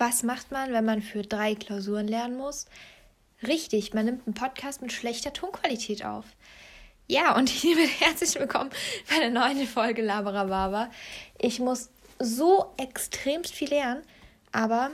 Was 0.00 0.22
macht 0.22 0.52
man, 0.52 0.72
wenn 0.72 0.84
man 0.84 1.02
für 1.02 1.22
drei 1.22 1.56
Klausuren 1.56 2.06
lernen 2.06 2.36
muss? 2.36 2.66
Richtig, 3.44 3.94
man 3.94 4.04
nimmt 4.04 4.28
einen 4.28 4.34
Podcast 4.34 4.80
mit 4.80 4.92
schlechter 4.92 5.32
Tonqualität 5.32 6.04
auf. 6.04 6.24
Ja, 7.08 7.36
und 7.36 7.48
hiermit 7.48 8.00
herzlich 8.00 8.36
willkommen 8.36 8.70
bei 9.10 9.16
einer 9.16 9.40
neuen 9.40 9.66
Folge 9.66 10.02
Laberababa. 10.02 10.88
Ich 11.36 11.58
muss 11.58 11.90
so 12.20 12.66
extremst 12.76 13.52
viel 13.52 13.70
lernen, 13.70 14.04
aber 14.52 14.92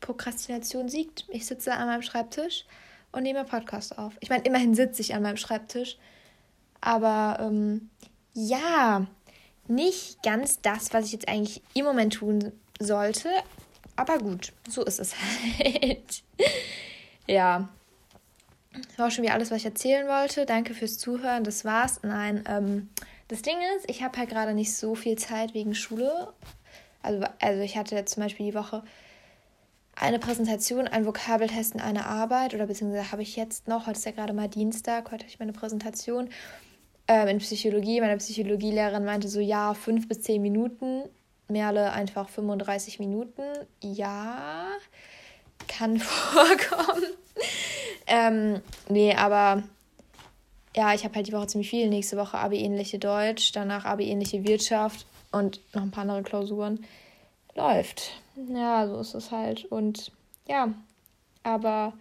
Prokrastination 0.00 0.88
siegt. 0.88 1.24
Ich 1.30 1.46
sitze 1.46 1.72
an 1.72 1.88
meinem 1.88 2.02
Schreibtisch 2.02 2.64
und 3.10 3.24
nehme 3.24 3.42
Podcast 3.42 3.98
auf. 3.98 4.12
Ich 4.20 4.30
meine, 4.30 4.44
immerhin 4.44 4.76
sitze 4.76 5.02
ich 5.02 5.16
an 5.16 5.22
meinem 5.22 5.36
Schreibtisch. 5.36 5.98
Aber 6.80 7.38
ähm, 7.40 7.90
ja, 8.34 9.04
nicht 9.66 10.22
ganz 10.22 10.60
das, 10.60 10.92
was 10.92 11.06
ich 11.06 11.12
jetzt 11.12 11.28
eigentlich 11.28 11.60
im 11.74 11.86
Moment 11.86 12.14
tun 12.14 12.52
sollte. 12.78 13.30
Aber 13.96 14.18
gut, 14.18 14.52
so 14.68 14.84
ist 14.84 15.00
es 15.00 15.14
halt. 15.18 16.22
ja. 17.26 17.68
Das 18.72 18.98
war 18.98 19.10
schon 19.10 19.22
wieder 19.22 19.34
alles, 19.34 19.50
was 19.50 19.58
ich 19.58 19.66
erzählen 19.66 20.08
wollte. 20.08 20.46
Danke 20.46 20.74
fürs 20.74 20.98
Zuhören. 20.98 21.44
Das 21.44 21.64
war's. 21.64 22.00
Nein, 22.02 22.44
ähm, 22.48 22.88
das 23.28 23.42
Ding 23.42 23.56
ist, 23.76 23.88
ich 23.88 24.02
habe 24.02 24.18
halt 24.18 24.30
gerade 24.30 24.52
nicht 24.52 24.74
so 24.74 24.94
viel 24.94 25.16
Zeit 25.16 25.54
wegen 25.54 25.74
Schule. 25.74 26.32
Also, 27.02 27.24
also 27.40 27.62
ich 27.62 27.76
hatte 27.76 27.94
jetzt 27.94 28.14
zum 28.14 28.22
Beispiel 28.22 28.46
die 28.46 28.54
Woche 28.54 28.82
eine 29.96 30.18
Präsentation, 30.18 30.88
ein 30.88 31.06
Vokabeltest 31.06 31.74
und 31.74 31.80
eine 31.80 32.06
Arbeit. 32.06 32.54
Oder 32.54 32.66
beziehungsweise 32.66 33.12
habe 33.12 33.22
ich 33.22 33.36
jetzt 33.36 33.68
noch, 33.68 33.86
heute 33.86 33.98
ist 33.98 34.06
ja 34.06 34.12
gerade 34.12 34.32
mal 34.32 34.48
Dienstag, 34.48 35.12
heute 35.12 35.24
habe 35.24 35.30
ich 35.30 35.38
meine 35.38 35.52
Präsentation 35.52 36.30
ähm, 37.06 37.28
in 37.28 37.38
Psychologie. 37.38 38.00
Meine 38.00 38.16
Psychologielehrerin 38.16 39.04
meinte 39.04 39.28
so, 39.28 39.40
ja, 39.40 39.74
fünf 39.74 40.08
bis 40.08 40.22
zehn 40.22 40.42
Minuten. 40.42 41.04
Merle 41.48 41.92
einfach 41.92 42.28
35 42.28 42.98
Minuten. 42.98 43.42
Ja, 43.80 44.66
kann 45.68 45.98
vorkommen. 45.98 47.04
ähm, 48.06 48.60
nee, 48.88 49.14
aber 49.14 49.62
ja, 50.76 50.92
ich 50.94 51.04
habe 51.04 51.14
halt 51.14 51.26
die 51.26 51.32
Woche 51.32 51.46
ziemlich 51.46 51.70
viel. 51.70 51.88
Nächste 51.88 52.16
Woche 52.16 52.38
Abi-ähnliche 52.38 52.98
Deutsch, 52.98 53.52
danach 53.52 53.84
Abi-ähnliche 53.84 54.46
Wirtschaft 54.46 55.06
und 55.30 55.60
noch 55.74 55.82
ein 55.82 55.90
paar 55.90 56.02
andere 56.02 56.22
Klausuren. 56.22 56.84
Läuft. 57.54 58.10
Ja, 58.48 58.86
so 58.88 58.98
ist 58.98 59.14
es 59.14 59.30
halt. 59.30 59.64
Und 59.66 60.10
ja, 60.48 60.74
aber 61.44 61.92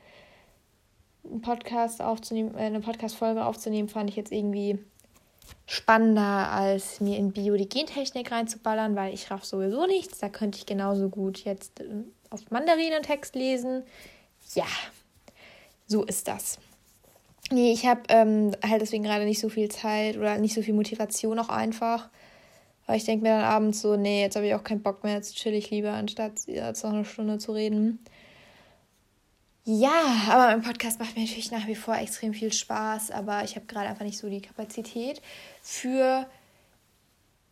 einen 1.24 1.42
Podcast 1.42 2.02
aufzunehmen, 2.02 2.56
äh, 2.56 2.62
eine 2.62 2.80
Podcast-Folge 2.80 3.46
aufzunehmen, 3.46 3.90
fand 3.90 4.10
ich 4.10 4.16
jetzt 4.16 4.32
irgendwie 4.32 4.80
spannender, 5.66 6.52
als 6.52 7.00
mir 7.00 7.18
in 7.18 7.32
Bio 7.32 7.56
die 7.56 7.70
Gentechnik 7.70 8.32
reinzuballern, 8.32 8.96
weil 8.96 9.14
ich 9.14 9.32
raff 9.32 9.46
sowieso 9.46 9.86
nichts. 9.86 10.20
Da 10.20 10.30
könnte 10.30 10.58
ich 10.58 10.66
genauso 10.66 11.10
gut 11.10 11.44
jetzt 11.46 11.80
äh, 11.80 11.86
auf 12.30 12.52
Mandarinen 12.52 13.04
Text 13.04 13.36
lesen. 13.36 13.84
Ja, 14.56 14.68
so 15.88 16.04
ist 16.04 16.28
das. 16.28 16.60
Nee, 17.52 17.72
ich 17.72 17.86
habe 17.86 18.02
ähm, 18.10 18.52
halt 18.68 18.82
deswegen 18.82 19.04
gerade 19.04 19.26
nicht 19.26 19.40
so 19.40 19.50
viel 19.50 19.70
Zeit 19.70 20.18
oder 20.18 20.38
nicht 20.38 20.54
so 20.54 20.62
viel 20.62 20.74
Motivation 20.74 21.40
auch 21.40 21.50
einfach. 21.50 22.10
Weil 22.86 22.98
ich 22.98 23.06
denke 23.06 23.24
mir 23.24 23.30
dann 23.30 23.46
abends 23.46 23.82
so, 23.82 23.96
nee, 23.96 24.22
jetzt 24.22 24.36
habe 24.36 24.48
ich 24.48 24.56
auch 24.56 24.64
keinen 24.64 24.82
Bock 24.82 25.04
mehr, 25.04 25.14
jetzt 25.14 25.36
chill 25.36 25.54
ich 25.54 25.70
lieber, 25.70 25.94
anstatt 25.94 26.34
jetzt 26.48 26.84
noch 26.84 26.94
eine 26.94 27.06
Stunde 27.06 27.38
zu 27.38 27.54
reden. 27.54 28.00
Ja, 29.66 30.28
aber 30.30 30.48
mein 30.48 30.62
Podcast 30.62 31.00
macht 31.00 31.16
mir 31.16 31.22
natürlich 31.22 31.52
nach 31.52 31.68
wie 31.68 31.76
vor 31.76 31.96
extrem 31.96 32.34
viel 32.34 32.52
Spaß, 32.52 33.12
aber 33.12 33.46
ich 33.46 33.56
habe 33.56 33.66
gerade 33.66 33.88
einfach 33.88 34.04
nicht 34.04 34.18
so 34.18 34.28
die 34.30 34.42
Kapazität 34.42 35.22
für 35.62 36.28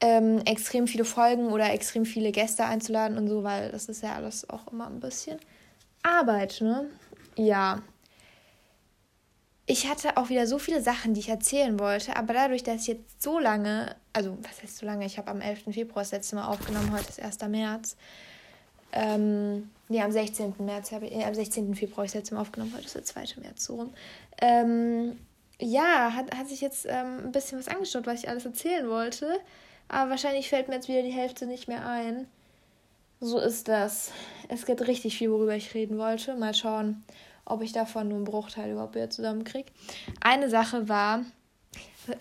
ähm, 0.02 0.39
extrem 0.45 0.88
viele 0.88 1.06
Folgen 1.06 1.48
oder 1.48 1.72
extrem 1.72 2.06
viele 2.06 2.34
Gäste 2.34 2.66
einzuladen 2.66 3.17
und 3.17 3.30
so, 3.30 3.44
weil 3.44 3.72
das 3.72 3.88
ist 3.88 4.04
ja 4.04 4.16
alles 4.16 4.50
auch 4.50 4.67
immer 4.73 4.88
ein 4.88 5.00
bisschen 5.00 5.39
Arbeit, 6.04 6.59
ne? 6.59 6.89
Ja. 7.38 7.82
Ich 9.66 9.88
hatte 9.88 10.17
auch 10.17 10.28
wieder 10.28 10.48
so 10.48 10.59
viele 10.59 10.82
Sachen, 10.82 11.14
die 11.14 11.21
ich 11.21 11.30
erzählen 11.30 11.80
wollte, 11.80 12.17
aber 12.17 12.33
dadurch, 12.33 12.64
dass 12.64 12.82
ich 12.82 12.88
jetzt 12.88 13.21
so 13.21 13.39
lange, 13.39 13.95
also 14.11 14.38
was 14.42 14.61
heißt 14.61 14.80
so 14.80 14.86
lange, 14.86 15.05
ich 15.05 15.17
habe 15.17 15.32
am 15.32 15.39
11. 15.39 15.66
Februar 15.71 16.04
das 16.04 16.11
letzte 16.11 16.36
Mal 16.36 16.48
aufgenommen, 16.48 16.92
heute 16.92 17.08
ist 17.08 17.21
1. 17.21 17.38
März, 17.48 17.95
ähm, 18.92 19.70
nee, 19.91 20.02
am 20.02 20.11
16. 20.11 20.55
März 20.59 20.91
habe 20.91 21.05
ich, 21.05 21.13
äh, 21.13 21.23
am 21.23 21.33
16. 21.33 21.75
Februar 21.75 22.05
ich 22.05 22.11
das 22.11 22.31
Mal 22.31 22.41
aufgenommen, 22.41 22.73
heute 22.73 22.85
ist 22.85 22.95
der 22.95 23.03
2. 23.03 23.41
März 23.41 23.65
so 23.65 23.75
rum. 23.75 23.93
Ähm, 24.41 25.17
ja, 25.59 26.13
hat, 26.15 26.35
hat 26.35 26.47
sich 26.47 26.61
jetzt 26.61 26.85
ähm, 26.89 27.25
ein 27.25 27.31
bisschen 27.31 27.59
was 27.59 27.67
angeschaut, 27.67 28.07
was 28.07 28.23
ich 28.23 28.29
alles 28.29 28.45
erzählen 28.45 28.89
wollte. 28.89 29.39
Aber 29.87 30.11
wahrscheinlich 30.11 30.49
fällt 30.49 30.69
mir 30.69 30.75
jetzt 30.75 30.87
wieder 30.87 31.03
die 31.03 31.11
Hälfte 31.11 31.45
nicht 31.45 31.67
mehr 31.67 31.85
ein. 31.85 32.27
So 33.19 33.37
ist 33.37 33.67
das. 33.67 34.11
Es 34.47 34.65
gibt 34.65 34.87
richtig 34.87 35.17
viel, 35.17 35.29
worüber 35.29 35.55
ich 35.55 35.73
reden 35.75 35.97
wollte. 35.99 36.35
Mal 36.35 36.55
schauen, 36.55 37.03
ob 37.45 37.61
ich 37.61 37.73
davon 37.73 38.08
nur 38.08 38.17
einen 38.17 38.25
Bruchteil 38.25 38.71
überhaupt 38.71 38.95
wieder 38.95 39.09
zusammenkriege. 39.09 39.71
Eine 40.21 40.49
Sache 40.49 40.89
war, 40.89 41.25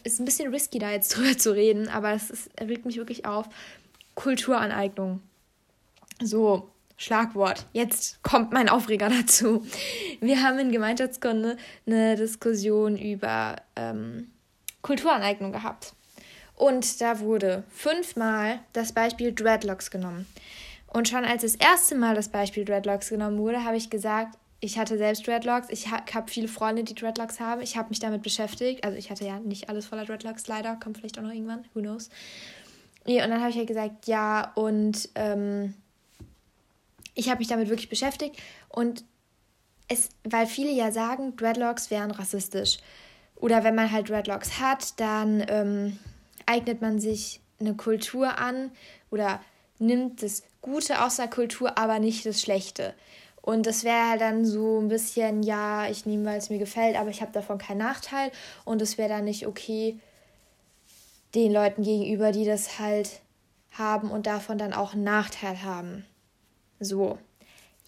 ist 0.03 0.21
ein 0.21 0.25
bisschen 0.25 0.53
risky 0.53 0.79
da 0.79 0.91
jetzt 0.91 1.09
drüber 1.17 1.39
zu 1.39 1.55
reden, 1.55 1.89
aber 1.89 2.13
es 2.13 2.31
ist, 2.31 2.51
regt 2.61 2.85
mich 2.85 2.97
wirklich 2.97 3.25
auf. 3.25 3.49
Kulturaneignung. 4.15 5.23
So, 6.23 6.69
Schlagwort. 7.01 7.65
Jetzt 7.73 8.23
kommt 8.23 8.53
mein 8.53 8.69
Aufreger 8.69 9.09
dazu. 9.09 9.65
Wir 10.21 10.43
haben 10.43 10.59
in 10.59 10.71
Gemeinschaftskunde 10.71 11.57
eine 11.87 12.15
Diskussion 12.15 12.99
über 12.99 13.57
ähm, 13.75 14.31
Kulturaneignung 14.83 15.51
gehabt. 15.51 15.95
Und 16.57 17.01
da 17.01 17.21
wurde 17.21 17.65
fünfmal 17.71 18.61
das 18.75 18.93
Beispiel 18.93 19.33
Dreadlocks 19.33 19.91
genommen. 19.91 20.27
Und 20.89 21.09
schon 21.09 21.25
als 21.25 21.41
das 21.41 21.55
erste 21.55 21.95
Mal 21.95 22.15
das 22.15 22.29
Beispiel 22.29 22.67
Dreadlocks 22.67 23.09
genommen 23.09 23.39
wurde, 23.39 23.65
habe 23.65 23.79
ich 23.79 23.89
gesagt, 23.89 24.37
ich 24.61 24.79
hatte 24.79 24.99
selbst 24.99 25.27
Dreadlocks. 25.27 25.69
Ich 25.71 25.91
ha 25.91 26.03
habe 26.13 26.31
viele 26.31 26.49
Freunde, 26.49 26.85
die 26.85 26.95
Dreadlocks 26.95 27.41
haben. 27.41 27.63
Ich 27.63 27.79
habe 27.79 27.89
mich 27.89 28.01
damit 28.01 28.23
beschäftigt. 28.23 28.85
Also 28.85 28.99
ich 28.99 29.11
hatte 29.11 29.25
ja 29.25 29.39
nicht 29.39 29.71
alles 29.71 29.87
voller 29.87 30.05
Dreadlocks, 30.05 30.47
leider. 30.49 30.77
Kommt 30.77 30.99
vielleicht 30.99 31.19
auch 31.19 31.23
noch 31.23 31.33
irgendwann. 31.33 31.65
Who 31.73 31.81
knows. 31.81 32.11
Ja, 33.07 33.25
und 33.25 33.31
dann 33.31 33.41
habe 33.41 33.49
ich 33.49 33.57
halt 33.57 33.69
gesagt, 33.69 34.07
ja, 34.07 34.53
und 34.55 35.09
ähm, 35.15 35.73
ich 37.21 37.29
habe 37.29 37.39
mich 37.39 37.49
damit 37.49 37.69
wirklich 37.69 37.91
beschäftigt 37.91 38.37
und 38.71 39.05
es, 39.89 40.09
weil 40.25 40.47
viele 40.47 40.71
ja 40.71 40.91
sagen, 40.91 41.37
Dreadlocks 41.37 41.91
wären 41.91 42.11
rassistisch. 42.11 42.79
Oder 43.37 43.63
wenn 43.65 43.75
man 43.75 43.91
halt 43.91 44.09
Dreadlocks 44.09 44.59
hat, 44.59 44.99
dann 45.01 45.45
ähm, 45.49 45.99
eignet 46.47 46.81
man 46.81 46.99
sich 46.99 47.41
eine 47.59 47.75
Kultur 47.75 48.39
an 48.39 48.71
oder 49.11 49.41
nimmt 49.79 50.23
das 50.23 50.45
Gute 50.63 51.05
aus 51.05 51.17
der 51.17 51.29
Kultur, 51.29 51.77
aber 51.77 51.99
nicht 51.99 52.25
das 52.25 52.41
Schlechte. 52.41 52.95
Und 53.43 53.67
das 53.67 53.85
wäre 53.85 54.11
halt 54.11 54.21
dann 54.21 54.45
so 54.45 54.81
ein 54.81 54.89
bisschen, 54.89 55.43
ja, 55.43 55.89
ich 55.91 56.07
nehme, 56.07 56.25
weil 56.27 56.39
es 56.39 56.51
mir 56.51 56.59
gefällt, 56.59 56.97
aber 56.97 57.11
ich 57.11 57.21
habe 57.21 57.33
davon 57.33 57.59
keinen 57.59 57.79
Nachteil. 57.79 58.31
Und 58.65 58.81
es 58.81 58.97
wäre 58.97 59.09
dann 59.09 59.25
nicht 59.25 59.47
okay 59.47 59.99
den 61.35 61.53
Leuten 61.53 61.83
gegenüber, 61.83 62.33
die 62.33 62.45
das 62.45 62.79
halt 62.79 63.21
haben 63.73 64.11
und 64.11 64.27
davon 64.27 64.59
dann 64.59 64.73
auch 64.73 64.93
einen 64.93 65.05
Nachteil 65.05 65.63
haben. 65.63 66.05
So, 66.81 67.19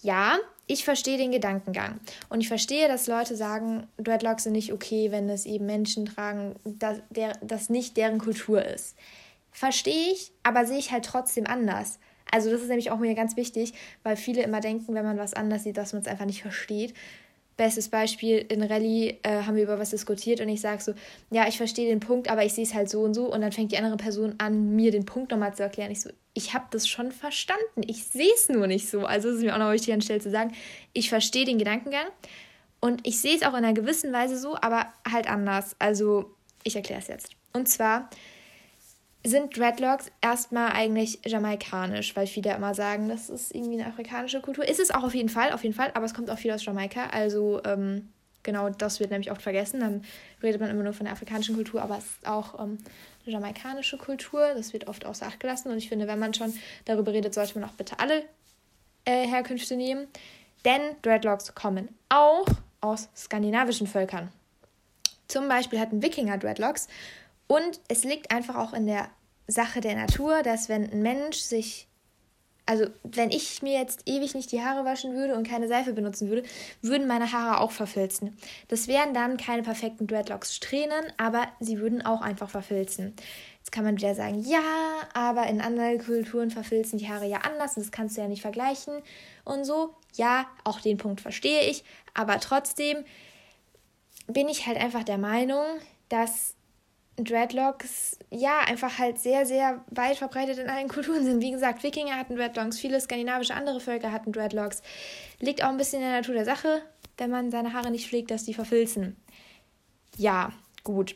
ja, 0.01 0.37
ich 0.67 0.85
verstehe 0.85 1.17
den 1.17 1.31
Gedankengang. 1.31 1.99
Und 2.29 2.41
ich 2.41 2.47
verstehe, 2.47 2.87
dass 2.87 3.07
Leute 3.07 3.35
sagen, 3.35 3.87
Dreadlocks 3.97 4.43
sind 4.43 4.53
nicht 4.53 4.71
okay, 4.71 5.11
wenn 5.11 5.29
es 5.29 5.45
eben 5.45 5.65
Menschen 5.65 6.05
tragen, 6.05 6.55
dass 6.63 6.99
der, 7.09 7.33
das 7.41 7.69
nicht 7.69 7.97
deren 7.97 8.19
Kultur 8.19 8.63
ist. 8.63 8.95
Verstehe 9.51 10.11
ich, 10.11 10.31
aber 10.43 10.65
sehe 10.65 10.77
ich 10.77 10.91
halt 10.91 11.05
trotzdem 11.05 11.47
anders. 11.47 11.99
Also 12.31 12.49
das 12.49 12.61
ist 12.61 12.69
nämlich 12.69 12.91
auch 12.91 12.97
mir 12.97 13.13
ganz 13.13 13.35
wichtig, 13.35 13.73
weil 14.03 14.15
viele 14.15 14.41
immer 14.41 14.61
denken, 14.61 14.95
wenn 14.95 15.05
man 15.05 15.17
was 15.17 15.33
anders 15.33 15.63
sieht, 15.63 15.77
dass 15.77 15.93
man 15.93 16.01
es 16.01 16.07
einfach 16.07 16.25
nicht 16.25 16.41
versteht. 16.41 16.93
Bestes 17.57 17.89
Beispiel, 17.89 18.37
in 18.49 18.63
Rallye 18.63 19.19
äh, 19.21 19.43
haben 19.43 19.55
wir 19.55 19.63
über 19.63 19.77
was 19.77 19.91
diskutiert 19.91 20.41
und 20.41 20.49
ich 20.49 20.59
sage 20.59 20.81
so, 20.81 20.93
ja, 21.29 21.47
ich 21.47 21.57
verstehe 21.57 21.87
den 21.87 21.99
Punkt, 21.99 22.31
aber 22.31 22.43
ich 22.43 22.53
sehe 22.53 22.63
es 22.63 22.73
halt 22.73 22.89
so 22.89 23.01
und 23.01 23.13
so. 23.13 23.31
Und 23.31 23.41
dann 23.41 23.51
fängt 23.51 23.71
die 23.71 23.77
andere 23.77 23.97
Person 23.97 24.33
an, 24.39 24.75
mir 24.75 24.89
den 24.89 25.05
Punkt 25.05 25.29
nochmal 25.29 25.53
zu 25.53 25.61
erklären. 25.61 25.91
Ich 25.91 26.01
so, 26.01 26.09
ich 26.33 26.53
habe 26.53 26.65
das 26.71 26.87
schon 26.87 27.11
verstanden. 27.11 27.83
Ich 27.87 28.05
sehe 28.05 28.33
es 28.33 28.49
nur 28.49 28.67
nicht 28.67 28.89
so. 28.89 29.05
Also 29.05 29.29
ist 29.29 29.37
es 29.37 29.43
mir 29.43 29.53
auch 29.53 29.59
noch 29.59 29.71
wichtig 29.71 29.93
an 29.93 30.01
Stelle 30.01 30.19
zu 30.19 30.31
sagen, 30.31 30.53
ich 30.93 31.09
verstehe 31.09 31.45
den 31.45 31.59
Gedankengang 31.59 32.07
und 32.79 33.05
ich 33.07 33.19
sehe 33.19 33.35
es 33.35 33.43
auch 33.43 33.51
in 33.51 33.63
einer 33.63 33.73
gewissen 33.73 34.11
Weise 34.11 34.37
so, 34.37 34.55
aber 34.55 34.87
halt 35.09 35.29
anders. 35.29 35.75
Also 35.79 36.35
ich 36.63 36.75
erkläre 36.75 37.01
es 37.01 37.07
jetzt. 37.07 37.29
Und 37.53 37.67
zwar 37.67 38.09
sind 39.25 39.57
Dreadlocks 39.57 40.11
erstmal 40.21 40.71
eigentlich 40.71 41.19
jamaikanisch, 41.25 42.15
weil 42.15 42.27
viele 42.27 42.53
immer 42.55 42.73
sagen, 42.73 43.07
das 43.07 43.29
ist 43.29 43.55
irgendwie 43.55 43.79
eine 43.79 43.87
afrikanische 43.87 44.41
Kultur. 44.41 44.67
Ist 44.67 44.79
es 44.79 44.91
auch 44.91 45.03
auf 45.03 45.15
jeden 45.15 45.29
Fall, 45.29 45.53
auf 45.53 45.63
jeden 45.63 45.75
Fall, 45.75 45.91
aber 45.93 46.05
es 46.05 46.13
kommt 46.13 46.29
auch 46.29 46.37
viel 46.37 46.51
aus 46.51 46.65
Jamaika. 46.65 47.07
Also 47.07 47.61
ähm, 47.63 48.09
genau 48.43 48.69
das 48.69 48.99
wird 48.99 49.11
nämlich 49.11 49.31
oft 49.31 49.41
vergessen. 49.41 49.79
Dann 49.79 50.03
redet 50.41 50.61
man 50.61 50.69
immer 50.69 50.83
nur 50.83 50.93
von 50.93 51.05
der 51.05 51.13
afrikanischen 51.13 51.55
Kultur, 51.55 51.81
aber 51.81 51.97
es 51.97 52.05
ist 52.05 52.27
auch 52.27 52.59
ähm, 52.59 52.77
eine 53.25 53.33
jamaikanische 53.33 53.97
Kultur. 53.97 54.53
Das 54.55 54.73
wird 54.73 54.87
oft 54.87 55.05
außer 55.05 55.25
Acht 55.25 55.39
gelassen. 55.39 55.71
Und 55.71 55.77
ich 55.77 55.89
finde, 55.89 56.07
wenn 56.07 56.19
man 56.19 56.33
schon 56.33 56.53
darüber 56.85 57.13
redet, 57.13 57.33
sollte 57.33 57.59
man 57.59 57.69
auch 57.69 57.73
bitte 57.73 57.99
alle 57.99 58.23
äh, 59.05 59.27
Herkünfte 59.27 59.75
nehmen. 59.75 60.07
Denn 60.65 60.81
Dreadlocks 61.01 61.55
kommen 61.55 61.89
auch 62.09 62.45
aus 62.81 63.09
skandinavischen 63.15 63.87
Völkern. 63.87 64.29
Zum 65.27 65.47
Beispiel 65.47 65.79
hatten 65.79 66.01
Wikinger 66.01 66.37
Dreadlocks 66.37 66.87
und 67.47 67.79
es 67.87 68.03
liegt 68.03 68.31
einfach 68.31 68.55
auch 68.55 68.73
in 68.73 68.87
der 68.87 69.09
Sache 69.47 69.81
der 69.81 69.95
Natur, 69.95 70.43
dass 70.43 70.69
wenn 70.69 70.89
ein 70.89 71.01
Mensch 71.01 71.37
sich 71.37 71.87
also 72.65 72.85
wenn 73.03 73.29
ich 73.29 73.61
mir 73.61 73.77
jetzt 73.77 74.03
ewig 74.05 74.35
nicht 74.35 74.51
die 74.51 74.61
Haare 74.61 74.85
waschen 74.85 75.15
würde 75.15 75.35
und 75.35 75.47
keine 75.47 75.67
Seife 75.67 75.93
benutzen 75.93 76.29
würde, 76.29 76.43
würden 76.81 77.07
meine 77.07 77.31
Haare 77.31 77.59
auch 77.59 77.71
verfilzen. 77.71 78.37
Das 78.69 78.87
wären 78.87 79.13
dann 79.13 79.37
keine 79.37 79.63
perfekten 79.63 80.07
Dreadlocks-Strähnen, 80.07 81.11
aber 81.17 81.47
sie 81.59 81.79
würden 81.79 82.05
auch 82.05 82.21
einfach 82.21 82.49
verfilzen. 82.49 83.15
Jetzt 83.57 83.71
kann 83.71 83.83
man 83.83 83.97
wieder 83.97 84.15
sagen, 84.15 84.43
ja, 84.43 84.61
aber 85.13 85.47
in 85.47 85.61
anderen 85.61 85.97
Kulturen 85.97 86.51
verfilzen 86.51 86.99
die 86.99 87.09
Haare 87.09 87.27
ja 87.27 87.39
anders 87.39 87.75
und 87.75 87.83
das 87.83 87.91
kannst 87.91 88.17
du 88.17 88.21
ja 88.21 88.27
nicht 88.27 88.41
vergleichen 88.41 89.01
und 89.43 89.65
so. 89.65 89.95
Ja, 90.15 90.45
auch 90.63 90.79
den 90.79 90.97
Punkt 90.97 91.21
verstehe 91.21 91.63
ich, 91.69 91.83
aber 92.13 92.39
trotzdem 92.39 93.03
bin 94.27 94.47
ich 94.47 94.67
halt 94.67 94.77
einfach 94.77 95.03
der 95.03 95.17
Meinung, 95.17 95.65
dass 96.07 96.55
Dreadlocks 97.17 98.17
ja 98.31 98.61
einfach 98.61 98.97
halt 98.97 99.19
sehr, 99.19 99.45
sehr 99.45 99.83
weit 99.91 100.17
verbreitet 100.17 100.57
in 100.57 100.69
allen 100.69 100.87
Kulturen 100.89 101.23
sind. 101.23 101.41
Wie 101.41 101.51
gesagt, 101.51 101.83
Wikinger 101.83 102.17
hatten 102.17 102.35
Dreadlocks, 102.35 102.79
viele 102.79 102.99
skandinavische 102.99 103.53
andere 103.53 103.79
Völker 103.79 104.11
hatten 104.11 104.31
Dreadlocks. 104.31 104.81
Liegt 105.39 105.63
auch 105.63 105.69
ein 105.69 105.77
bisschen 105.77 106.01
in 106.01 106.07
der 106.07 106.17
Natur 106.17 106.33
der 106.35 106.45
Sache, 106.45 106.81
wenn 107.17 107.29
man 107.29 107.51
seine 107.51 107.73
Haare 107.73 107.91
nicht 107.91 108.07
pflegt, 108.07 108.31
dass 108.31 108.45
die 108.45 108.53
verfilzen. 108.53 109.17
Ja, 110.17 110.51
gut. 110.83 111.15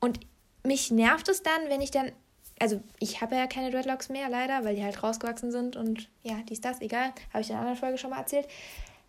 Und 0.00 0.20
mich 0.64 0.90
nervt 0.90 1.28
es 1.28 1.42
dann, 1.42 1.68
wenn 1.68 1.80
ich 1.80 1.90
dann. 1.90 2.12
Also, 2.58 2.80
ich 2.98 3.20
habe 3.20 3.36
ja 3.36 3.46
keine 3.46 3.70
Dreadlocks 3.70 4.08
mehr, 4.08 4.30
leider, 4.30 4.64
weil 4.64 4.76
die 4.76 4.82
halt 4.82 5.02
rausgewachsen 5.02 5.52
sind 5.52 5.76
und 5.76 6.08
ja, 6.22 6.36
dies, 6.48 6.62
das, 6.62 6.80
egal. 6.80 7.12
Habe 7.32 7.42
ich 7.42 7.50
in 7.50 7.54
einer 7.54 7.66
anderen 7.66 7.78
Folge 7.78 7.98
schon 7.98 8.10
mal 8.10 8.20
erzählt. 8.20 8.48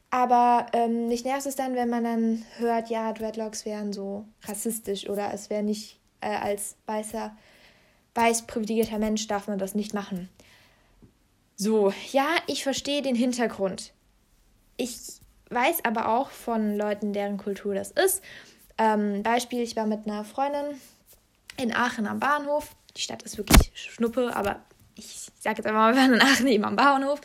Aber 0.09 0.67
ähm, 0.73 1.07
mich 1.07 1.23
nervt 1.23 1.45
es 1.45 1.55
dann, 1.55 1.75
wenn 1.75 1.89
man 1.89 2.03
dann 2.03 2.45
hört, 2.57 2.89
ja, 2.89 3.11
Dreadlocks 3.13 3.65
wären 3.65 3.93
so 3.93 4.25
rassistisch 4.43 5.09
oder 5.09 5.33
es 5.33 5.49
wäre 5.49 5.63
nicht 5.63 5.99
äh, 6.21 6.27
als 6.27 6.75
weißer, 6.85 7.35
weiß 8.15 8.47
privilegierter 8.47 8.99
Mensch 8.99 9.27
darf 9.27 9.47
man 9.47 9.59
das 9.59 9.75
nicht 9.75 9.93
machen. 9.93 10.29
So, 11.55 11.93
ja, 12.11 12.27
ich 12.45 12.63
verstehe 12.63 13.01
den 13.01 13.15
Hintergrund. 13.15 13.93
Ich 14.77 14.97
weiß 15.49 15.85
aber 15.85 16.09
auch 16.09 16.29
von 16.29 16.77
Leuten, 16.77 17.13
deren 17.13 17.37
Kultur 17.37 17.73
das 17.73 17.91
ist. 17.91 18.21
Ähm, 18.77 19.23
Beispiel, 19.23 19.61
ich 19.61 19.75
war 19.75 19.87
mit 19.87 20.05
einer 20.05 20.23
Freundin 20.23 20.79
in 21.57 21.73
Aachen 21.73 22.05
am 22.05 22.19
Bahnhof. 22.19 22.75
Die 22.95 23.01
Stadt 23.01 23.23
ist 23.23 23.37
wirklich 23.37 23.71
Schnuppe, 23.73 24.35
aber 24.35 24.61
ich 24.95 25.29
sage 25.39 25.57
jetzt 25.57 25.65
einfach 25.65 25.79
mal, 25.79 25.95
wir 25.95 26.01
waren 26.01 26.13
in 26.13 26.21
Aachen 26.21 26.47
eben 26.47 26.63
am 26.63 26.75
Bahnhof. 26.75 27.21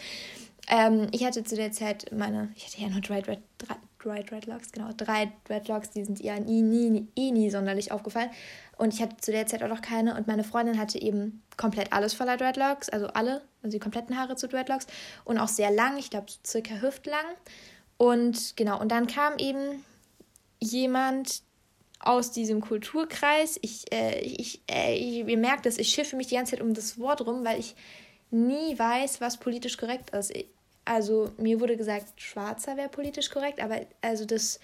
Ähm, 0.69 1.09
ich 1.13 1.25
hatte 1.25 1.45
zu 1.45 1.57
der 1.57 1.73
Zeit 1.73 2.11
meine, 2.13 2.53
ich 2.57 2.67
hatte 2.67 2.81
ja 2.81 2.89
nur 2.89 3.01
drei, 3.01 3.21
drei, 3.21 3.39
drei 4.03 4.23
Dreadlocks, 4.23 4.73
genau, 4.73 4.91
drei 4.97 5.33
Dreadlocks, 5.45 5.91
die 5.91 6.05
sind 6.05 6.21
ihr 6.21 6.39
nie, 6.41 6.63
nie, 6.63 7.09
eh 7.17 7.31
nie 7.31 7.51
sonderlich 7.51 7.93
aufgefallen. 7.93 8.31
Und 8.77 8.95
ich 8.95 9.01
hatte 9.01 9.17
zu 9.19 9.31
der 9.33 9.47
Zeit 9.47 9.63
auch 9.63 9.69
noch 9.69 9.83
keine. 9.83 10.17
Und 10.17 10.27
meine 10.27 10.45
Freundin 10.45 10.79
hatte 10.79 11.01
eben 11.01 11.43
komplett 11.57 11.93
alles 11.93 12.15
voller 12.15 12.37
Dreadlocks, 12.37 12.89
also 12.89 13.07
alle, 13.09 13.43
also 13.63 13.77
die 13.77 13.81
kompletten 13.81 14.19
Haare 14.19 14.37
zu 14.37 14.49
Dreadlocks. 14.49 14.87
Und 15.25 15.39
auch 15.39 15.49
sehr 15.49 15.71
lang, 15.71 15.97
ich 15.99 16.11
glaube 16.11 16.27
so 16.29 16.39
circa 16.45 16.81
hüftlang. 16.81 17.25
Und 17.97 18.57
genau, 18.57 18.81
und 18.81 18.91
dann 18.91 19.07
kam 19.07 19.39
eben 19.39 19.85
jemand 20.61 21.43
aus 22.01 22.33
diesem 22.33 22.61
Kulturkreis. 22.61 23.59
Ich, 23.63 23.93
äh, 23.93 24.19
ich, 24.21 24.63
äh, 24.71 24.97
ich, 24.97 25.29
ihr 25.29 25.39
merkt 25.39 25.67
es, 25.67 25.79
ich 25.79 25.91
schiffe 25.91 26.17
mich 26.17 26.27
die 26.27 26.35
ganze 26.35 26.53
Zeit 26.53 26.61
um 26.61 26.75
das 26.75 26.99
Wort 26.99 27.25
rum, 27.25 27.45
weil 27.45 27.61
ich 27.61 27.75
nie 28.31 28.79
weiß, 28.79 29.21
was 29.21 29.37
politisch 29.37 29.77
korrekt 29.77 30.11
ist. 30.11 30.33
Also 30.85 31.31
mir 31.39 31.61
wurde 31.61 31.77
gesagt, 31.77 32.21
schwarzer 32.21 32.77
wäre 32.77 32.89
politisch 32.89 33.31
korrekt, 33.31 33.63
aber 33.63 33.81
also 34.01 34.25
das 34.25 34.59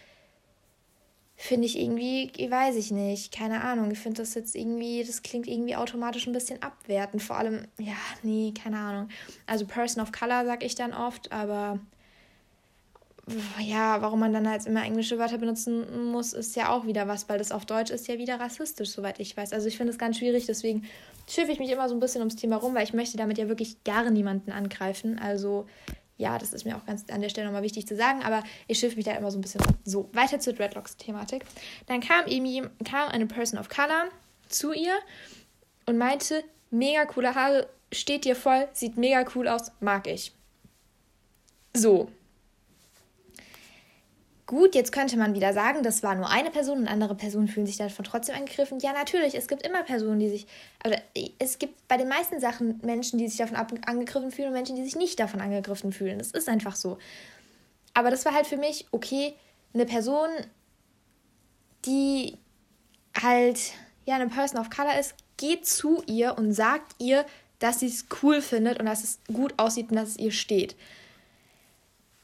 finde 1.36 1.66
ich 1.66 1.78
irgendwie, 1.78 2.32
weiß 2.50 2.74
ich 2.74 2.90
nicht, 2.90 3.32
keine 3.32 3.62
Ahnung. 3.62 3.92
Ich 3.92 4.00
finde 4.00 4.22
das 4.22 4.34
jetzt 4.34 4.56
irgendwie, 4.56 5.04
das 5.04 5.22
klingt 5.22 5.46
irgendwie 5.46 5.76
automatisch 5.76 6.26
ein 6.26 6.32
bisschen 6.32 6.60
abwertend. 6.62 7.22
Vor 7.22 7.36
allem, 7.36 7.68
ja, 7.78 7.96
nee, 8.24 8.52
keine 8.60 8.78
Ahnung. 8.78 9.08
Also 9.46 9.64
Person 9.64 10.02
of 10.02 10.10
Color 10.10 10.44
sag 10.44 10.64
ich 10.64 10.74
dann 10.74 10.92
oft, 10.92 11.30
aber 11.30 11.78
ja, 13.60 14.00
warum 14.00 14.20
man 14.20 14.32
dann 14.32 14.48
halt 14.48 14.66
immer 14.66 14.84
englische 14.84 15.18
Wörter 15.18 15.38
benutzen 15.38 16.10
muss, 16.10 16.32
ist 16.32 16.56
ja 16.56 16.70
auch 16.70 16.86
wieder 16.86 17.06
was, 17.08 17.28
weil 17.28 17.38
das 17.38 17.52
auf 17.52 17.66
Deutsch 17.66 17.90
ist 17.90 18.08
ja 18.08 18.18
wieder 18.18 18.40
rassistisch, 18.40 18.90
soweit 18.90 19.20
ich 19.20 19.36
weiß. 19.36 19.52
Also 19.52 19.68
ich 19.68 19.76
finde 19.76 19.92
es 19.92 19.98
ganz 19.98 20.18
schwierig, 20.18 20.46
deswegen 20.46 20.88
schiffe 21.28 21.52
ich 21.52 21.58
mich 21.58 21.70
immer 21.70 21.88
so 21.88 21.94
ein 21.94 22.00
bisschen 22.00 22.22
ums 22.22 22.36
Thema 22.36 22.56
rum, 22.56 22.74
weil 22.74 22.84
ich 22.84 22.94
möchte 22.94 23.16
damit 23.16 23.38
ja 23.38 23.48
wirklich 23.48 23.84
gar 23.84 24.10
niemanden 24.10 24.50
angreifen. 24.50 25.18
Also 25.18 25.66
ja, 26.18 26.36
das 26.36 26.52
ist 26.52 26.64
mir 26.64 26.76
auch 26.76 26.84
ganz 26.84 27.08
an 27.10 27.20
der 27.20 27.28
Stelle 27.28 27.46
nochmal 27.46 27.62
wichtig 27.62 27.86
zu 27.86 27.96
sagen, 27.96 28.22
aber 28.22 28.42
ich 28.66 28.78
schiffe 28.78 28.96
mich 28.96 29.04
da 29.04 29.12
immer 29.12 29.30
so 29.30 29.38
ein 29.38 29.40
bisschen 29.40 29.60
rum. 29.60 29.76
So, 29.84 30.10
weiter 30.12 30.40
zur 30.40 30.52
Dreadlocks-Thematik. 30.52 31.44
Dann 31.86 32.00
kam 32.00 32.26
eben 32.26 32.68
kam 32.84 33.08
eine 33.08 33.26
Person 33.26 33.58
of 33.58 33.68
Color 33.68 34.08
zu 34.48 34.72
ihr 34.72 34.98
und 35.86 35.96
meinte, 35.96 36.42
mega 36.70 37.06
coole 37.06 37.34
Haare, 37.34 37.68
steht 37.92 38.24
dir 38.24 38.34
voll, 38.34 38.68
sieht 38.72 38.96
mega 38.96 39.24
cool 39.34 39.46
aus, 39.46 39.70
mag 39.80 40.08
ich. 40.08 40.32
So, 41.72 42.10
Gut, 44.48 44.74
jetzt 44.74 44.92
könnte 44.92 45.18
man 45.18 45.34
wieder 45.34 45.52
sagen, 45.52 45.82
das 45.82 46.02
war 46.02 46.14
nur 46.14 46.30
eine 46.30 46.50
Person 46.50 46.78
und 46.78 46.88
andere 46.88 47.14
Personen 47.14 47.48
fühlen 47.48 47.66
sich 47.66 47.76
davon 47.76 48.02
trotzdem 48.06 48.34
angegriffen. 48.34 48.78
Ja, 48.80 48.94
natürlich, 48.94 49.34
es 49.34 49.46
gibt 49.46 49.66
immer 49.66 49.82
Personen, 49.82 50.20
die 50.20 50.30
sich, 50.30 50.46
oder 50.86 50.98
es 51.38 51.58
gibt 51.58 51.86
bei 51.86 51.98
den 51.98 52.08
meisten 52.08 52.40
Sachen 52.40 52.80
Menschen, 52.82 53.18
die 53.18 53.28
sich 53.28 53.36
davon 53.36 53.58
angegriffen 53.58 54.30
fühlen 54.30 54.48
und 54.48 54.54
Menschen, 54.54 54.74
die 54.74 54.84
sich 54.84 54.96
nicht 54.96 55.20
davon 55.20 55.42
angegriffen 55.42 55.92
fühlen. 55.92 56.16
Das 56.18 56.30
ist 56.30 56.48
einfach 56.48 56.76
so. 56.76 56.96
Aber 57.92 58.10
das 58.10 58.24
war 58.24 58.32
halt 58.32 58.46
für 58.46 58.56
mich, 58.56 58.86
okay, 58.90 59.34
eine 59.74 59.84
Person, 59.84 60.30
die 61.84 62.38
halt, 63.20 63.58
ja, 64.06 64.14
eine 64.14 64.28
Person 64.28 64.60
of 64.60 64.70
Color 64.70 64.98
ist, 64.98 65.14
geht 65.36 65.66
zu 65.66 66.02
ihr 66.06 66.38
und 66.38 66.54
sagt 66.54 66.94
ihr, 66.98 67.26
dass 67.58 67.80
sie 67.80 67.88
es 67.88 68.06
cool 68.22 68.40
findet 68.40 68.80
und 68.80 68.86
dass 68.86 69.04
es 69.04 69.20
gut 69.26 69.52
aussieht 69.58 69.90
und 69.90 69.96
dass 69.96 70.08
es 70.08 70.16
ihr 70.16 70.32
steht. 70.32 70.74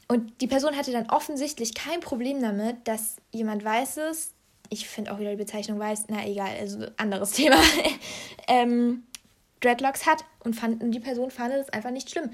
Und 0.09 0.41
die 0.41 0.47
Person 0.47 0.77
hatte 0.77 0.93
dann 0.93 1.09
offensichtlich 1.11 1.75
kein 1.75 2.01
Problem 2.01 2.41
damit, 2.41 2.87
dass 2.87 3.17
jemand 3.33 3.65
Weißes, 3.65 4.35
ich 4.69 4.89
finde 4.89 5.13
auch 5.13 5.19
wieder 5.19 5.31
die 5.31 5.37
Bezeichnung 5.37 5.79
weiß, 5.79 6.05
na 6.09 6.27
egal, 6.27 6.51
also 6.59 6.87
anderes 6.97 7.31
Thema, 7.33 7.59
ähm, 8.49 9.05
Dreadlocks 9.61 10.07
hat. 10.07 10.25
Und 10.45 10.55
fand, 10.55 10.95
die 10.95 11.01
Person 11.01 11.31
fand 11.31 11.55
es 11.55 11.71
einfach 11.71 11.91
nicht 11.91 12.11
schlimm. 12.11 12.31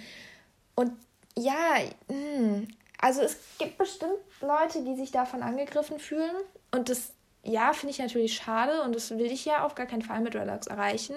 Und 0.75 0.93
ja, 1.39 1.79
mh, 2.09 2.15
hm, 2.15 2.69
also 3.01 3.23
es 3.23 3.37
gibt 3.59 3.79
bestimmt 3.79 4.19
Leute, 4.41 4.83
die 4.85 4.97
sich 4.97 5.11
davon 5.11 5.43
angegriffen 5.43 5.99
fühlen. 5.99 6.35
Und 6.73 6.89
das, 6.89 7.13
ja, 7.45 7.73
finde 7.73 7.93
ich 7.93 7.99
natürlich 7.99 8.35
schade. 8.35 8.83
Und 8.83 8.95
das 8.95 9.11
will 9.11 9.31
ich 9.31 9.45
ja 9.45 9.65
auf 9.65 9.75
gar 9.75 9.87
keinen 9.87 10.03
Fall 10.03 10.21
mit 10.21 10.35
Dreadlocks 10.35 10.67
erreichen. 10.67 11.15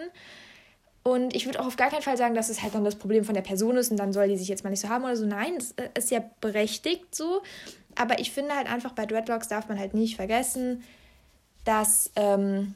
Und 1.04 1.36
ich 1.36 1.46
würde 1.46 1.60
auch 1.60 1.68
auf 1.68 1.76
gar 1.76 1.90
keinen 1.90 2.02
Fall 2.02 2.16
sagen, 2.16 2.34
dass 2.34 2.50
es 2.50 2.64
halt 2.64 2.74
dann 2.76 2.86
das 2.86 2.96
Problem 2.96 3.26
von 3.26 3.36
der 3.36 3.42
Person 3.42 3.76
ist 3.76 3.92
und 3.92 3.98
dann 3.98 4.14
soll 4.14 4.30
die 4.30 4.38
sich 4.38 4.48
jetzt 4.48 4.64
mal 4.64 4.70
nicht 4.70 4.80
so 4.80 4.88
haben 4.88 5.04
oder 5.04 5.18
so. 5.18 5.26
Nein, 5.26 5.56
es 5.58 5.74
äh, 5.74 5.90
ist 5.96 6.12
ja 6.12 6.24
berechtigt 6.40 7.14
so. 7.14 7.42
Aber 7.96 8.20
ich 8.20 8.32
finde 8.32 8.56
halt 8.56 8.72
einfach 8.72 8.94
bei 8.94 9.06
Dreadlocks 9.06 9.50
darf 9.50 9.68
man 9.68 9.78
halt 9.78 9.94
nicht 9.94 10.16
vergessen, 10.16 10.84
dass 11.66 12.10
ähm, 12.16 12.74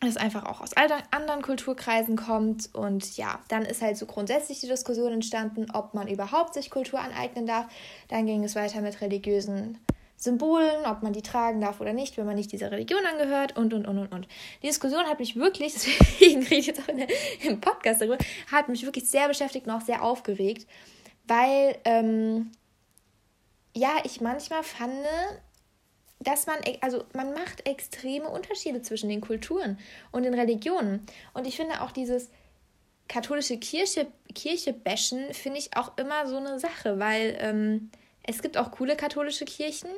es 0.00 0.16
einfach 0.16 0.46
auch 0.46 0.60
aus 0.60 0.70
anderen 0.74 1.42
Kulturkreisen 1.42 2.16
kommt. 2.16 2.72
Und 2.72 3.16
ja, 3.16 3.40
dann 3.48 3.64
ist 3.64 3.82
halt 3.82 3.96
so 3.96 4.06
grundsätzlich 4.06 4.60
die 4.60 4.68
Diskussion 4.68 5.12
entstanden, 5.12 5.66
ob 5.72 5.92
man 5.92 6.08
überhaupt 6.08 6.54
sich 6.54 6.70
Kultur 6.70 7.00
aneignen 7.00 7.46
darf. 7.46 7.66
Dann 8.08 8.26
ging 8.26 8.44
es 8.44 8.54
weiter 8.54 8.80
mit 8.80 9.00
religiösen 9.00 9.78
Symbolen, 10.20 10.84
ob 10.84 11.02
man 11.02 11.14
die 11.14 11.22
tragen 11.22 11.62
darf 11.62 11.80
oder 11.80 11.94
nicht, 11.94 12.18
wenn 12.18 12.26
man 12.26 12.36
nicht 12.36 12.52
dieser 12.52 12.70
Religion 12.70 13.00
angehört 13.06 13.56
und, 13.56 13.72
und, 13.72 13.86
und, 13.86 13.98
und, 13.98 14.12
und. 14.12 14.28
Die 14.62 14.66
Diskussion 14.66 15.06
hat 15.06 15.18
mich 15.18 15.34
wirklich, 15.34 15.72
deswegen 15.72 16.42
rede 16.42 16.56
ich 16.56 16.66
jetzt 16.66 16.80
auch 16.80 16.94
der, 16.94 17.08
im 17.42 17.58
Podcast 17.58 18.02
darüber, 18.02 18.18
hat 18.52 18.68
mich 18.68 18.84
wirklich 18.84 19.08
sehr 19.08 19.28
beschäftigt 19.28 19.66
und 19.66 19.72
auch 19.72 19.80
sehr 19.80 20.02
aufgeregt, 20.04 20.66
weil, 21.26 21.78
ähm, 21.86 22.52
ja, 23.74 23.96
ich 24.04 24.20
manchmal 24.20 24.62
fand, 24.62 24.92
dass 26.18 26.46
man, 26.46 26.56
also 26.82 27.04
man 27.14 27.32
macht 27.32 27.66
extreme 27.66 28.28
Unterschiede 28.28 28.82
zwischen 28.82 29.08
den 29.08 29.22
Kulturen 29.22 29.78
und 30.10 30.24
den 30.24 30.34
Religionen. 30.34 31.06
Und 31.32 31.46
ich 31.46 31.56
finde 31.56 31.80
auch 31.80 31.92
dieses 31.92 32.28
katholische 33.08 33.56
Kirche, 33.56 34.06
Kirche 34.34 34.74
bashen, 34.74 35.32
finde 35.32 35.60
ich 35.60 35.74
auch 35.78 35.96
immer 35.96 36.26
so 36.26 36.36
eine 36.36 36.58
Sache, 36.58 36.98
weil 36.98 37.38
ähm, 37.40 37.90
es 38.22 38.42
gibt 38.42 38.58
auch 38.58 38.70
coole 38.70 38.96
katholische 38.96 39.46
Kirchen 39.46 39.88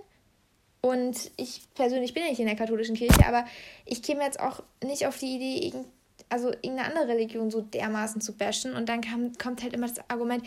und 0.85 1.31
ich 1.37 1.63
persönlich 1.75 2.13
bin 2.13 2.25
ja 2.25 2.31
nicht 2.31 2.41
in 2.41 2.47
der 2.47 2.57
katholischen 2.57 2.97
Kirche, 2.97 3.25
aber 3.27 3.45
ich 3.85 4.03
käme 4.03 4.25
jetzt 4.25 4.41
auch 4.41 4.63
nicht 4.83 5.07
auf 5.07 5.17
die 5.17 5.37
Idee, 5.37 5.67
irgend, 5.67 5.87
also 6.29 6.49
irgendeine 6.49 6.87
andere 6.87 7.09
Religion 7.09 7.53
so 7.53 7.61
dermaßen 7.61 8.21
zu 8.21 8.37
bashen. 8.37 8.75
Und 8.75 8.89
dann 8.89 9.01
kam, 9.01 9.33
kommt 9.39 9.63
halt 9.63 9.75
immer 9.75 9.87
das 9.87 10.01
Argument, 10.11 10.45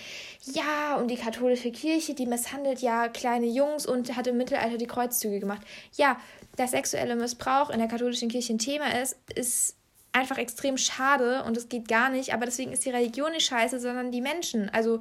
ja, 0.53 0.97
und 0.97 1.09
die 1.09 1.15
katholische 1.15 1.71
Kirche, 1.71 2.15
die 2.15 2.25
misshandelt 2.25 2.81
ja 2.81 3.07
kleine 3.07 3.45
Jungs 3.45 3.85
und 3.85 4.13
hat 4.17 4.27
im 4.27 4.35
Mittelalter 4.35 4.77
die 4.77 4.87
Kreuzzüge 4.87 5.39
gemacht. 5.39 5.61
Ja, 5.95 6.19
dass 6.57 6.71
sexuelle 6.71 7.15
Missbrauch 7.15 7.69
in 7.69 7.79
der 7.79 7.87
katholischen 7.87 8.27
Kirche 8.27 8.53
ein 8.53 8.59
Thema 8.59 8.99
ist, 9.01 9.17
ist 9.35 9.77
einfach 10.11 10.37
extrem 10.37 10.77
schade 10.77 11.43
und 11.43 11.55
es 11.55 11.69
geht 11.69 11.87
gar 11.87 12.09
nicht. 12.09 12.33
Aber 12.33 12.45
deswegen 12.45 12.73
ist 12.73 12.83
die 12.83 12.89
Religion 12.89 13.31
nicht 13.31 13.45
scheiße, 13.45 13.79
sondern 13.79 14.11
die 14.11 14.21
Menschen. 14.21 14.69
Also 14.69 14.99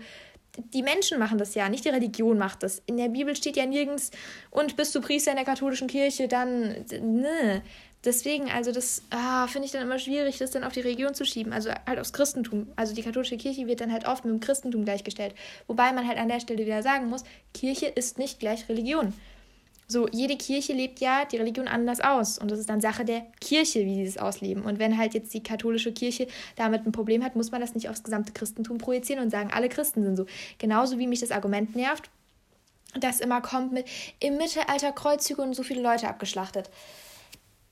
die 0.57 0.83
Menschen 0.83 1.19
machen 1.19 1.39
das 1.39 1.55
ja, 1.55 1.69
nicht 1.69 1.85
die 1.85 1.91
Religion 1.91 2.39
macht 2.39 2.63
das. 2.63 2.83
In 2.87 2.97
der 2.97 3.09
Bibel 3.09 3.35
steht 3.37 3.57
ja 3.57 3.67
nirgends, 3.67 4.11
und 4.51 4.77
bist 4.77 4.95
du 4.95 5.01
Priester 5.01 5.31
in 5.31 5.37
der 5.37 5.47
katholischen 5.47 5.89
Kirche, 5.89 6.29
dann, 6.29 6.85
ne. 7.01 7.63
deswegen, 8.05 8.51
also 8.51 8.73
das 8.73 9.03
ah, 9.11 9.47
finde 9.47 9.67
ich 9.67 9.73
dann 9.73 9.83
immer 9.83 9.99
schwierig, 9.99 10.39
das 10.39 10.53
dann 10.53 10.65
auf 10.65 10.73
die 10.73 10.81
Religion 10.81 11.15
zu 11.15 11.25
schieben, 11.25 11.53
also 11.53 11.71
halt 11.87 11.99
aufs 11.99 12.13
Christentum. 12.13 12.69
Also 12.77 12.95
die 12.95 13.03
katholische 13.03 13.37
Kirche 13.37 13.67
wird 13.67 13.81
dann 13.81 13.93
halt 13.93 14.07
oft 14.07 14.25
mit 14.25 14.33
dem 14.33 14.41
Christentum 14.41 14.85
gleichgestellt. 14.85 15.35
Wobei 15.67 15.93
man 15.93 16.07
halt 16.07 16.19
an 16.19 16.29
der 16.29 16.41
Stelle 16.41 16.65
wieder 16.65 16.83
sagen 16.83 17.09
muss, 17.09 17.25
Kirche 17.53 17.87
ist 17.87 18.19
nicht 18.19 18.41
gleich 18.41 18.69
Religion. 18.69 19.13
So, 19.87 20.09
jede 20.09 20.37
Kirche 20.37 20.73
lebt 20.73 21.01
ja 21.01 21.25
die 21.25 21.37
Religion 21.37 21.69
anders 21.69 22.01
aus. 22.01 22.39
Und 22.39 22.51
das 22.51 22.59
ist 22.59 22.71
dann 22.71 22.81
Sache 22.81 23.05
der 23.05 23.27
Kirche, 23.41 23.85
wie 23.85 23.95
sie 23.95 24.05
es 24.05 24.19
ausleben. 24.19 24.65
Und 24.65 24.79
wenn 24.79 24.97
halt 24.97 25.15
jetzt 25.15 25.35
die 25.35 25.43
katholische 25.43 25.93
Kirche 25.93 26.27
damit 26.57 26.87
ein 26.87 26.93
Problem 26.93 27.23
hat, 27.23 27.37
muss 27.37 27.51
man 27.51 27.61
das 27.61 27.75
nicht 27.75 27.89
aufs 27.89 28.03
gesamte 28.03 28.33
Christentum 28.33 28.79
projizieren 28.79 29.23
und 29.23 29.31
sagen, 29.31 29.51
alle 29.53 29.69
Christen 29.69 30.03
sind 30.03 30.17
so. 30.17 30.27
Genauso 30.59 30.99
wie 30.99 31.07
mich 31.07 31.21
das 31.21 31.31
Argument 31.31 31.77
nervt, 31.77 32.11
das 32.99 33.21
immer 33.21 33.41
kommt 33.41 33.73
mit 33.73 33.87
im 34.21 34.37
Mittelalter 34.37 34.93
Kreuzzüge 34.93 35.43
und 35.43 35.55
so 35.55 35.63
viele 35.63 35.83
Leute 35.83 36.09
abgeschlachtet. 36.09 36.71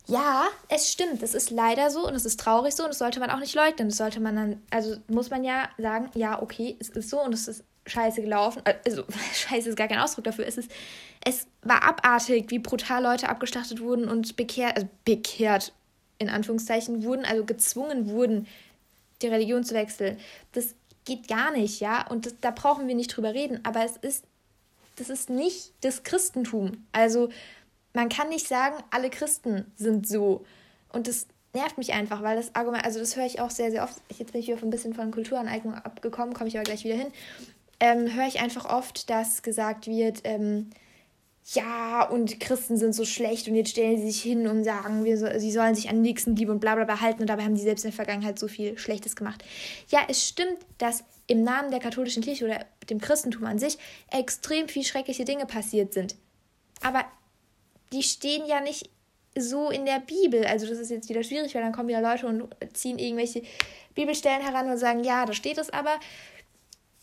Ja, 0.08 0.48
es 0.68 0.90
stimmt, 0.90 1.22
das 1.22 1.32
ist 1.32 1.50
leider 1.50 1.88
so 1.90 2.06
und 2.06 2.14
es 2.14 2.24
ist 2.24 2.40
traurig 2.40 2.74
so 2.74 2.82
und 2.82 2.88
das 2.90 2.98
sollte 2.98 3.20
man 3.20 3.30
auch 3.30 3.38
nicht 3.38 3.54
leugnen. 3.54 3.88
Das 3.88 3.98
sollte 3.98 4.18
man 4.18 4.34
dann, 4.34 4.62
also 4.70 4.96
muss 5.06 5.30
man 5.30 5.44
ja 5.44 5.68
sagen, 5.78 6.10
ja, 6.14 6.42
okay, 6.42 6.76
es 6.80 6.88
ist 6.88 7.08
so 7.08 7.22
und 7.22 7.32
es 7.32 7.46
ist 7.46 7.64
scheiße 7.86 8.22
gelaufen. 8.22 8.62
Äh, 8.64 8.74
also, 8.86 9.04
scheiße 9.34 9.70
ist 9.70 9.76
gar 9.76 9.88
kein 9.88 9.98
Ausdruck 9.98 10.24
dafür. 10.24 10.46
Es, 10.46 10.58
ist, 10.58 10.70
es 11.24 11.46
war 11.62 11.82
abartig, 11.82 12.50
wie 12.50 12.58
brutal 12.58 13.02
Leute 13.02 13.28
abgeschlachtet 13.28 13.80
wurden 13.80 14.08
und 14.08 14.36
bekehrt, 14.36 14.76
also 14.76 14.88
bekehrt 15.04 15.72
in 16.18 16.28
Anführungszeichen 16.28 17.02
wurden, 17.02 17.24
also 17.24 17.44
gezwungen 17.44 18.08
wurden, 18.08 18.46
die 19.22 19.28
Religion 19.28 19.64
zu 19.64 19.74
wechseln. 19.74 20.18
Das 20.52 20.74
geht 21.04 21.26
gar 21.26 21.50
nicht, 21.50 21.80
ja, 21.80 22.06
und 22.08 22.26
das, 22.26 22.34
da 22.40 22.52
brauchen 22.52 22.86
wir 22.86 22.94
nicht 22.94 23.16
drüber 23.16 23.34
reden, 23.34 23.60
aber 23.64 23.84
es 23.84 23.96
ist 23.96 24.24
das 24.96 25.10
ist 25.10 25.30
nicht 25.30 25.72
das 25.80 26.02
Christentum. 26.02 26.84
Also 26.92 27.30
man 27.94 28.08
kann 28.08 28.28
nicht 28.28 28.46
sagen, 28.46 28.76
alle 28.90 29.10
Christen 29.10 29.70
sind 29.76 30.06
so. 30.06 30.44
Und 30.90 31.08
das 31.08 31.26
nervt 31.54 31.78
mich 31.78 31.92
einfach, 31.92 32.22
weil 32.22 32.36
das 32.36 32.54
Argument, 32.54 32.84
also 32.84 32.98
das 32.98 33.16
höre 33.16 33.26
ich 33.26 33.40
auch 33.40 33.50
sehr, 33.50 33.70
sehr 33.70 33.84
oft. 33.84 34.00
Jetzt 34.16 34.32
bin 34.32 34.40
ich 34.40 34.48
wieder 34.48 34.62
ein 34.62 34.70
bisschen 34.70 34.94
von 34.94 35.10
Kulturaneignung 35.10 35.74
abgekommen, 35.74 36.34
komme 36.34 36.48
ich 36.48 36.56
aber 36.56 36.64
gleich 36.64 36.84
wieder 36.84 36.96
hin. 36.96 37.12
Ähm, 37.80 38.14
höre 38.14 38.26
ich 38.26 38.40
einfach 38.40 38.64
oft, 38.66 39.10
dass 39.10 39.42
gesagt 39.42 39.86
wird, 39.86 40.20
ähm, 40.24 40.70
ja, 41.46 42.04
und 42.08 42.38
Christen 42.38 42.76
sind 42.76 42.94
so 42.94 43.04
schlecht 43.04 43.48
und 43.48 43.56
jetzt 43.56 43.70
stellen 43.70 43.98
sie 43.98 44.10
sich 44.10 44.22
hin 44.22 44.46
und 44.46 44.62
sagen, 44.62 45.04
wir 45.04 45.18
so, 45.18 45.26
sie 45.38 45.50
sollen 45.50 45.74
sich 45.74 45.88
an 45.88 46.00
Nächstenliebe 46.00 46.52
und 46.52 46.60
bla 46.60 46.76
bla 46.76 46.84
bla 46.84 47.00
halten 47.00 47.22
und 47.22 47.28
dabei 47.28 47.42
haben 47.42 47.56
sie 47.56 47.64
selbst 47.64 47.84
in 47.84 47.90
der 47.90 47.96
Vergangenheit 47.96 48.38
so 48.38 48.46
viel 48.46 48.78
Schlechtes 48.78 49.16
gemacht. 49.16 49.42
Ja, 49.88 50.00
es 50.08 50.26
stimmt, 50.28 50.58
dass 50.78 51.02
im 51.26 51.42
Namen 51.42 51.70
der 51.70 51.80
katholischen 51.80 52.22
Kirche 52.22 52.44
oder 52.44 52.64
dem 52.88 53.00
Christentum 53.00 53.44
an 53.44 53.58
sich 53.58 53.76
extrem 54.10 54.68
viel 54.68 54.84
schreckliche 54.84 55.24
Dinge 55.24 55.46
passiert 55.46 55.92
sind. 55.94 56.14
Aber 56.80 57.04
die 57.92 58.02
stehen 58.02 58.46
ja 58.46 58.60
nicht 58.60 58.88
so 59.36 59.70
in 59.70 59.84
der 59.84 60.00
Bibel. 60.00 60.44
Also 60.44 60.66
das 60.66 60.78
ist 60.78 60.90
jetzt 60.90 61.08
wieder 61.08 61.22
schwierig, 61.22 61.54
weil 61.54 61.62
dann 61.62 61.72
kommen 61.72 61.88
wieder 61.88 62.02
Leute 62.02 62.26
und 62.26 62.48
ziehen 62.74 62.98
irgendwelche 62.98 63.42
Bibelstellen 63.94 64.42
heran 64.42 64.70
und 64.70 64.78
sagen, 64.78 65.02
ja, 65.04 65.26
da 65.26 65.32
steht 65.32 65.58
es 65.58 65.70
aber. 65.70 65.98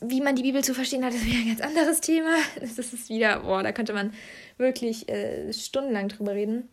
Wie 0.01 0.21
man 0.21 0.35
die 0.35 0.43
Bibel 0.43 0.63
zu 0.63 0.73
verstehen 0.73 1.03
hat, 1.03 1.13
ist 1.15 1.25
wieder 1.25 1.39
ein 1.39 1.47
ganz 1.47 1.61
anderes 1.61 2.01
Thema. 2.01 2.37
Das 2.59 2.77
ist 2.77 3.09
wieder, 3.09 3.41
boah, 3.41 3.63
da 3.63 3.71
könnte 3.71 3.93
man 3.93 4.13
wirklich 4.57 5.09
äh, 5.09 5.51
stundenlang 5.53 6.09
drüber 6.09 6.33
reden. 6.33 6.69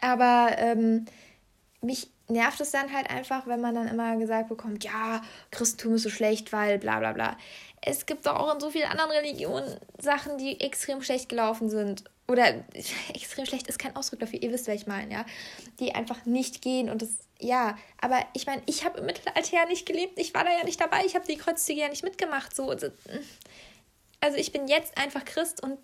Aber 0.00 0.54
ähm, 0.58 1.06
mich 1.80 2.10
nervt 2.28 2.60
es 2.60 2.70
dann 2.70 2.92
halt 2.92 3.10
einfach, 3.10 3.46
wenn 3.46 3.60
man 3.60 3.74
dann 3.74 3.88
immer 3.88 4.16
gesagt 4.16 4.48
bekommt, 4.48 4.84
ja, 4.84 5.22
Christentum 5.50 5.94
ist 5.94 6.02
so 6.02 6.10
schlecht, 6.10 6.52
weil 6.52 6.78
bla 6.78 6.98
bla 6.98 7.12
bla. 7.12 7.36
Es 7.82 8.06
gibt 8.06 8.26
doch 8.26 8.34
auch 8.34 8.54
in 8.54 8.60
so 8.60 8.70
vielen 8.70 8.90
anderen 8.90 9.12
Religionen 9.12 9.78
Sachen, 9.98 10.38
die 10.38 10.60
extrem 10.60 11.02
schlecht 11.02 11.28
gelaufen 11.28 11.70
sind. 11.70 12.04
Oder 12.28 12.64
extrem 13.14 13.46
schlecht 13.46 13.68
ist 13.68 13.78
kein 13.78 13.94
Ausdruck 13.94 14.20
dafür, 14.20 14.42
ihr 14.42 14.52
wisst, 14.52 14.66
was 14.66 14.74
ich 14.74 14.86
meine, 14.86 15.12
ja. 15.12 15.24
Die 15.78 15.94
einfach 15.94 16.26
nicht 16.26 16.62
gehen 16.62 16.90
und 16.90 17.02
das, 17.02 17.10
ja. 17.40 17.76
Aber 18.00 18.24
ich 18.32 18.46
meine, 18.46 18.62
ich 18.66 18.84
habe 18.84 18.98
im 18.98 19.06
Mittelalter 19.06 19.56
ja 19.56 19.66
nicht 19.66 19.86
gelebt, 19.86 20.18
ich 20.18 20.34
war 20.34 20.44
da 20.44 20.50
ja 20.50 20.64
nicht 20.64 20.80
dabei, 20.80 21.04
ich 21.04 21.14
habe 21.14 21.26
die 21.26 21.36
Kreuzzüge 21.36 21.80
ja 21.80 21.88
nicht 21.88 22.04
mitgemacht, 22.04 22.54
so. 22.54 22.68
Also 22.68 24.36
ich 24.36 24.52
bin 24.52 24.68
jetzt 24.68 24.96
einfach 24.98 25.24
Christ 25.24 25.62
und 25.62 25.78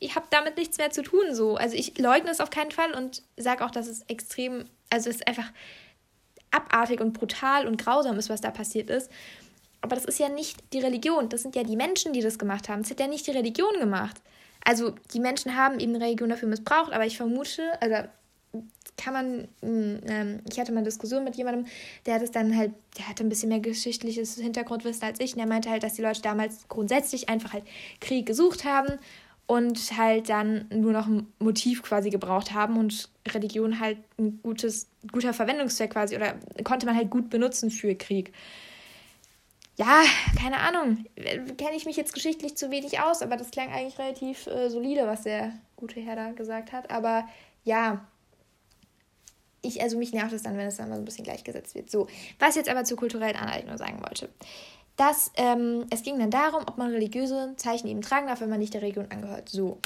ich 0.00 0.16
habe 0.16 0.26
damit 0.30 0.56
nichts 0.56 0.78
mehr 0.78 0.90
zu 0.90 1.02
tun, 1.02 1.34
so. 1.34 1.56
Also 1.56 1.76
ich 1.76 1.98
leugne 1.98 2.30
es 2.30 2.40
auf 2.40 2.50
keinen 2.50 2.70
Fall 2.70 2.92
und 2.92 3.22
sage 3.36 3.64
auch, 3.64 3.70
dass 3.70 3.86
es 3.86 4.02
extrem, 4.08 4.68
also 4.90 5.10
es 5.10 5.16
ist 5.16 5.28
einfach 5.28 5.52
abartig 6.50 7.00
und 7.00 7.12
brutal 7.12 7.66
und 7.66 7.82
grausam 7.82 8.18
ist, 8.18 8.28
was 8.28 8.40
da 8.40 8.50
passiert 8.50 8.90
ist. 8.90 9.10
Aber 9.80 9.96
das 9.96 10.04
ist 10.04 10.18
ja 10.18 10.28
nicht 10.28 10.72
die 10.72 10.80
Religion, 10.80 11.28
das 11.28 11.42
sind 11.42 11.56
ja 11.56 11.62
die 11.62 11.76
Menschen, 11.76 12.12
die 12.12 12.22
das 12.22 12.38
gemacht 12.38 12.68
haben. 12.68 12.82
Das 12.82 12.90
hat 12.90 13.00
ja 13.00 13.06
nicht 13.06 13.26
die 13.26 13.32
Religion 13.32 13.78
gemacht. 13.78 14.20
Also 14.64 14.94
die 15.12 15.20
Menschen 15.20 15.56
haben 15.56 15.78
eben 15.78 15.94
Religion 15.94 16.30
dafür 16.30 16.48
missbraucht, 16.48 16.92
aber 16.92 17.04
ich 17.04 17.18
vermute, 17.18 17.80
also 17.82 18.08
kann 18.96 19.12
man, 19.12 19.48
hm, 19.60 20.00
ähm, 20.06 20.40
ich 20.50 20.58
hatte 20.58 20.72
mal 20.72 20.78
eine 20.78 20.86
Diskussion 20.86 21.24
mit 21.24 21.36
jemandem, 21.36 21.66
der 22.06 22.14
hat 22.14 22.22
es 22.22 22.30
dann 22.30 22.56
halt, 22.56 22.72
der 22.98 23.08
hatte 23.08 23.24
ein 23.24 23.28
bisschen 23.28 23.48
mehr 23.48 23.60
geschichtliches 23.60 24.36
Hintergrundwissen 24.36 25.04
als 25.04 25.20
ich 25.20 25.32
und 25.32 25.38
der 25.38 25.46
meinte 25.46 25.70
halt, 25.70 25.82
dass 25.82 25.94
die 25.94 26.02
Leute 26.02 26.22
damals 26.22 26.68
grundsätzlich 26.68 27.28
einfach 27.28 27.52
halt 27.52 27.64
Krieg 28.00 28.26
gesucht 28.26 28.64
haben 28.64 28.98
und 29.46 29.96
halt 29.96 30.28
dann 30.28 30.66
nur 30.70 30.92
noch 30.92 31.06
ein 31.06 31.26
Motiv 31.38 31.82
quasi 31.82 32.10
gebraucht 32.10 32.52
haben 32.52 32.78
und 32.78 33.08
Religion 33.28 33.80
halt 33.80 33.98
ein 34.18 34.40
gutes, 34.42 34.88
guter 35.12 35.34
Verwendungszweck 35.34 35.90
quasi 35.90 36.16
oder 36.16 36.36
konnte 36.62 36.86
man 36.86 36.96
halt 36.96 37.10
gut 37.10 37.30
benutzen 37.30 37.70
für 37.70 37.94
Krieg. 37.94 38.32
Ja, 39.76 40.04
keine 40.40 40.58
Ahnung. 40.58 41.04
Kenne 41.16 41.76
ich 41.76 41.84
mich 41.84 41.96
jetzt 41.96 42.14
geschichtlich 42.14 42.56
zu 42.56 42.70
wenig 42.70 43.00
aus, 43.00 43.22
aber 43.22 43.36
das 43.36 43.50
klang 43.50 43.72
eigentlich 43.72 43.98
relativ 43.98 44.46
äh, 44.46 44.70
solide, 44.70 45.06
was 45.06 45.22
der 45.22 45.52
gute 45.76 46.00
Herr 46.00 46.14
da 46.14 46.30
gesagt 46.30 46.72
hat. 46.72 46.92
Aber 46.92 47.26
ja, 47.64 48.06
ich, 49.64 49.82
also 49.82 49.98
mich 49.98 50.12
nervt 50.12 50.32
es 50.32 50.42
dann, 50.42 50.56
wenn 50.56 50.66
es 50.66 50.76
dann 50.76 50.88
mal 50.88 50.96
so 50.96 51.02
ein 51.02 51.04
bisschen 51.04 51.24
gleichgesetzt 51.24 51.74
wird. 51.74 51.90
So, 51.90 52.06
was 52.38 52.54
jetzt 52.54 52.68
aber 52.68 52.84
zur 52.84 52.96
kulturellen 52.96 53.36
Aneignung 53.36 53.76
sagen 53.76 54.00
wollte 54.00 54.28
dass 54.96 55.32
ähm, 55.36 55.86
es 55.90 56.02
ging 56.02 56.18
dann 56.18 56.30
darum, 56.30 56.62
ob 56.66 56.78
man 56.78 56.90
religiöse 56.90 57.54
Zeichen 57.56 57.88
eben 57.88 58.02
tragen 58.02 58.26
darf, 58.28 58.40
wenn 58.40 58.48
man 58.48 58.60
nicht 58.60 58.74
der 58.74 58.82
Religion 58.82 59.10
angehört. 59.10 59.48
So. 59.48 59.78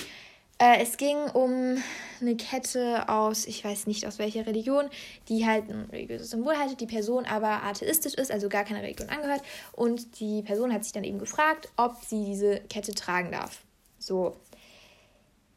Äh, 0.59 0.83
es 0.83 0.97
ging 0.97 1.17
um 1.17 1.77
eine 2.21 2.37
Kette 2.37 3.09
aus, 3.09 3.47
ich 3.47 3.65
weiß 3.65 3.87
nicht 3.87 4.07
aus 4.07 4.19
welcher 4.19 4.45
Religion, 4.47 4.91
die 5.29 5.47
halt 5.47 5.71
ein 5.71 5.89
religiöses 5.91 6.31
Symbol 6.31 6.57
hatte, 6.57 6.77
die 6.77 6.87
Person 6.87 7.25
aber 7.27 7.63
atheistisch 7.63 8.15
ist, 8.15 8.31
also 8.31 8.49
gar 8.49 8.65
keine 8.65 8.83
Religion 8.83 9.09
angehört. 9.09 9.43
Und 9.73 10.21
die 10.21 10.43
Person 10.43 10.73
hat 10.73 10.85
sich 10.85 10.93
dann 10.93 11.05
eben 11.05 11.19
gefragt, 11.19 11.69
ob 11.77 11.97
sie 12.05 12.25
diese 12.25 12.61
Kette 12.69 12.93
tragen 12.93 13.31
darf. 13.33 13.63
So. 13.99 14.37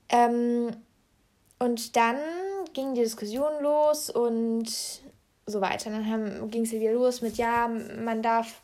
Ähm, 0.10 0.72
und 1.62 1.96
dann 1.96 2.18
ging 2.74 2.96
die 2.96 3.02
Diskussion 3.02 3.62
los 3.62 4.10
und 4.10 4.66
so 5.46 5.62
weiter. 5.62 5.92
Dann 5.92 6.50
ging 6.50 6.64
es 6.64 6.72
wieder 6.72 6.94
los 6.94 7.22
mit, 7.22 7.38
ja, 7.38 7.68
man 7.68 8.24
darf 8.24 8.62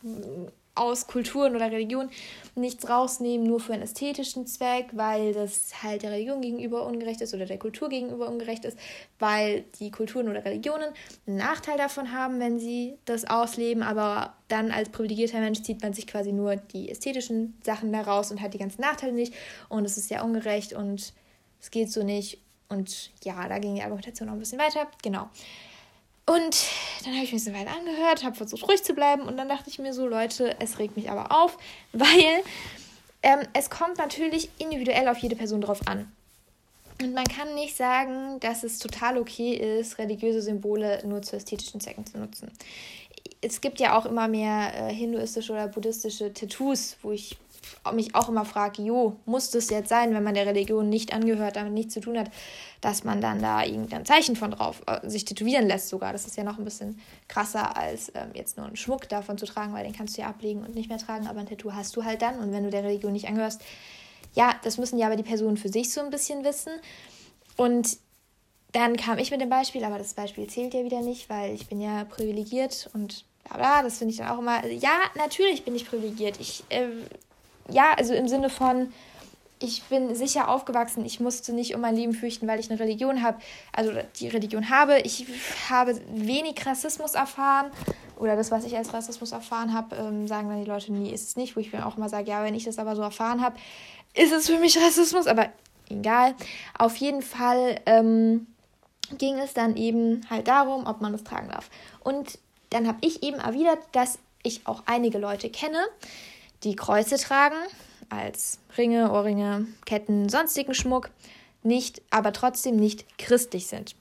aus 0.74 1.08
Kulturen 1.08 1.56
oder 1.56 1.72
Religion 1.72 2.10
nichts 2.56 2.90
rausnehmen, 2.90 3.46
nur 3.46 3.60
für 3.60 3.74
einen 3.74 3.84
ästhetischen 3.84 4.48
Zweck, 4.48 4.88
weil 4.94 5.34
das 5.34 5.84
halt 5.84 6.04
der 6.04 6.12
Religion 6.12 6.42
gegenüber 6.42 6.86
ungerecht 6.86 7.22
ist 7.22 7.34
oder 7.34 7.46
der 7.46 7.60
Kultur 7.60 7.90
gegenüber 7.90 8.28
ungerecht 8.28 8.66
ist, 8.66 8.78
weil 9.20 9.66
die 9.80 9.92
Kulturen 9.92 10.28
oder 10.30 10.46
Religionen 10.46 10.90
einen 11.26 11.38
Nachteil 11.38 11.78
davon 11.78 12.12
haben, 12.12 12.40
wenn 12.40 12.60
sie 12.60 12.98
das 13.06 13.26
ausleben, 13.26 13.84
aber 13.84 14.36
dann 14.48 14.72
als 14.72 14.90
privilegierter 14.90 15.40
Mensch 15.40 15.62
zieht 15.62 15.82
man 15.82 15.94
sich 15.94 16.08
quasi 16.08 16.32
nur 16.32 16.56
die 16.56 16.90
ästhetischen 16.90 17.60
Sachen 17.64 17.92
daraus 17.92 18.32
und 18.32 18.42
hat 18.42 18.54
die 18.54 18.60
ganzen 18.60 18.82
Nachteile 18.82 19.14
nicht. 19.14 19.34
Und 19.70 19.86
es 19.86 19.98
ist 19.98 20.10
ja 20.10 20.24
ungerecht 20.24 20.74
und 20.74 21.14
es 21.60 21.72
geht 21.72 21.92
so 21.92 22.04
nicht 22.04 22.40
und 22.70 23.12
ja, 23.24 23.48
da 23.48 23.60
ging 23.60 23.76
die 23.76 23.82
Argumentation 23.82 24.28
noch 24.28 24.36
ein 24.36 24.40
bisschen 24.40 24.60
weiter, 24.60 24.88
genau. 25.02 25.30
Und 26.26 26.66
dann 27.06 27.14
habe 27.14 27.24
ich 27.24 27.32
mir 27.32 27.40
so 27.40 27.54
weit 27.54 27.68
angehört, 27.68 28.26
habe 28.26 28.36
versucht 28.36 28.68
ruhig 28.68 28.84
zu 28.84 28.94
bleiben 28.94 29.24
und 29.24 29.38
dann 29.38 29.48
dachte 29.48 29.70
ich 29.70 29.80
mir 29.80 29.94
so, 29.94 30.06
Leute, 30.06 30.58
es 30.60 30.78
regt 30.78 30.98
mich 30.98 31.10
aber 31.10 31.32
auf, 31.32 31.58
weil 31.94 32.44
ähm, 33.24 33.40
es 33.54 33.70
kommt 33.70 33.98
natürlich 33.98 34.50
individuell 34.60 35.08
auf 35.08 35.18
jede 35.20 35.36
Person 35.36 35.62
drauf 35.62 35.88
an. 35.88 36.12
Und 37.02 37.14
man 37.14 37.26
kann 37.26 37.54
nicht 37.56 37.78
sagen, 37.78 38.40
dass 38.40 38.64
es 38.64 38.80
total 38.80 39.18
okay 39.18 39.54
ist, 39.54 40.00
religiöse 40.00 40.42
Symbole 40.42 41.02
nur 41.06 41.22
zu 41.22 41.36
ästhetischen 41.36 41.80
Zwecken 41.80 42.06
zu 42.06 42.18
nutzen. 42.18 42.52
Es 43.40 43.62
gibt 43.62 43.80
ja 43.80 43.98
auch 43.98 44.06
immer 44.06 44.28
mehr 44.28 44.74
äh, 44.74 44.94
hinduistische 44.94 45.54
oder 45.54 45.68
buddhistische 45.68 46.34
Tattoos, 46.34 46.98
wo 47.04 47.12
ich 47.12 47.38
mich 47.94 48.16
auch 48.16 48.30
immer 48.30 48.46
frage, 48.46 48.82
jo, 48.82 49.18
muss 49.26 49.52
das 49.52 49.70
jetzt 49.70 49.90
sein, 49.90 50.14
wenn 50.14 50.24
man 50.24 50.34
der 50.34 50.46
Religion 50.46 50.90
nicht 50.90 51.14
angehört, 51.14 51.56
damit 51.56 51.74
nichts 51.74 51.94
zu 51.94 52.02
tun 52.02 52.18
hat, 52.18 52.30
dass 52.82 53.04
man 53.04 53.22
dann 53.22 53.42
da 53.42 53.64
irgendein 53.64 54.06
Zeichen 54.06 54.36
von 54.36 54.52
drauf 54.52 54.82
äh, 54.88 55.08
sich 55.10 55.26
tätowieren 55.26 55.68
lässt 55.68 55.90
sogar. 55.90 56.14
Das 56.14 56.26
ist 56.26 56.38
ja 56.38 56.44
noch 56.44 56.58
ein 56.58 56.64
bisschen 56.64 57.00
krasser, 57.28 57.76
als 57.78 58.12
ähm, 58.16 58.32
jetzt 58.34 58.58
nur 58.58 58.66
einen 58.66 58.76
Schmuck 58.76 59.10
davon 59.10 59.38
zu 59.38 59.46
tragen, 59.46 59.74
weil 59.74 59.84
den 59.84 59.94
kannst 59.94 60.18
du 60.18 60.22
ja 60.22 60.30
ablegen 60.30 60.64
und 60.64 60.76
nicht 60.76 60.90
mehr 60.90 60.98
tragen, 60.98 61.28
aber 61.28 61.40
ein 61.40 61.48
Tattoo 61.48 61.74
hast 61.74 61.96
du 61.96 62.04
halt 62.04 62.22
dann 62.22 62.40
und 62.40 62.52
wenn 62.52 62.64
du 62.64 62.70
der 62.70 62.84
Religion 62.84 63.14
nicht 63.14 63.28
angehörst, 63.28 63.62
ja, 64.34 64.54
das 64.64 64.78
müssen 64.78 65.00
ja 65.00 65.08
aber 65.08 65.16
die 65.16 65.24
Personen 65.24 65.58
für 65.58 65.70
sich 65.70 65.92
so 65.92 66.02
ein 66.02 66.10
bisschen 66.10 66.44
wissen 66.44 66.72
und 67.56 67.98
dann 68.72 68.98
kam 68.98 69.18
ich 69.18 69.32
mit 69.32 69.42
dem 69.42 69.50
Beispiel, 69.50 69.84
aber 69.84 69.98
das 69.98 70.14
Beispiel 70.14 70.48
zählt 70.48 70.74
ja 70.74 70.84
wieder 70.84 71.02
nicht, 71.02 71.30
weil 71.30 71.54
ich 71.54 71.68
bin 71.68 71.82
ja 71.82 72.04
privilegiert 72.04 72.90
und 72.94 73.26
bla 73.48 73.58
bla, 73.58 73.84
das 73.84 73.98
finde 73.98 74.12
ich 74.12 74.20
dann 74.20 74.30
auch 74.30 74.40
immer, 74.40 74.66
ja, 74.68 75.00
natürlich 75.16 75.64
bin 75.64 75.76
ich 75.76 75.88
privilegiert. 75.88 76.40
Ich 76.40 76.64
äh, 76.70 76.88
ja, 77.70 77.94
also 77.98 78.14
im 78.14 78.28
Sinne 78.28 78.50
von, 78.50 78.92
ich 79.60 79.84
bin 79.84 80.14
sicher 80.16 80.50
aufgewachsen. 80.50 81.06
Ich 81.06 81.20
musste 81.20 81.54
nicht 81.54 81.74
um 81.74 81.82
mein 81.82 81.96
Leben 81.96 82.14
fürchten, 82.14 82.48
weil 82.48 82.60
ich 82.60 82.70
eine 82.70 82.80
Religion 82.80 83.24
habe. 83.24 83.40
Also 83.74 83.92
die 84.20 84.28
Religion 84.28 84.70
habe. 84.70 85.00
Ich 85.00 85.26
habe 85.70 86.00
wenig 86.14 86.64
Rassismus 86.66 87.16
erfahren. 87.16 87.72
Oder 88.18 88.36
das, 88.36 88.52
was 88.52 88.66
ich 88.66 88.76
als 88.76 88.94
Rassismus 88.94 89.32
erfahren 89.32 89.74
habe, 89.74 89.96
ähm, 89.96 90.28
sagen 90.28 90.50
dann 90.50 90.64
die 90.64 90.70
Leute, 90.70 90.92
nie 90.92 91.12
ist 91.12 91.28
es 91.28 91.36
nicht. 91.36 91.56
Wo 91.56 91.60
ich 91.60 91.74
mir 91.74 91.86
auch 91.86 91.98
immer 91.98 92.10
sage, 92.10 92.30
ja, 92.30 92.44
wenn 92.44 92.56
ich 92.56 92.66
das 92.66 92.78
aber 92.78 92.96
so 92.96 93.02
erfahren 93.02 93.42
habe, 93.42 93.58
ist 94.14 94.32
es 94.32 94.48
für 94.48 94.60
mich 94.60 94.78
Rassismus. 94.78 95.28
Aber 95.28 95.50
egal. 95.90 96.36
Auf 96.78 96.96
jeden 96.98 97.22
Fall 97.22 97.80
ähm, 97.88 98.48
ging 99.18 99.40
es 99.40 99.54
dann 99.54 99.76
eben 99.76 100.22
halt 100.30 100.48
darum, 100.48 100.86
ob 100.86 101.02
man 101.02 101.14
das 101.14 101.24
tragen 101.24 101.50
darf. 101.50 101.70
Und 102.04 102.38
dann 102.70 102.88
habe 102.88 103.00
ich 103.02 103.24
eben 103.24 103.40
erwidert, 103.40 103.80
dass 103.92 104.20
ich 104.44 104.68
auch 104.68 104.84
einige 104.86 105.18
Leute 105.18 105.50
kenne, 105.50 105.80
die 106.64 106.76
Kreuze 106.76 107.18
tragen 107.18 107.56
als 108.10 108.60
Ringe, 108.78 109.12
Ohrringe, 109.12 109.68
Ketten, 109.86 110.30
sonstigen 110.30 110.74
Schmuck, 110.74 111.10
nicht, 111.64 112.02
aber 112.10 112.34
trotzdem 112.34 112.78
nicht 112.78 113.18
christlich 113.18 113.68
sind. 113.68 113.96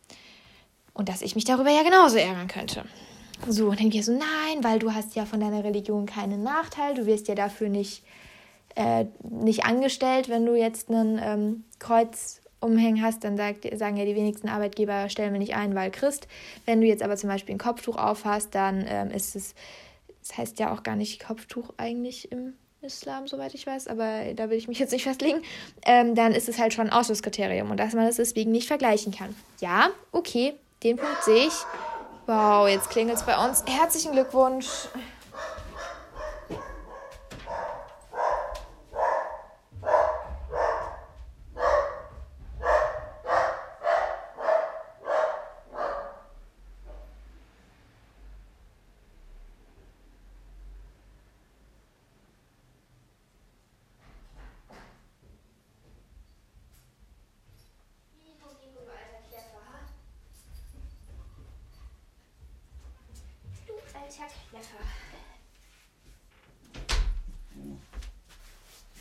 Und 0.94 1.08
dass 1.08 1.22
ich 1.22 1.34
mich 1.34 1.44
darüber 1.44 1.70
ja 1.70 1.82
genauso 1.82 2.16
ärgern 2.16 2.48
könnte. 2.48 2.84
So, 3.48 3.68
und 3.68 3.80
dann 3.80 3.92
wir 3.92 4.02
so, 4.02 4.12
nein, 4.12 4.62
weil 4.62 4.78
du 4.78 4.94
hast 4.94 5.14
ja 5.14 5.26
von 5.26 5.40
deiner 5.40 5.62
Religion 5.62 6.06
keinen 6.06 6.42
Nachteil, 6.42 6.94
du 6.94 7.04
wirst 7.04 7.28
ja 7.28 7.34
dafür 7.34 7.68
nicht, 7.68 8.02
äh, 8.76 9.04
nicht 9.22 9.64
angestellt, 9.64 10.28
wenn 10.28 10.46
du 10.46 10.54
jetzt 10.54 10.88
einen 10.88 11.20
ähm, 11.22 11.64
Kreuz 11.78 12.40
umhängen 12.60 13.02
hast, 13.02 13.24
dann 13.24 13.36
sagt, 13.36 13.66
sagen 13.76 13.98
ja 13.98 14.06
die 14.06 14.16
wenigsten 14.16 14.48
Arbeitgeber, 14.48 15.08
stellen 15.10 15.32
wir 15.32 15.38
nicht 15.38 15.54
ein, 15.54 15.74
weil 15.74 15.90
Christ. 15.90 16.26
Wenn 16.64 16.80
du 16.80 16.86
jetzt 16.86 17.02
aber 17.02 17.16
zum 17.16 17.28
Beispiel 17.28 17.54
ein 17.54 17.58
Kopftuch 17.58 17.96
aufhast, 17.96 18.54
dann 18.54 18.84
ähm, 18.88 19.10
ist 19.10 19.36
es, 19.36 19.54
das 20.26 20.38
heißt 20.38 20.58
ja 20.58 20.72
auch 20.72 20.82
gar 20.82 20.96
nicht 20.96 21.24
Kopftuch 21.24 21.70
eigentlich 21.76 22.32
im 22.32 22.54
Islam, 22.80 23.26
soweit 23.26 23.54
ich 23.54 23.66
weiß, 23.66 23.88
aber 23.88 24.34
da 24.34 24.50
will 24.50 24.58
ich 24.58 24.68
mich 24.68 24.78
jetzt 24.78 24.92
nicht 24.92 25.04
festlegen, 25.04 25.42
ähm, 25.84 26.14
dann 26.14 26.32
ist 26.32 26.48
es 26.48 26.58
halt 26.58 26.74
schon 26.74 26.88
ein 26.88 26.92
Ausschlusskriterium 26.92 27.70
und 27.70 27.78
dass 27.78 27.94
man 27.94 28.06
das 28.06 28.16
deswegen 28.16 28.52
nicht 28.52 28.66
vergleichen 28.66 29.12
kann. 29.12 29.34
Ja, 29.60 29.90
okay, 30.12 30.54
den 30.82 30.96
Punkt 30.96 31.22
sehe 31.24 31.46
ich. 31.46 31.54
Wow, 32.26 32.68
jetzt 32.68 32.90
klingelt 32.90 33.18
es 33.18 33.24
bei 33.24 33.36
uns. 33.36 33.64
Herzlichen 33.66 34.12
Glückwunsch. 34.12 34.66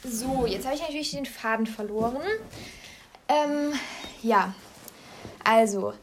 So, 0.08 0.46
jetzt 0.46 0.66
habe 0.66 0.76
ich 0.76 0.82
natürlich 0.82 1.12
den 1.12 1.26
Faden 1.26 1.66
verloren. 1.66 2.22
Ähm, 3.28 3.74
ja, 4.22 4.54
also, 5.44 5.94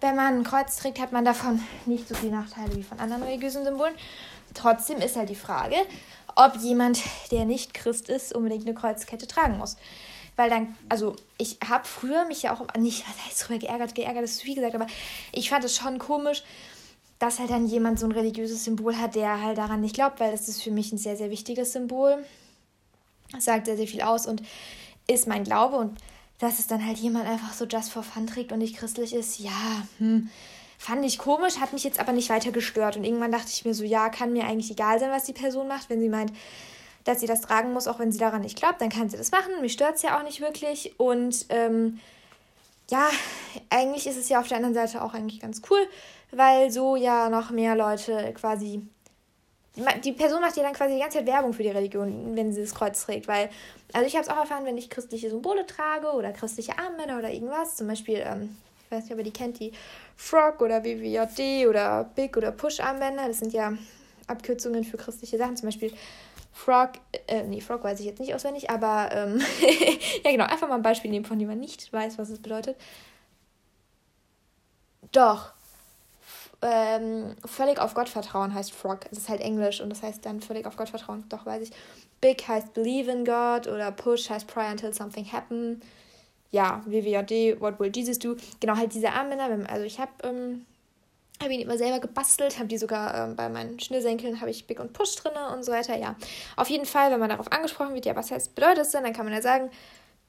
wenn 0.00 0.16
man 0.16 0.38
ein 0.38 0.44
Kreuz 0.44 0.76
trägt, 0.76 0.98
hat 1.00 1.12
man 1.12 1.24
davon 1.24 1.62
nicht 1.86 2.08
so 2.08 2.14
viele 2.14 2.32
Nachteile 2.32 2.74
wie 2.76 2.82
von 2.82 2.98
anderen 3.00 3.22
religiösen 3.22 3.64
Symbolen. 3.64 3.94
Trotzdem 4.54 4.98
ist 4.98 5.16
halt 5.16 5.28
die 5.28 5.34
Frage, 5.34 5.76
ob 6.34 6.56
jemand, 6.56 7.00
der 7.30 7.44
nicht 7.44 7.74
Christ 7.74 8.08
ist, 8.08 8.34
unbedingt 8.34 8.66
eine 8.66 8.74
Kreuzkette 8.74 9.26
tragen 9.26 9.58
muss. 9.58 9.76
Weil 10.36 10.50
dann, 10.50 10.74
also 10.88 11.14
ich 11.38 11.58
habe 11.68 11.84
früher 11.84 12.24
mich 12.24 12.42
ja 12.42 12.54
auch 12.54 12.66
nicht, 12.78 13.04
was 13.06 13.26
heißt 13.26 13.48
drüber 13.48 13.58
geärgert, 13.58 13.94
geärgert 13.94 14.24
ist 14.24 14.44
wie 14.44 14.54
gesagt, 14.54 14.74
aber 14.74 14.86
ich 15.32 15.50
fand 15.50 15.64
es 15.64 15.76
schon 15.76 15.98
komisch, 15.98 16.42
dass 17.18 17.38
halt 17.38 17.50
dann 17.50 17.66
jemand 17.66 18.00
so 18.00 18.06
ein 18.06 18.12
religiöses 18.12 18.64
Symbol 18.64 18.96
hat, 18.96 19.14
der 19.14 19.42
halt 19.42 19.58
daran 19.58 19.80
nicht 19.80 19.94
glaubt, 19.94 20.20
weil 20.20 20.32
das 20.32 20.48
ist 20.48 20.62
für 20.62 20.70
mich 20.70 20.92
ein 20.92 20.98
sehr, 20.98 21.16
sehr 21.16 21.30
wichtiges 21.30 21.72
Symbol. 21.72 22.24
Sagt 23.38 23.66
sehr, 23.66 23.76
sehr 23.76 23.86
viel 23.86 24.02
aus 24.02 24.26
und 24.26 24.42
ist 25.06 25.26
mein 25.26 25.44
Glaube 25.44 25.76
und 25.76 25.98
dass 26.38 26.58
es 26.58 26.66
dann 26.66 26.84
halt 26.86 26.98
jemand 26.98 27.26
einfach 27.26 27.52
so 27.52 27.64
just 27.64 27.92
for 27.92 28.02
fun 28.02 28.26
trägt 28.26 28.52
und 28.52 28.58
nicht 28.58 28.76
christlich 28.76 29.14
ist, 29.14 29.38
ja, 29.38 29.86
hm, 29.98 30.28
fand 30.78 31.04
ich 31.04 31.18
komisch, 31.18 31.58
hat 31.58 31.72
mich 31.72 31.84
jetzt 31.84 32.00
aber 32.00 32.12
nicht 32.12 32.28
weiter 32.28 32.50
gestört 32.50 32.96
und 32.96 33.04
irgendwann 33.04 33.32
dachte 33.32 33.48
ich 33.48 33.64
mir 33.64 33.74
so, 33.74 33.84
ja, 33.84 34.08
kann 34.08 34.32
mir 34.32 34.44
eigentlich 34.44 34.70
egal 34.70 34.98
sein, 34.98 35.10
was 35.10 35.24
die 35.24 35.32
Person 35.32 35.68
macht, 35.68 35.88
wenn 35.90 36.00
sie 36.00 36.08
meint, 36.08 36.32
dass 37.04 37.20
sie 37.20 37.26
das 37.26 37.42
tragen 37.42 37.72
muss, 37.72 37.86
auch 37.86 37.98
wenn 37.98 38.12
sie 38.12 38.18
daran 38.18 38.42
nicht 38.42 38.58
glaubt, 38.58 38.80
dann 38.80 38.88
kann 38.88 39.08
sie 39.08 39.16
das 39.16 39.30
machen. 39.30 39.60
Mich 39.60 39.74
stört 39.74 39.96
es 39.96 40.02
ja 40.02 40.18
auch 40.18 40.24
nicht 40.24 40.40
wirklich 40.40 40.98
und 40.98 41.46
ähm, 41.50 42.00
ja, 42.90 43.08
eigentlich 43.70 44.06
ist 44.06 44.16
es 44.16 44.28
ja 44.28 44.40
auf 44.40 44.48
der 44.48 44.56
anderen 44.56 44.74
Seite 44.74 45.02
auch 45.02 45.14
eigentlich 45.14 45.40
ganz 45.40 45.62
cool, 45.70 45.86
weil 46.32 46.70
so 46.70 46.96
ja 46.96 47.28
noch 47.28 47.50
mehr 47.50 47.76
Leute 47.76 48.32
quasi. 48.34 48.82
Die 49.76 50.12
Person 50.12 50.40
macht 50.40 50.56
ja 50.56 50.62
dann 50.62 50.72
quasi 50.72 50.94
die 50.94 51.00
ganze 51.00 51.18
Zeit 51.18 51.26
Werbung 51.26 51.52
für 51.52 51.64
die 51.64 51.70
Religion, 51.70 52.36
wenn 52.36 52.52
sie 52.52 52.60
das 52.60 52.74
Kreuz 52.74 53.04
trägt, 53.04 53.26
weil, 53.26 53.50
also 53.92 54.06
ich 54.06 54.14
habe 54.14 54.24
es 54.24 54.30
auch 54.30 54.36
erfahren, 54.36 54.64
wenn 54.64 54.78
ich 54.78 54.88
christliche 54.88 55.30
Symbole 55.30 55.66
trage 55.66 56.12
oder 56.12 56.30
christliche 56.30 56.78
Armbänder 56.78 57.18
oder 57.18 57.32
irgendwas, 57.32 57.74
zum 57.74 57.88
Beispiel, 57.88 58.22
ähm, 58.24 58.56
ich 58.84 58.90
weiß 58.92 59.04
nicht, 59.04 59.12
ob 59.12 59.18
ihr 59.18 59.24
die 59.24 59.32
kennt, 59.32 59.58
die 59.58 59.72
Frog 60.16 60.60
oder 60.60 60.84
WWJD 60.84 61.66
oder 61.66 62.04
Big 62.14 62.36
oder 62.36 62.52
Push 62.52 62.78
Armbänder, 62.78 63.26
das 63.26 63.40
sind 63.40 63.52
ja 63.52 63.72
Abkürzungen 64.28 64.84
für 64.84 64.96
christliche 64.96 65.38
Sachen, 65.38 65.56
zum 65.56 65.66
Beispiel 65.66 65.92
Frog, 66.52 66.92
äh, 67.26 67.42
nee, 67.42 67.60
Frog 67.60 67.82
weiß 67.82 67.98
ich 67.98 68.06
jetzt 68.06 68.20
nicht 68.20 68.32
auswendig, 68.32 68.70
aber 68.70 69.10
ähm, 69.12 69.40
ja 70.24 70.30
genau, 70.30 70.44
einfach 70.44 70.68
mal 70.68 70.76
ein 70.76 70.82
Beispiel 70.82 71.10
nehmen, 71.10 71.24
von 71.24 71.40
dem 71.40 71.48
man 71.48 71.58
nicht 71.58 71.92
weiß, 71.92 72.16
was 72.16 72.30
es 72.30 72.40
bedeutet. 72.40 72.76
Doch, 75.10 75.53
ähm, 76.64 77.36
völlig 77.44 77.78
auf 77.78 77.94
Gott 77.94 78.08
vertrauen 78.08 78.54
heißt 78.54 78.72
Frog. 78.72 79.00
Es 79.10 79.18
ist 79.18 79.28
halt 79.28 79.40
Englisch 79.40 79.80
und 79.80 79.90
das 79.90 80.02
heißt 80.02 80.24
dann 80.24 80.40
völlig 80.40 80.66
auf 80.66 80.76
Gott 80.76 80.88
vertrauen. 80.88 81.24
Doch, 81.28 81.44
weiß 81.44 81.62
ich. 81.62 81.70
Big 82.20 82.48
heißt 82.48 82.72
Believe 82.72 83.10
in 83.10 83.24
God 83.24 83.68
oder 83.68 83.92
Push 83.92 84.30
heißt 84.30 84.46
Pray 84.46 84.70
until 84.70 84.94
something 84.94 85.30
happen. 85.30 85.82
Ja, 86.50 86.82
WWJD, 86.86 87.60
What 87.60 87.78
will 87.78 87.92
Jesus 87.94 88.18
do? 88.18 88.36
Genau, 88.60 88.76
halt 88.76 88.94
diese 88.94 89.10
Armbänder. 89.10 89.70
Also 89.70 89.84
ich 89.84 89.98
habe 89.98 90.12
ähm, 90.22 90.64
hab 91.42 91.50
ihn 91.50 91.60
immer 91.60 91.76
selber 91.76 92.00
gebastelt, 92.00 92.58
habe 92.58 92.68
die 92.68 92.78
sogar 92.78 93.14
ähm, 93.14 93.36
bei 93.36 93.48
meinen 93.48 93.78
Schnürsenkeln, 93.78 94.40
habe 94.40 94.50
ich 94.50 94.66
Big 94.66 94.80
und 94.80 94.92
Push 94.92 95.16
drin 95.16 95.32
und 95.52 95.64
so 95.64 95.72
weiter. 95.72 95.96
Ja, 95.96 96.16
auf 96.56 96.70
jeden 96.70 96.86
Fall, 96.86 97.10
wenn 97.10 97.20
man 97.20 97.28
darauf 97.28 97.52
angesprochen 97.52 97.94
wird, 97.94 98.06
ja, 98.06 98.16
was 98.16 98.30
heißt, 98.30 98.54
bedeutet 98.54 98.78
das 98.78 98.90
denn? 98.92 99.02
Dann 99.02 99.12
kann 99.12 99.26
man 99.26 99.34
ja 99.34 99.42
sagen, 99.42 99.70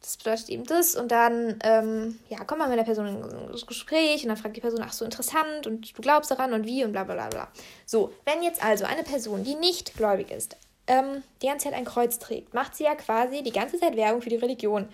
das 0.06 0.18
bedeutet 0.18 0.50
eben 0.50 0.64
das 0.66 0.96
und 0.96 1.12
dann 1.12 1.60
ähm, 1.64 2.20
ja, 2.30 2.44
kommt 2.44 2.60
man 2.60 2.70
mit 2.70 2.78
der 2.78 2.84
Person 2.84 3.08
ins 3.52 3.66
Gespräch 3.66 4.22
und 4.22 4.30
dann 4.30 4.38
fragt 4.38 4.56
die 4.56 4.62
Person, 4.62 4.82
ach 4.84 4.94
so 4.94 5.04
interessant 5.04 5.66
und 5.66 5.98
du 5.98 6.02
glaubst 6.02 6.30
daran 6.30 6.54
und 6.54 6.66
wie 6.66 6.84
und 6.84 6.92
bla 6.92 7.04
bla 7.04 7.16
bla 7.16 7.28
bla. 7.30 7.48
So, 7.88 8.14
wenn 8.24 8.44
jetzt 8.44 8.64
also 8.64 8.86
eine 8.86 9.04
Person, 9.04 9.44
die 9.44 9.56
nicht 9.56 9.96
gläubig 9.98 10.30
ist, 10.30 10.58
ähm, 10.86 11.24
die 11.42 11.48
ganze 11.48 11.66
Zeit 11.66 11.74
ein 11.74 11.86
Kreuz 11.86 12.20
trägt, 12.20 12.54
macht 12.54 12.76
sie 12.76 12.84
ja 12.84 12.94
quasi 12.94 13.42
die 13.42 13.52
ganze 13.52 13.80
Zeit 13.80 13.96
Werbung 13.96 14.22
für 14.22 14.30
die 14.30 14.36
Religion. 14.36 14.88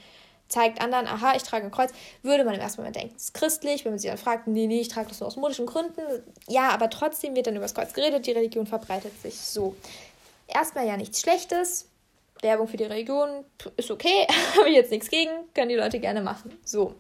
Zeigt 0.48 0.82
anderen, 0.82 1.08
aha, 1.08 1.34
ich 1.36 1.44
trage 1.44 1.66
ein 1.66 1.72
Kreuz, 1.72 1.92
würde 2.24 2.44
man 2.46 2.56
im 2.56 2.62
ersten 2.62 2.82
Moment 2.82 2.96
denken, 2.96 3.14
das 3.14 3.26
ist 3.26 3.34
christlich, 3.34 3.84
wenn 3.84 3.94
man 3.94 4.00
sie 4.00 4.08
dann 4.08 4.18
fragt, 4.18 4.48
nee, 4.48 4.68
nee, 4.68 4.82
ich 4.82 4.90
trage 4.90 5.10
das 5.10 5.20
nur 5.20 5.28
aus 5.28 5.36
modischen 5.36 5.66
Gründen. 5.66 6.02
Ja, 6.48 6.70
aber 6.70 6.90
trotzdem 6.90 7.36
wird 7.36 7.48
dann 7.48 7.56
über 7.56 7.66
das 7.66 7.74
Kreuz 7.74 7.94
geredet, 7.94 8.26
die 8.28 8.32
Religion 8.32 8.66
verbreitet 8.66 9.22
sich 9.22 9.38
so. 9.40 9.76
Erstmal 10.48 10.88
ja 10.88 10.98
nichts 10.98 11.22
Schlechtes, 11.22 11.88
Werbung 12.42 12.68
für 12.68 12.78
die 12.78 12.86
Religion 12.86 13.46
ist 13.78 13.92
okay, 13.92 14.28
habe 14.58 14.70
ich 14.70 14.76
jetzt 14.76 14.92
nichts 14.92 15.10
gegen, 15.10 15.32
können 15.54 15.70
die 15.70 15.76
Leute 15.76 16.00
gerne 16.00 16.22
machen. 16.22 16.58
So. 16.64 16.96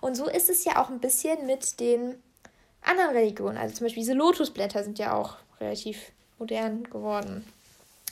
Und 0.00 0.16
so 0.16 0.28
ist 0.28 0.50
es 0.50 0.64
ja 0.64 0.82
auch 0.82 0.90
ein 0.90 1.00
bisschen 1.00 1.46
mit 1.46 1.80
den 1.80 2.22
anderen 2.82 3.10
Religionen. 3.10 3.58
Also 3.58 3.74
zum 3.76 3.86
Beispiel 3.86 4.02
diese 4.02 4.14
Lotusblätter 4.14 4.82
sind 4.82 4.98
ja 4.98 5.14
auch 5.14 5.36
relativ 5.60 6.12
modern 6.38 6.84
geworden. 6.84 7.44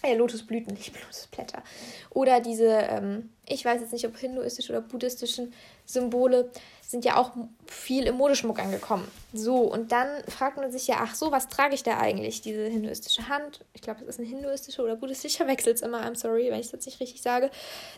Ja, 0.04 0.14
Lotusblüten, 0.14 0.74
nicht 0.74 0.94
Lotusblätter. 0.94 1.62
Oder 2.10 2.40
diese, 2.40 2.66
ähm, 2.66 3.30
ich 3.46 3.64
weiß 3.64 3.80
jetzt 3.80 3.92
nicht, 3.92 4.06
ob 4.06 4.16
hinduistischen 4.16 4.74
oder 4.74 4.86
buddhistischen 4.86 5.52
Symbole 5.86 6.50
sind 6.82 7.04
ja 7.04 7.16
auch 7.16 7.32
viel 7.66 8.06
im 8.06 8.16
Modeschmuck 8.16 8.58
angekommen. 8.60 9.06
So, 9.32 9.58
und 9.62 9.92
dann 9.92 10.08
fragt 10.28 10.56
man 10.56 10.70
sich 10.70 10.86
ja, 10.86 10.96
ach 11.00 11.14
so, 11.14 11.32
was 11.32 11.48
trage 11.48 11.74
ich 11.74 11.82
da 11.82 11.98
eigentlich? 11.98 12.40
Diese 12.40 12.66
hinduistische 12.66 13.28
Hand, 13.28 13.64
ich 13.74 13.82
glaube, 13.82 14.00
das 14.00 14.08
ist 14.08 14.20
eine 14.20 14.28
hinduistische 14.28 14.82
oder 14.82 14.96
buddhistische, 14.96 15.46
wechselt 15.46 15.76
es 15.76 15.82
immer, 15.82 16.02
I'm 16.02 16.16
sorry, 16.16 16.50
wenn 16.50 16.60
ich 16.60 16.66
es 16.66 16.72
jetzt 16.72 16.86
nicht 16.86 17.00
richtig 17.00 17.20
sage. 17.20 17.50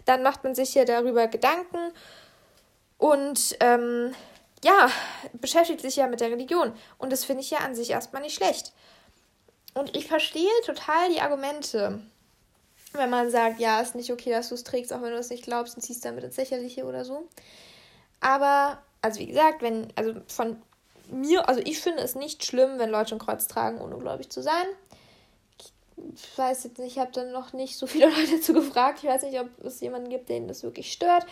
Dann 0.06 0.22
macht 0.22 0.42
man 0.42 0.54
sich 0.54 0.74
ja 0.74 0.84
darüber 0.84 1.28
Gedanken 1.28 1.78
und 2.98 3.56
ähm, 3.60 4.14
ja, 4.64 4.90
beschäftigt 5.34 5.80
sich 5.80 5.96
ja 5.96 6.06
mit 6.06 6.20
der 6.20 6.30
Religion. 6.30 6.72
Und 6.98 7.12
das 7.12 7.24
finde 7.24 7.42
ich 7.42 7.50
ja 7.50 7.58
an 7.58 7.74
sich 7.74 7.90
erstmal 7.90 8.22
nicht 8.22 8.34
schlecht. 8.34 8.72
Und 9.74 9.96
ich 9.96 10.06
verstehe 10.06 10.50
total 10.64 11.10
die 11.12 11.20
Argumente, 11.20 12.00
wenn 12.92 13.10
man 13.10 13.30
sagt, 13.30 13.60
ja, 13.60 13.80
ist 13.80 13.94
nicht 13.94 14.12
okay, 14.12 14.30
dass 14.30 14.48
du 14.48 14.54
es 14.54 14.64
trägst, 14.64 14.92
auch 14.92 15.02
wenn 15.02 15.12
du 15.12 15.18
es 15.18 15.30
nicht 15.30 15.44
glaubst 15.44 15.76
und 15.76 15.82
ziehst 15.82 16.04
damit 16.04 16.24
ins 16.24 16.36
Lächerliche 16.36 16.84
oder 16.84 17.04
so. 17.04 17.28
Aber, 18.20 18.82
also 19.00 19.20
wie 19.20 19.26
gesagt, 19.26 19.62
wenn, 19.62 19.88
also 19.94 20.14
von 20.26 20.60
mir, 21.10 21.48
also 21.48 21.60
ich 21.64 21.80
finde 21.80 22.02
es 22.02 22.14
nicht 22.14 22.44
schlimm, 22.44 22.78
wenn 22.78 22.90
Leute 22.90 23.14
ein 23.14 23.20
Kreuz 23.20 23.46
tragen, 23.46 23.80
ohne 23.80 23.96
gläubig 23.96 24.30
zu 24.30 24.42
sein. 24.42 24.66
ich 26.14 26.38
weiß 26.38 26.64
jetzt 26.64 26.78
nicht, 26.78 26.96
ich 26.96 26.98
habe 26.98 27.12
dann 27.12 27.32
noch 27.32 27.52
nicht 27.52 27.76
so 27.76 27.86
viele 27.86 28.06
Leute 28.10 28.36
dazu 28.36 28.52
gefragt. 28.52 29.00
Ich 29.02 29.08
weiß 29.08 29.22
nicht, 29.22 29.38
ob 29.38 29.48
es 29.64 29.80
jemanden 29.80 30.10
gibt, 30.10 30.28
den 30.28 30.48
das 30.48 30.62
wirklich 30.62 30.92
stört. 30.92 31.26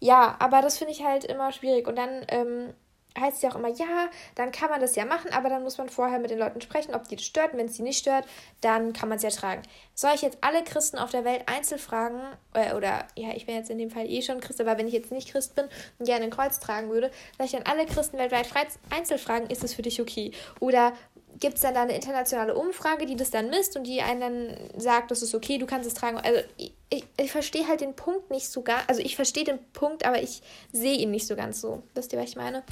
Ja, 0.00 0.36
aber 0.38 0.62
das 0.62 0.78
finde 0.78 0.92
ich 0.92 1.04
halt 1.04 1.24
immer 1.24 1.52
schwierig. 1.52 1.88
Und 1.88 1.96
dann 1.96 2.24
ähm, 2.28 2.74
heißt 3.20 3.36
es 3.36 3.42
ja 3.42 3.50
auch 3.50 3.56
immer, 3.56 3.68
ja, 3.68 4.08
dann 4.34 4.52
kann 4.52 4.70
man 4.70 4.80
das 4.80 4.96
ja 4.96 5.04
machen, 5.04 5.32
aber 5.32 5.48
dann 5.48 5.62
muss 5.62 5.78
man 5.78 5.88
vorher 5.88 6.18
mit 6.18 6.30
den 6.30 6.38
Leuten 6.38 6.60
sprechen, 6.60 6.94
ob 6.94 7.08
die 7.08 7.16
das 7.16 7.24
stört. 7.24 7.56
Wenn 7.56 7.66
es 7.66 7.74
sie 7.74 7.82
nicht 7.82 7.98
stört, 7.98 8.26
dann 8.60 8.92
kann 8.92 9.08
man 9.08 9.16
es 9.16 9.22
ja 9.22 9.30
tragen. 9.30 9.62
Soll 9.94 10.12
ich 10.14 10.22
jetzt 10.22 10.38
alle 10.40 10.62
Christen 10.64 10.98
auf 10.98 11.10
der 11.10 11.24
Welt 11.24 11.42
einzeln 11.46 11.78
fragen, 11.78 12.20
äh, 12.54 12.74
oder 12.74 13.06
ja, 13.16 13.30
ich 13.34 13.46
bin 13.46 13.54
jetzt 13.54 13.70
in 13.70 13.78
dem 13.78 13.90
Fall 13.90 14.08
eh 14.08 14.22
schon 14.22 14.40
Christ, 14.40 14.60
aber 14.60 14.78
wenn 14.78 14.88
ich 14.88 14.94
jetzt 14.94 15.12
nicht 15.12 15.30
Christ 15.30 15.54
bin 15.54 15.66
und 15.98 16.06
gerne 16.06 16.24
ein 16.24 16.30
Kreuz 16.30 16.60
tragen 16.60 16.90
würde, 16.90 17.10
soll 17.36 17.46
ich 17.46 17.52
dann 17.52 17.64
alle 17.64 17.86
Christen 17.86 18.18
weltweit 18.18 18.48
einzeln 18.90 19.18
fragen, 19.18 19.46
ist 19.50 19.62
das 19.62 19.74
für 19.74 19.82
dich 19.82 20.00
okay? 20.00 20.32
Oder 20.60 20.92
gibt 21.40 21.54
es 21.56 21.60
dann 21.60 21.74
da 21.74 21.82
eine 21.82 21.94
internationale 21.94 22.54
Umfrage, 22.54 23.06
die 23.06 23.16
das 23.16 23.30
dann 23.30 23.50
misst 23.50 23.76
und 23.76 23.84
die 23.84 24.00
einen 24.00 24.20
dann 24.20 24.56
sagt, 24.76 25.10
das 25.10 25.22
ist 25.22 25.34
okay, 25.34 25.58
du 25.58 25.66
kannst 25.66 25.86
es 25.86 25.94
tragen. 25.94 26.18
Also 26.18 26.40
ich, 26.56 26.72
ich, 26.90 27.04
ich 27.16 27.30
verstehe 27.30 27.68
halt 27.68 27.80
den 27.80 27.94
Punkt 27.94 28.30
nicht 28.30 28.48
so 28.48 28.62
ganz. 28.62 28.82
Also 28.88 29.00
ich 29.00 29.16
verstehe 29.16 29.44
den 29.44 29.58
Punkt, 29.72 30.04
aber 30.04 30.22
ich 30.22 30.42
sehe 30.72 30.96
ihn 30.96 31.10
nicht 31.10 31.26
so 31.26 31.36
ganz 31.36 31.60
so. 31.60 31.82
Wisst 31.94 32.12
ihr, 32.12 32.18
was 32.18 32.30
ich 32.30 32.36
meine? 32.36 32.62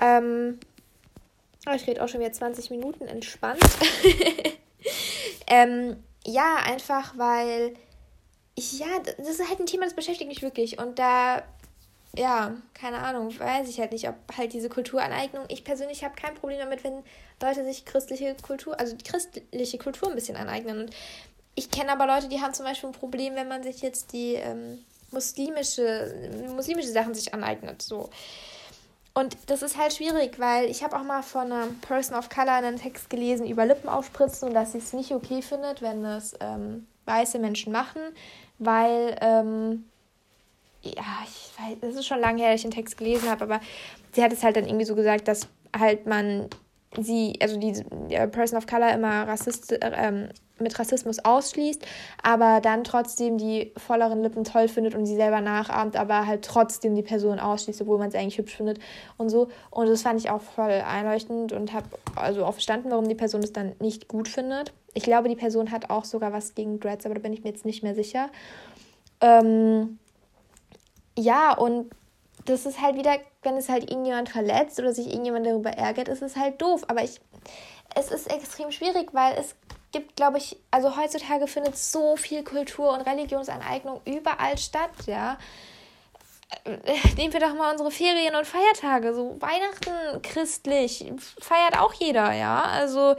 Ähm, 0.00 0.58
oh, 1.66 1.72
ich 1.74 1.86
rede 1.86 2.02
auch 2.02 2.08
schon 2.08 2.20
wieder 2.20 2.32
20 2.32 2.70
Minuten 2.70 3.06
entspannt. 3.06 3.60
ähm, 5.46 5.96
ja, 6.26 6.56
einfach 6.64 7.16
weil 7.16 7.74
ich, 8.54 8.78
ja, 8.78 8.86
das 9.16 9.28
ist 9.28 9.48
halt 9.48 9.60
ein 9.60 9.66
Thema, 9.66 9.84
das 9.84 9.94
beschäftigt 9.94 10.28
mich 10.28 10.42
wirklich. 10.42 10.78
Und 10.78 10.98
da 10.98 11.42
ja, 12.16 12.56
keine 12.74 12.98
Ahnung, 12.98 13.38
weiß 13.38 13.68
ich 13.68 13.78
halt 13.78 13.92
nicht, 13.92 14.08
ob 14.08 14.16
halt 14.36 14.52
diese 14.52 14.68
Kulturaneignung, 14.68 15.44
ich 15.48 15.64
persönlich 15.64 16.04
habe 16.04 16.14
kein 16.16 16.34
Problem 16.34 16.58
damit, 16.58 16.82
wenn 16.82 17.02
Leute 17.40 17.64
sich 17.64 17.84
christliche 17.84 18.34
Kultur, 18.42 18.78
also 18.78 18.96
die 18.96 19.04
christliche 19.04 19.78
Kultur 19.78 20.08
ein 20.08 20.14
bisschen 20.14 20.36
aneignen. 20.36 20.80
Und 20.80 20.90
ich 21.54 21.70
kenne 21.70 21.92
aber 21.92 22.06
Leute, 22.06 22.28
die 22.28 22.40
haben 22.40 22.54
zum 22.54 22.66
Beispiel 22.66 22.88
ein 22.88 22.94
Problem, 22.94 23.36
wenn 23.36 23.48
man 23.48 23.62
sich 23.62 23.82
jetzt 23.82 24.12
die 24.12 24.34
ähm, 24.34 24.84
muslimische, 25.10 26.32
muslimische 26.54 26.88
Sachen 26.88 27.14
sich 27.14 27.34
aneignet. 27.34 27.82
So. 27.82 28.10
Und 29.14 29.36
das 29.46 29.62
ist 29.62 29.76
halt 29.76 29.92
schwierig, 29.92 30.38
weil 30.38 30.66
ich 30.66 30.84
habe 30.84 30.96
auch 30.96 31.02
mal 31.02 31.22
von 31.22 31.50
einer 31.50 31.68
Person 31.80 32.16
of 32.16 32.28
Color 32.28 32.52
einen 32.52 32.76
Text 32.76 33.10
gelesen 33.10 33.46
über 33.46 33.66
Lippen 33.66 33.88
aufspritzen 33.88 34.48
und 34.48 34.54
dass 34.54 34.72
sie 34.72 34.78
es 34.78 34.92
nicht 34.92 35.12
okay 35.12 35.42
findet, 35.42 35.82
wenn 35.82 36.02
das 36.02 36.34
ähm, 36.40 36.86
weiße 37.06 37.38
Menschen 37.38 37.72
machen, 37.72 38.00
weil 38.58 39.16
ähm, 39.20 39.84
ja, 40.82 41.24
ich 41.24 41.50
weiß, 41.58 41.78
das 41.80 41.96
ist 41.96 42.06
schon 42.06 42.20
lange 42.20 42.42
her, 42.42 42.52
dass 42.52 42.60
ich 42.60 42.62
den 42.62 42.70
Text 42.70 42.96
gelesen 42.96 43.28
habe, 43.28 43.42
aber 43.42 43.60
sie 44.12 44.22
hat 44.22 44.32
es 44.32 44.44
halt 44.44 44.56
dann 44.56 44.66
irgendwie 44.66 44.84
so 44.84 44.94
gesagt, 44.94 45.26
dass 45.26 45.48
halt 45.76 46.06
man 46.06 46.48
sie, 46.96 47.34
also 47.40 47.58
die 47.58 47.74
Person 48.30 48.58
of 48.58 48.66
Color 48.66 48.92
immer 48.94 49.28
Rassist, 49.28 49.72
äh, 49.72 50.28
mit 50.60 50.78
Rassismus 50.78 51.18
ausschließt, 51.24 51.86
aber 52.22 52.60
dann 52.60 52.84
trotzdem 52.84 53.38
die 53.38 53.72
volleren 53.76 54.22
Lippen 54.22 54.44
toll 54.44 54.68
findet 54.68 54.94
und 54.94 55.06
sie 55.06 55.14
selber 55.14 55.40
nachahmt, 55.40 55.96
aber 55.96 56.26
halt 56.26 56.44
trotzdem 56.44 56.94
die 56.94 57.02
Person 57.02 57.38
ausschließt, 57.38 57.80
obwohl 57.82 57.98
man 57.98 58.08
es 58.08 58.14
eigentlich 58.14 58.38
hübsch 58.38 58.56
findet 58.56 58.78
und 59.16 59.28
so. 59.28 59.48
Und 59.70 59.88
das 59.88 60.02
fand 60.02 60.20
ich 60.20 60.30
auch 60.30 60.40
voll 60.40 60.70
einleuchtend 60.70 61.52
und 61.52 61.72
habe 61.72 61.86
also 62.16 62.44
auch 62.44 62.52
verstanden, 62.52 62.90
warum 62.90 63.08
die 63.08 63.14
Person 63.14 63.42
es 63.42 63.52
dann 63.52 63.74
nicht 63.80 64.08
gut 64.08 64.28
findet. 64.28 64.72
Ich 64.94 65.02
glaube, 65.02 65.28
die 65.28 65.36
Person 65.36 65.70
hat 65.70 65.90
auch 65.90 66.04
sogar 66.04 66.32
was 66.32 66.54
gegen 66.54 66.80
Dreads, 66.80 67.06
aber 67.06 67.14
da 67.14 67.20
bin 67.20 67.32
ich 67.32 67.44
mir 67.44 67.50
jetzt 67.50 67.64
nicht 67.64 67.82
mehr 67.82 67.94
sicher. 67.94 68.30
Ähm, 69.20 69.98
ja, 71.16 71.56
und 71.56 71.90
das 72.48 72.66
ist 72.66 72.80
halt 72.80 72.96
wieder, 72.96 73.18
wenn 73.42 73.56
es 73.56 73.68
halt 73.68 73.90
irgendjemand 73.90 74.28
verletzt 74.28 74.78
oder 74.78 74.92
sich 74.92 75.08
irgendjemand 75.08 75.46
darüber 75.46 75.70
ärgert, 75.70 76.08
ist 76.08 76.22
es 76.22 76.36
halt 76.36 76.60
doof. 76.60 76.84
Aber 76.88 77.02
ich, 77.02 77.20
es 77.94 78.10
ist 78.10 78.32
extrem 78.32 78.70
schwierig, 78.72 79.10
weil 79.12 79.36
es 79.38 79.54
gibt, 79.92 80.16
glaube 80.16 80.38
ich, 80.38 80.56
also 80.70 80.96
heutzutage 80.96 81.46
findet 81.46 81.76
so 81.76 82.16
viel 82.16 82.44
Kultur- 82.44 82.92
und 82.92 83.02
Religionsaneignung 83.02 84.00
überall 84.04 84.56
statt, 84.58 84.90
ja. 85.06 85.38
Äh, 86.64 86.78
nehmen 87.16 87.32
wir 87.32 87.40
doch 87.40 87.54
mal 87.54 87.72
unsere 87.72 87.90
Ferien 87.90 88.34
und 88.34 88.46
Feiertage. 88.46 89.14
So 89.14 89.36
Weihnachten 89.40 90.22
christlich 90.22 91.04
feiert 91.38 91.78
auch 91.78 91.92
jeder, 91.92 92.32
ja. 92.32 92.62
Also, 92.62 93.16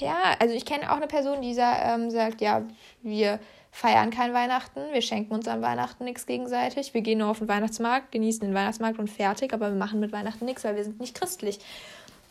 ja, 0.00 0.34
also 0.40 0.54
ich 0.54 0.64
kenne 0.64 0.90
auch 0.90 0.96
eine 0.96 1.06
Person, 1.06 1.40
die 1.42 1.56
ähm, 1.56 2.10
sagt, 2.10 2.40
ja, 2.40 2.62
wir 3.02 3.38
feiern 3.76 4.10
kein 4.10 4.32
Weihnachten, 4.32 4.80
wir 4.90 5.02
schenken 5.02 5.34
uns 5.34 5.46
an 5.48 5.60
Weihnachten 5.60 6.04
nichts 6.04 6.24
gegenseitig, 6.24 6.94
wir 6.94 7.02
gehen 7.02 7.18
nur 7.18 7.28
auf 7.28 7.40
den 7.40 7.48
Weihnachtsmarkt, 7.48 8.10
genießen 8.10 8.40
den 8.40 8.54
Weihnachtsmarkt 8.54 8.98
und 8.98 9.10
fertig, 9.10 9.52
aber 9.52 9.68
wir 9.68 9.76
machen 9.76 10.00
mit 10.00 10.12
Weihnachten 10.12 10.46
nichts, 10.46 10.64
weil 10.64 10.76
wir 10.76 10.84
sind 10.84 10.98
nicht 10.98 11.14
christlich. 11.14 11.58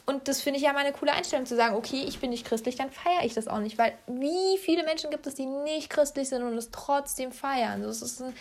Und 0.08 0.28
das 0.28 0.42
finde 0.42 0.58
ich 0.58 0.66
ja 0.66 0.74
mal 0.74 0.80
eine 0.80 0.92
coole 0.92 1.14
Einstellung, 1.14 1.46
zu 1.46 1.56
sagen, 1.56 1.76
okay, 1.76 2.04
ich 2.08 2.20
bin 2.20 2.32
nicht 2.32 2.48
christlich, 2.48 2.78
dann 2.78 2.90
feiere 2.90 3.24
ich 3.24 3.36
das 3.36 3.48
auch 3.48 3.60
nicht. 3.60 3.78
Weil 3.78 3.94
wie 4.08 4.58
viele 4.58 4.84
Menschen 4.86 5.12
gibt 5.12 5.28
es, 5.28 5.36
die 5.36 5.46
nicht 5.46 5.92
christlich 5.92 6.30
sind 6.30 6.42
und 6.42 6.58
es 6.58 6.72
trotzdem 6.72 7.32
feiern? 7.32 7.84
Das 7.84 8.02
ist, 8.02 8.22
ein, 8.22 8.34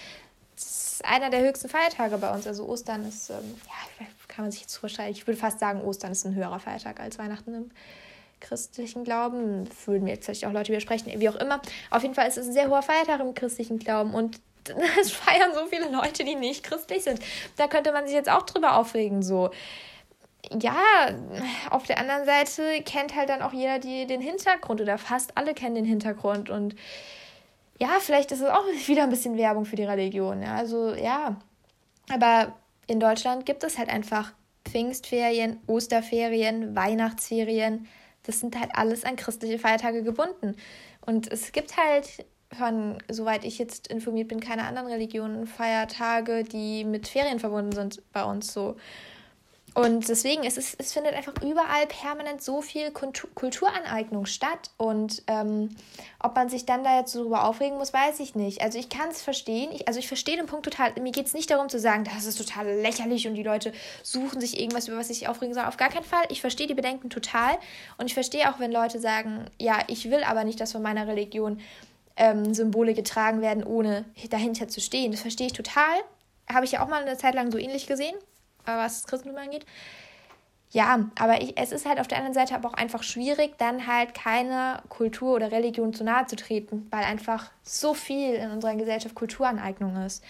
das 0.55 0.93
ist 0.95 1.05
einer 1.05 1.29
der 1.29 1.43
höchsten 1.43 1.69
Feiertage 1.69 2.17
bei 2.17 2.33
uns. 2.33 2.47
Also 2.47 2.67
Ostern 2.67 3.07
ist, 3.07 3.29
ähm, 3.29 3.55
ja, 3.67 4.07
kann 4.29 4.47
man 4.47 4.53
sich 4.53 4.63
jetzt 4.63 4.77
vorstellen. 4.77 5.11
Ich 5.11 5.27
würde 5.27 5.39
fast 5.39 5.61
sagen, 5.61 5.83
Ostern 5.83 6.13
ist 6.13 6.25
ein 6.25 6.35
höherer 6.35 6.59
Feiertag 6.59 7.01
als 7.01 7.19
Weihnachten 7.19 7.71
christlichen 8.45 9.05
Glauben. 9.05 9.69
Würden 9.87 10.05
mir 10.05 10.15
jetzt 10.15 10.27
vielleicht 10.27 10.47
auch 10.47 10.53
Leute 10.53 10.69
widersprechen, 10.69 11.13
wie 11.19 11.29
auch 11.29 11.37
immer. 11.37 11.61
Auf 11.91 12.03
jeden 12.03 12.15
Fall 12.15 12.29
ist 12.29 12.39
es 12.39 12.47
ein 12.47 12.53
sehr 12.53 12.69
hoher 12.69 12.83
Feiertag 12.83 13.21
im 13.21 13.35
christlichen 13.35 13.79
Glauben 13.79 14.15
und 14.15 14.41
es 15.01 15.11
feiern 15.11 15.53
so 15.55 15.67
viele 15.67 15.91
Leute, 15.91 16.25
die 16.25 16.35
nicht 16.35 16.63
christlich 16.63 17.03
sind. 17.03 17.21
Da 17.57 17.67
könnte 17.67 17.93
man 17.93 18.07
sich 18.07 18.15
jetzt 18.15 18.31
auch 18.31 18.43
drüber 18.43 18.77
aufregen, 18.77 19.23
so. 19.23 19.51
Ja, 20.61 20.77
auf 21.71 21.85
der 21.85 21.99
anderen 21.99 22.27
Seite 22.27 22.83
kennt 22.85 23.17
halt 23.17 23.31
dann 23.31 23.41
auch 23.41 23.55
jeder 23.55 23.79
die, 23.79 24.07
den 24.07 24.21
Hintergrund 24.21 24.81
oder 24.81 24.99
fast 24.99 25.39
alle 25.39 25.55
kennen 25.55 25.75
den 25.75 25.87
Hintergrund 25.87 26.51
und 26.51 26.77
ja, 27.81 27.99
vielleicht 27.99 28.31
ist 28.31 28.41
es 28.41 28.51
auch 28.51 28.65
wieder 28.87 29.05
ein 29.05 29.11
bisschen 29.11 29.39
Werbung 29.39 29.65
für 29.65 29.77
die 29.77 29.85
Religion. 29.85 30.43
Ja, 30.43 30.57
also 30.57 30.95
ja, 30.95 31.37
aber 32.13 32.55
in 32.87 33.01
Deutschland 33.01 33.47
gibt 33.47 33.65
es 33.65 33.79
halt 33.79 33.89
einfach 33.89 34.33
Pfingstferien, 34.65 35.61
Osterferien, 35.67 36.75
Weihnachtsferien. 36.77 37.87
Das 38.25 38.41
sind 38.41 38.59
halt 38.59 38.71
alles 38.75 39.05
an 39.05 39.17
christliche 39.17 39.59
Feiertage 39.59 40.03
gebunden. 40.03 40.57
Und 41.01 41.31
es 41.31 41.53
gibt 41.53 41.77
halt 41.77 42.27
von, 42.53 42.99
soweit 43.11 43.45
ich 43.45 43.59
jetzt 43.59 43.89
informiert 43.89 44.29
bin, 44.29 44.41
keine 44.41 44.65
anderen 44.65 44.89
Religionen 44.89 45.47
Feiertage, 45.47 46.45
die 46.45 46.85
mit 46.85 47.09
Ferien 47.09 47.41
verbunden 47.41 47.73
sind 47.73 48.03
bei 48.13 48.25
uns 48.25 48.53
so. 48.53 48.77
Und 49.75 50.09
deswegen, 50.09 50.45
es, 50.45 50.57
ist, 50.57 50.77
es 50.79 50.93
findet 50.93 51.15
einfach 51.15 51.35
überall 51.43 51.89
permanent 51.89 52.41
so 52.41 52.63
viel 52.63 52.93
Kulturaneignung 52.93 54.25
statt. 54.25 54.71
Und 54.77 55.25
ähm, 55.27 55.71
ob 56.21 56.37
man 56.37 56.49
sich 56.49 56.65
dann 56.65 56.85
da 56.85 56.97
jetzt 56.97 57.13
so 57.13 57.25
drüber 57.25 57.45
aufregen 57.45 57.77
muss, 57.77 57.93
weiß 57.93 58.21
ich 58.21 58.37
nicht. 58.37 58.63
Also 58.63 58.79
ich 58.79 58.89
kann 58.89 59.09
es 59.11 59.21
verstehen. 59.21 59.73
Ich, 59.73 59.89
also 59.89 59.99
ich 59.99 60.07
verstehe 60.07 60.37
den 60.37 60.47
Punkt 60.47 60.65
total. 60.65 60.93
Mir 61.01 61.11
geht 61.11 61.27
es 61.27 61.35
nicht 61.35 61.51
darum 61.51 61.69
zu 61.69 61.81
sagen, 61.81 62.05
das 62.05 62.25
ist 62.25 62.39
total 62.39 62.73
lächerlich 62.73 63.27
und 63.27 63.35
die 63.35 63.43
Leute 63.43 63.73
suchen 64.05 64.41
sich 64.41 64.61
irgendwas, 64.61 64.87
über 64.87 64.99
was 64.99 65.09
sich 65.09 65.27
aufregen 65.27 65.55
sollen. 65.55 65.67
Auf 65.67 65.77
gar 65.77 65.89
keinen 65.89 66.05
Fall. 66.05 66.23
Ich 66.29 66.41
verstehe 66.41 66.69
die 66.69 66.75
Bedenken 66.75 67.11
total. 67.11 67.59
Und 67.99 68.07
ich 68.07 68.15
verstehe 68.15 68.49
auch, 68.49 68.61
wenn 68.61 68.71
Leute 68.71 69.01
sagen, 69.01 69.47
ja, 69.59 69.79
ich 69.89 70.09
will 70.09 70.23
aber 70.23 70.45
nicht, 70.45 70.61
dass 70.61 70.71
von 70.71 70.83
meiner 70.83 71.09
Religion 71.09 71.59
ähm, 72.17 72.55
Symbole 72.55 72.95
getragen 72.95 73.41
werden, 73.41 73.65
ohne 73.65 74.05
dahinter 74.31 74.69
zu 74.69 74.81
stehen. 74.81 75.11
Das 75.11 75.23
verstehe 75.23 75.49
ich 75.49 75.53
total. 75.53 75.97
Habe 76.49 76.65
ich 76.65 76.73
ja 76.73 76.85
auch 76.85 76.89
mal 76.89 77.03
eine 77.03 77.17
Zeit 77.17 77.35
lang 77.35 77.51
so 77.51 77.59
ähnlich 77.59 77.89
gesehen 77.89 78.15
was 78.65 79.03
das 79.03 79.07
Christentum 79.07 79.39
angeht. 79.39 79.67
Ja, 80.71 81.09
aber 81.21 81.41
ich, 81.41 81.57
es 81.57 81.71
ist 81.71 81.87
halt 81.87 82.01
auf 82.01 82.09
der 82.09 82.19
anderen 82.19 82.35
Seite 82.35 82.57
aber 82.57 82.69
auch 82.69 82.75
einfach 82.75 83.05
schwierig, 83.05 83.57
dann 83.59 83.87
halt 83.87 84.13
keine 84.13 84.83
Kultur 84.89 85.37
oder 85.37 85.53
Religion 85.53 85.95
zu 85.95 86.03
nahe 86.03 86.27
zu 86.27 86.35
treten, 86.35 86.89
weil 86.91 87.05
einfach 87.05 87.53
so 87.63 87.95
viel 87.95 88.35
in 88.35 88.51
unserer 88.51 88.75
Gesellschaft 88.75 89.15
Kulturaneignung 89.15 89.97
ist. 90.05 90.25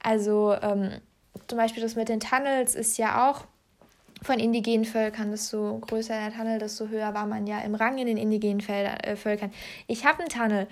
Also 0.00 0.54
ähm, 0.62 1.00
zum 1.48 1.58
Beispiel 1.58 1.82
das 1.82 1.96
mit 1.96 2.08
den 2.08 2.20
Tunnels 2.20 2.76
ist 2.76 2.96
ja 2.96 3.28
auch 3.28 3.44
von 4.22 4.38
indigenen 4.38 4.84
Völkern, 4.84 5.32
desto 5.32 5.78
größer 5.80 6.14
der 6.14 6.32
Tunnel, 6.32 6.58
desto 6.58 6.86
höher 6.88 7.12
war 7.12 7.26
man 7.26 7.48
ja 7.48 7.58
im 7.60 7.74
Rang 7.74 7.98
in 7.98 8.06
den 8.06 8.16
indigenen 8.16 8.60
äh, 8.60 9.16
Völkern. 9.16 9.52
Ich 9.88 10.06
habe 10.06 10.20
einen 10.20 10.28
Tunnel. 10.28 10.68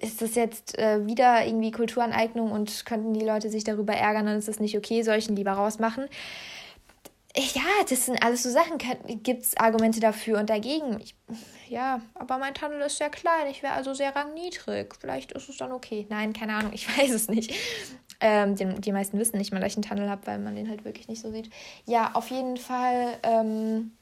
Ist 0.00 0.20
das 0.20 0.34
jetzt 0.34 0.78
äh, 0.78 1.06
wieder 1.06 1.46
irgendwie 1.46 1.70
Kulturaneignung 1.70 2.52
und 2.52 2.84
könnten 2.84 3.14
die 3.14 3.24
Leute 3.24 3.48
sich 3.48 3.64
darüber 3.64 3.94
ärgern, 3.94 4.26
dann 4.26 4.38
ist 4.38 4.48
das 4.48 4.60
nicht 4.60 4.76
okay, 4.76 5.00
ihn 5.00 5.36
lieber 5.36 5.52
rausmachen? 5.52 6.06
ja, 7.36 7.62
das 7.88 8.06
sind 8.06 8.22
alles 8.22 8.42
so 8.42 8.50
Sachen. 8.50 8.78
Gibt 9.22 9.42
es 9.42 9.56
Argumente 9.56 10.00
dafür 10.00 10.38
und 10.38 10.48
dagegen? 10.48 11.00
Ich, 11.00 11.14
ja, 11.68 12.00
aber 12.14 12.38
mein 12.38 12.54
Tunnel 12.54 12.80
ist 12.80 12.96
sehr 12.96 13.10
klein. 13.10 13.48
Ich 13.50 13.62
wäre 13.62 13.74
also 13.74 13.92
sehr 13.94 14.14
rangniedrig. 14.16 14.94
Vielleicht 14.98 15.32
ist 15.32 15.48
es 15.48 15.58
dann 15.58 15.72
okay. 15.72 16.06
Nein, 16.08 16.32
keine 16.32 16.54
Ahnung. 16.54 16.72
Ich 16.72 16.88
weiß 16.98 17.10
es 17.10 17.28
nicht. 17.28 17.52
Ähm, 18.20 18.56
die, 18.56 18.64
die 18.80 18.92
meisten 18.92 19.18
wissen 19.18 19.36
nicht 19.36 19.52
mal, 19.52 19.60
dass 19.60 19.72
ich 19.72 19.76
einen 19.76 19.84
Tunnel 19.84 20.08
habe, 20.08 20.26
weil 20.26 20.38
man 20.38 20.56
den 20.56 20.68
halt 20.68 20.84
wirklich 20.84 21.08
nicht 21.08 21.20
so 21.20 21.30
sieht. 21.30 21.50
Ja, 21.84 22.12
auf 22.14 22.30
jeden 22.30 22.56
Fall. 22.56 23.18
Ähm, 23.22 23.92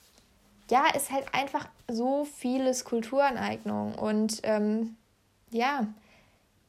ja, 0.71 0.87
ist 0.95 1.11
halt 1.11 1.27
einfach 1.33 1.69
so 1.89 2.25
vieles 2.25 2.85
Kulturaneignung. 2.85 3.97
Und 3.97 4.41
ähm, 4.45 4.97
ja, 5.55 5.87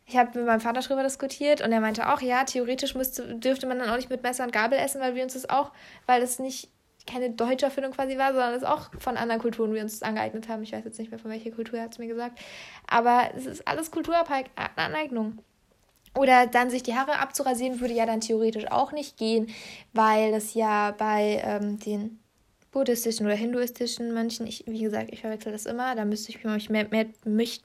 ich 0.06 0.16
habe 0.16 0.38
mit 0.38 0.48
meinem 0.48 0.62
Vater 0.62 0.82
darüber 0.82 1.04
diskutiert 1.04 1.62
und 1.62 1.72
er 1.72 1.82
meinte 1.82 2.14
auch, 2.14 2.22
ja, 2.22 2.44
theoretisch 2.44 2.94
müsste, 2.94 3.36
dürfte 3.36 3.66
man 3.66 3.80
dann 3.80 3.90
auch 3.90 3.96
nicht 3.96 4.12
mit 4.12 4.22
Messer 4.22 4.44
und 4.44 4.54
Gabel 4.54 4.78
essen, 4.78 5.02
weil 5.02 5.16
wir 5.16 5.24
uns 5.24 5.34
das 5.34 5.50
auch, 5.50 5.72
weil 6.06 6.22
es 6.22 6.38
nicht 6.38 6.70
keine 7.08 7.32
deutsche 7.32 7.66
Erfindung 7.66 7.92
quasi 7.92 8.18
war, 8.18 8.34
sondern 8.34 8.54
es 8.54 8.64
auch 8.64 8.90
von 9.00 9.18
anderen 9.18 9.42
Kulturen 9.42 9.74
wir 9.74 9.82
uns 9.82 10.02
angeeignet 10.04 10.48
haben. 10.48 10.64
Ich 10.64 10.72
weiß 10.72 10.86
jetzt 10.86 11.00
nicht 11.00 11.10
mehr, 11.10 11.20
von 11.20 11.32
welcher 11.32 11.52
Kultur 11.52 11.80
er 11.80 11.86
hat 11.86 11.94
es 11.94 11.98
mir 11.98 12.08
gesagt. 12.08 12.40
Aber 12.88 13.30
es 13.36 13.46
ist 13.46 13.68
alles 13.68 13.92
Kulturaneignung. 13.92 15.40
Oder 16.16 16.48
dann 16.48 16.70
sich 16.70 16.84
die 16.84 16.96
Haare 16.96 17.20
abzurasieren, 17.20 17.80
würde 17.80 17.94
ja 17.94 18.06
dann 18.06 18.22
theoretisch 18.22 18.72
auch 18.72 18.92
nicht 18.92 19.18
gehen, 19.18 19.48
weil 19.94 20.32
das 20.32 20.54
ja 20.54 20.92
bei 20.92 21.42
ähm, 21.44 21.80
den 21.80 22.20
buddhistischen 22.72 23.26
oder 23.26 23.36
hinduistischen 23.36 24.14
Mönchen, 24.14 24.48
ich, 24.48 24.64
wie 24.68 24.82
gesagt, 24.82 25.10
ich 25.12 25.22
verwechsel 25.22 25.52
das 25.52 25.66
immer, 25.66 25.96
da 25.96 26.06
müsste 26.06 26.30
ich 26.30 26.44
mich 26.44 26.70
mehr, 26.70 26.88
mehr, 26.90 27.08
mich, 27.24 27.64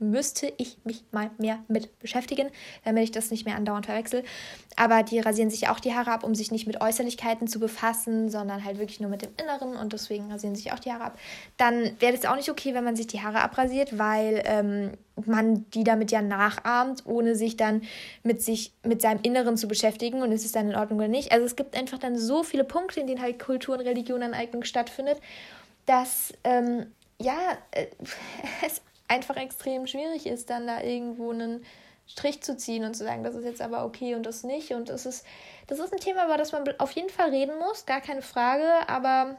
müsste 0.00 0.52
ich 0.56 0.78
mich 0.84 1.04
mal 1.12 1.30
mehr 1.38 1.58
mit 1.68 1.98
beschäftigen, 1.98 2.48
damit 2.84 3.04
ich 3.04 3.10
das 3.10 3.30
nicht 3.30 3.44
mehr 3.44 3.56
andauernd 3.56 3.86
verwechsel. 3.86 4.24
Aber 4.76 5.02
die 5.02 5.20
rasieren 5.20 5.50
sich 5.50 5.68
auch 5.68 5.78
die 5.78 5.94
Haare 5.94 6.10
ab, 6.10 6.24
um 6.24 6.34
sich 6.34 6.50
nicht 6.50 6.66
mit 6.66 6.80
Äußerlichkeiten 6.80 7.46
zu 7.46 7.60
befassen, 7.60 8.30
sondern 8.30 8.64
halt 8.64 8.78
wirklich 8.78 9.00
nur 9.00 9.10
mit 9.10 9.22
dem 9.22 9.30
Inneren 9.40 9.76
und 9.76 9.92
deswegen 9.92 10.32
rasieren 10.32 10.56
sich 10.56 10.72
auch 10.72 10.78
die 10.78 10.92
Haare 10.92 11.04
ab. 11.04 11.18
Dann 11.58 11.92
wäre 12.00 12.14
es 12.14 12.24
auch 12.24 12.36
nicht 12.36 12.50
okay, 12.50 12.74
wenn 12.74 12.84
man 12.84 12.96
sich 12.96 13.06
die 13.06 13.20
Haare 13.20 13.42
abrasiert, 13.42 13.98
weil 13.98 14.42
ähm, 14.46 14.92
man 15.26 15.70
die 15.72 15.84
damit 15.84 16.10
ja 16.10 16.22
nachahmt, 16.22 17.04
ohne 17.04 17.34
sich 17.34 17.56
dann 17.56 17.82
mit 18.22 18.42
sich, 18.42 18.72
mit 18.82 19.02
seinem 19.02 19.20
Inneren 19.22 19.56
zu 19.56 19.68
beschäftigen 19.68 20.22
und 20.22 20.32
ist 20.32 20.44
es 20.44 20.52
dann 20.52 20.70
in 20.70 20.76
Ordnung 20.76 20.98
oder 20.98 21.08
nicht. 21.08 21.30
Also 21.32 21.44
es 21.44 21.56
gibt 21.56 21.76
einfach 21.76 21.98
dann 21.98 22.16
so 22.18 22.42
viele 22.42 22.64
Punkte, 22.64 23.00
in 23.00 23.06
denen 23.06 23.20
halt 23.20 23.38
Kultur 23.38 23.76
und 23.76 23.82
Religion 23.82 24.22
Aneignung 24.22 24.64
stattfindet, 24.64 25.18
dass 25.84 26.32
ähm, 26.44 26.86
ja, 27.20 27.36
äh, 27.72 27.86
es 28.66 28.80
einfach 29.10 29.36
extrem 29.36 29.86
schwierig 29.86 30.26
ist, 30.26 30.50
dann 30.50 30.66
da 30.66 30.80
irgendwo 30.80 31.30
einen 31.30 31.64
Strich 32.06 32.42
zu 32.42 32.56
ziehen 32.56 32.84
und 32.84 32.94
zu 32.94 33.04
sagen, 33.04 33.24
das 33.24 33.34
ist 33.34 33.44
jetzt 33.44 33.60
aber 33.60 33.84
okay 33.84 34.14
und 34.14 34.24
das 34.24 34.44
nicht. 34.44 34.72
Und 34.72 34.88
das 34.88 35.04
ist, 35.04 35.26
das 35.66 35.78
ist 35.78 35.92
ein 35.92 36.00
Thema, 36.00 36.24
über 36.24 36.36
das 36.36 36.52
man 36.52 36.64
auf 36.78 36.92
jeden 36.92 37.10
Fall 37.10 37.30
reden 37.30 37.58
muss, 37.58 37.86
gar 37.86 38.00
keine 38.00 38.22
Frage, 38.22 38.88
aber 38.88 39.36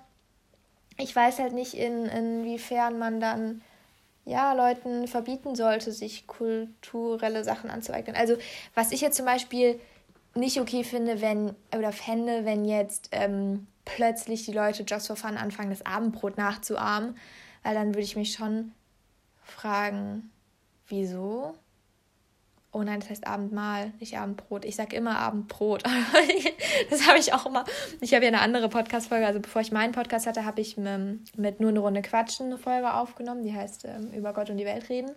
ich 0.97 1.15
weiß 1.15 1.39
halt 1.39 1.53
nicht, 1.53 1.73
in, 1.73 2.05
inwiefern 2.05 2.99
man 2.99 3.19
dann 3.19 3.61
ja, 4.25 4.53
Leuten 4.53 5.07
verbieten 5.07 5.55
sollte, 5.55 5.91
sich 5.91 6.27
kulturelle 6.27 7.43
Sachen 7.43 7.69
anzueignen. 7.71 8.15
Also, 8.15 8.35
was 8.75 8.91
ich 8.91 9.01
jetzt 9.01 9.17
zum 9.17 9.25
Beispiel 9.25 9.79
nicht 10.35 10.59
okay 10.61 10.83
finde, 10.83 11.21
wenn, 11.21 11.55
oder 11.75 11.91
fände, 11.91 12.45
wenn 12.45 12.65
jetzt 12.65 13.09
ähm, 13.11 13.67
plötzlich 13.83 14.45
die 14.45 14.53
Leute 14.53 14.83
just 14.87 15.07
for 15.07 15.15
fun 15.15 15.37
anfangen, 15.37 15.71
das 15.71 15.85
Abendbrot 15.85 16.37
nachzuahmen, 16.37 17.17
weil 17.63 17.73
dann 17.73 17.89
würde 17.89 18.01
ich 18.01 18.15
mich 18.15 18.33
schon 18.33 18.73
fragen, 19.41 20.31
wieso? 20.87 21.55
Oh 22.73 22.83
nein, 22.83 23.01
das 23.01 23.09
heißt 23.09 23.27
Abendmahl, 23.27 23.91
nicht 23.99 24.17
Abendbrot. 24.17 24.63
Ich 24.63 24.77
sage 24.77 24.95
immer 24.95 25.17
Abendbrot. 25.17 25.83
das 26.89 27.05
habe 27.05 27.19
ich 27.19 27.33
auch 27.33 27.45
immer. 27.45 27.65
Ich 27.99 28.13
habe 28.13 28.23
ja 28.23 28.29
eine 28.29 28.39
andere 28.39 28.69
Podcast-Folge. 28.69 29.27
Also 29.27 29.41
bevor 29.41 29.61
ich 29.61 29.73
meinen 29.73 29.91
Podcast 29.91 30.25
hatte, 30.25 30.45
habe 30.45 30.61
ich 30.61 30.77
mit 30.77 31.59
nur 31.59 31.69
eine 31.69 31.79
Runde 31.79 32.01
Quatschen 32.01 32.45
eine 32.45 32.57
Folge 32.57 32.93
aufgenommen. 32.93 33.43
Die 33.43 33.53
heißt 33.53 33.85
ähm, 33.85 34.13
Über 34.13 34.31
Gott 34.31 34.49
und 34.49 34.57
die 34.57 34.65
Welt 34.65 34.87
reden. 34.87 35.11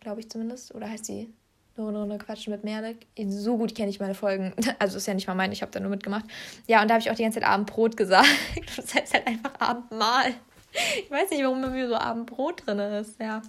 Glaube 0.00 0.20
ich 0.20 0.28
zumindest. 0.28 0.74
Oder 0.74 0.90
heißt 0.90 1.08
die 1.08 1.32
nur 1.76 1.88
eine 1.88 2.00
Runde 2.00 2.18
Quatschen 2.18 2.52
mit 2.52 2.64
Merle? 2.64 2.96
So 3.28 3.56
gut 3.56 3.74
kenne 3.74 3.88
ich 3.88 3.98
meine 3.98 4.14
Folgen. 4.14 4.52
Also 4.78 4.98
ist 4.98 5.06
ja 5.06 5.14
nicht 5.14 5.26
mal 5.26 5.34
meine, 5.34 5.54
ich 5.54 5.62
habe 5.62 5.72
da 5.72 5.80
nur 5.80 5.88
mitgemacht. 5.88 6.26
Ja, 6.66 6.82
und 6.82 6.88
da 6.88 6.94
habe 6.94 7.00
ich 7.02 7.10
auch 7.10 7.14
die 7.14 7.22
ganze 7.22 7.40
Zeit 7.40 7.48
Abendbrot 7.48 7.96
gesagt. 7.96 8.28
Das 8.76 8.94
heißt 8.94 9.14
halt 9.14 9.26
einfach 9.26 9.58
Abendmahl. 9.58 10.34
Ich 11.04 11.10
weiß 11.10 11.30
nicht, 11.30 11.42
warum 11.42 11.62
bei 11.62 11.68
mir 11.68 11.88
so 11.88 11.94
Abendbrot 11.94 12.66
drin 12.66 12.78
ist. 12.78 13.20
Ja. 13.20 13.42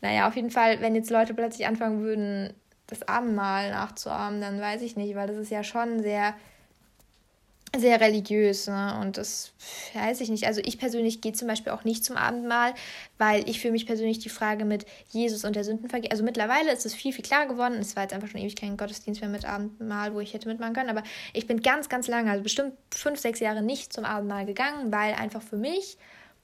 Naja, 0.00 0.28
auf 0.28 0.36
jeden 0.36 0.50
Fall, 0.50 0.80
wenn 0.80 0.94
jetzt 0.94 1.10
Leute 1.10 1.34
plötzlich 1.34 1.66
anfangen 1.66 2.02
würden, 2.02 2.52
das 2.86 3.06
Abendmahl 3.06 3.70
nachzuahmen, 3.70 4.40
dann 4.40 4.60
weiß 4.60 4.82
ich 4.82 4.96
nicht, 4.96 5.14
weil 5.14 5.26
das 5.26 5.36
ist 5.36 5.50
ja 5.50 5.62
schon 5.62 6.02
sehr, 6.02 6.34
sehr 7.76 8.00
religiös. 8.00 8.66
Ne? 8.66 8.98
Und 9.00 9.18
das 9.18 9.52
weiß 9.92 10.22
ich 10.22 10.30
nicht. 10.30 10.46
Also 10.46 10.62
ich 10.64 10.78
persönlich 10.78 11.20
gehe 11.20 11.32
zum 11.32 11.48
Beispiel 11.48 11.72
auch 11.72 11.84
nicht 11.84 12.04
zum 12.04 12.16
Abendmahl, 12.16 12.72
weil 13.18 13.48
ich 13.48 13.60
für 13.60 13.70
mich 13.70 13.86
persönlich 13.86 14.20
die 14.20 14.30
Frage 14.30 14.64
mit 14.64 14.86
Jesus 15.10 15.44
und 15.44 15.54
der 15.54 15.64
Sündenvergebung, 15.64 16.12
also 16.12 16.24
mittlerweile 16.24 16.72
ist 16.72 16.86
es 16.86 16.94
viel, 16.94 17.12
viel 17.12 17.24
klarer 17.24 17.46
geworden. 17.46 17.74
Es 17.74 17.94
war 17.94 18.04
jetzt 18.04 18.14
einfach 18.14 18.28
schon 18.28 18.40
ewig 18.40 18.56
kein 18.56 18.78
Gottesdienst 18.78 19.20
mehr 19.20 19.30
mit 19.30 19.44
Abendmahl, 19.44 20.14
wo 20.14 20.20
ich 20.20 20.32
hätte 20.32 20.48
mitmachen 20.48 20.72
können. 20.72 20.90
Aber 20.90 21.02
ich 21.34 21.46
bin 21.46 21.60
ganz, 21.60 21.90
ganz 21.90 22.08
lange, 22.08 22.30
also 22.30 22.42
bestimmt 22.42 22.72
fünf, 22.94 23.20
sechs 23.20 23.40
Jahre 23.40 23.62
nicht 23.62 23.92
zum 23.92 24.06
Abendmahl 24.06 24.46
gegangen, 24.46 24.90
weil 24.90 25.12
einfach 25.14 25.42
für 25.42 25.58
mich 25.58 25.98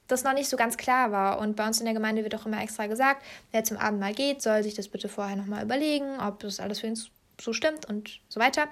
das 0.07 0.23
noch 0.23 0.33
nicht 0.33 0.49
so 0.49 0.57
ganz 0.57 0.77
klar 0.77 1.11
war. 1.11 1.39
Und 1.39 1.55
bei 1.55 1.65
uns 1.65 1.79
in 1.79 1.85
der 1.85 1.93
Gemeinde 1.93 2.23
wird 2.23 2.35
auch 2.35 2.45
immer 2.45 2.61
extra 2.61 2.87
gesagt, 2.87 3.23
wer 3.51 3.63
zum 3.63 3.77
Abendmahl 3.77 4.13
geht, 4.13 4.41
soll 4.41 4.63
sich 4.63 4.75
das 4.75 4.87
bitte 4.87 5.09
vorher 5.09 5.35
nochmal 5.35 5.63
überlegen, 5.63 6.19
ob 6.19 6.39
das 6.39 6.59
alles 6.59 6.79
für 6.79 6.87
ihn 6.87 6.99
so 7.41 7.53
stimmt 7.53 7.85
und 7.87 8.19
so 8.29 8.39
weiter. 8.39 8.67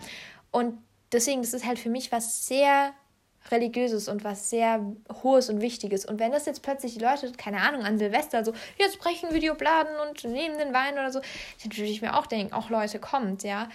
Und 0.52 0.78
deswegen, 1.12 1.42
das 1.42 1.54
ist 1.54 1.66
halt 1.66 1.80
für 1.80 1.90
mich 1.90 2.12
was 2.12 2.48
sehr 2.48 2.94
religiöses 3.52 4.08
und 4.08 4.24
was 4.24 4.50
sehr 4.50 4.80
hohes 5.22 5.50
und 5.50 5.62
wichtiges. 5.62 6.06
Und 6.06 6.20
wenn 6.20 6.32
das 6.32 6.46
jetzt 6.46 6.62
plötzlich 6.62 6.94
die 6.94 7.00
Leute, 7.00 7.32
keine 7.34 7.62
Ahnung, 7.62 7.84
an 7.84 7.98
Silvester 7.98 8.46
so, 8.46 8.54
jetzt 8.78 9.00
brechen 9.00 9.34
wir 9.34 9.40
die 9.40 9.52
Obladen 9.52 9.94
und 10.08 10.24
nehmen 10.24 10.58
den 10.58 10.74
Wein 10.74 10.94
oder 10.94 11.12
so, 11.12 11.20
dann 11.20 11.78
würde 11.78 11.90
ich 11.90 12.02
mir 12.02 12.18
auch 12.18 12.26
denken, 12.26 12.54
auch 12.54 12.70
Leute, 12.70 13.00
kommt, 13.00 13.44
ja. 13.44 13.70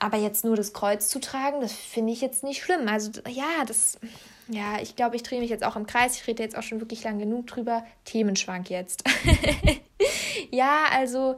Aber 0.00 0.16
jetzt 0.16 0.44
nur 0.44 0.56
das 0.56 0.72
Kreuz 0.72 1.08
zu 1.08 1.20
tragen, 1.20 1.60
das 1.60 1.72
finde 1.72 2.12
ich 2.12 2.20
jetzt 2.20 2.42
nicht 2.42 2.62
schlimm. 2.62 2.88
Also 2.88 3.12
ja, 3.28 3.64
das 3.64 3.98
ja, 4.48 4.80
ich 4.80 4.96
glaube, 4.96 5.16
ich 5.16 5.22
drehe 5.22 5.40
mich 5.40 5.50
jetzt 5.50 5.64
auch 5.64 5.76
im 5.76 5.86
Kreis. 5.86 6.16
Ich 6.16 6.26
rede 6.26 6.42
jetzt 6.42 6.56
auch 6.56 6.62
schon 6.62 6.80
wirklich 6.80 7.02
lang 7.02 7.18
genug 7.18 7.46
drüber. 7.46 7.84
Themenschwank 8.04 8.68
jetzt. 8.68 9.04
ja, 10.50 10.84
also 10.92 11.36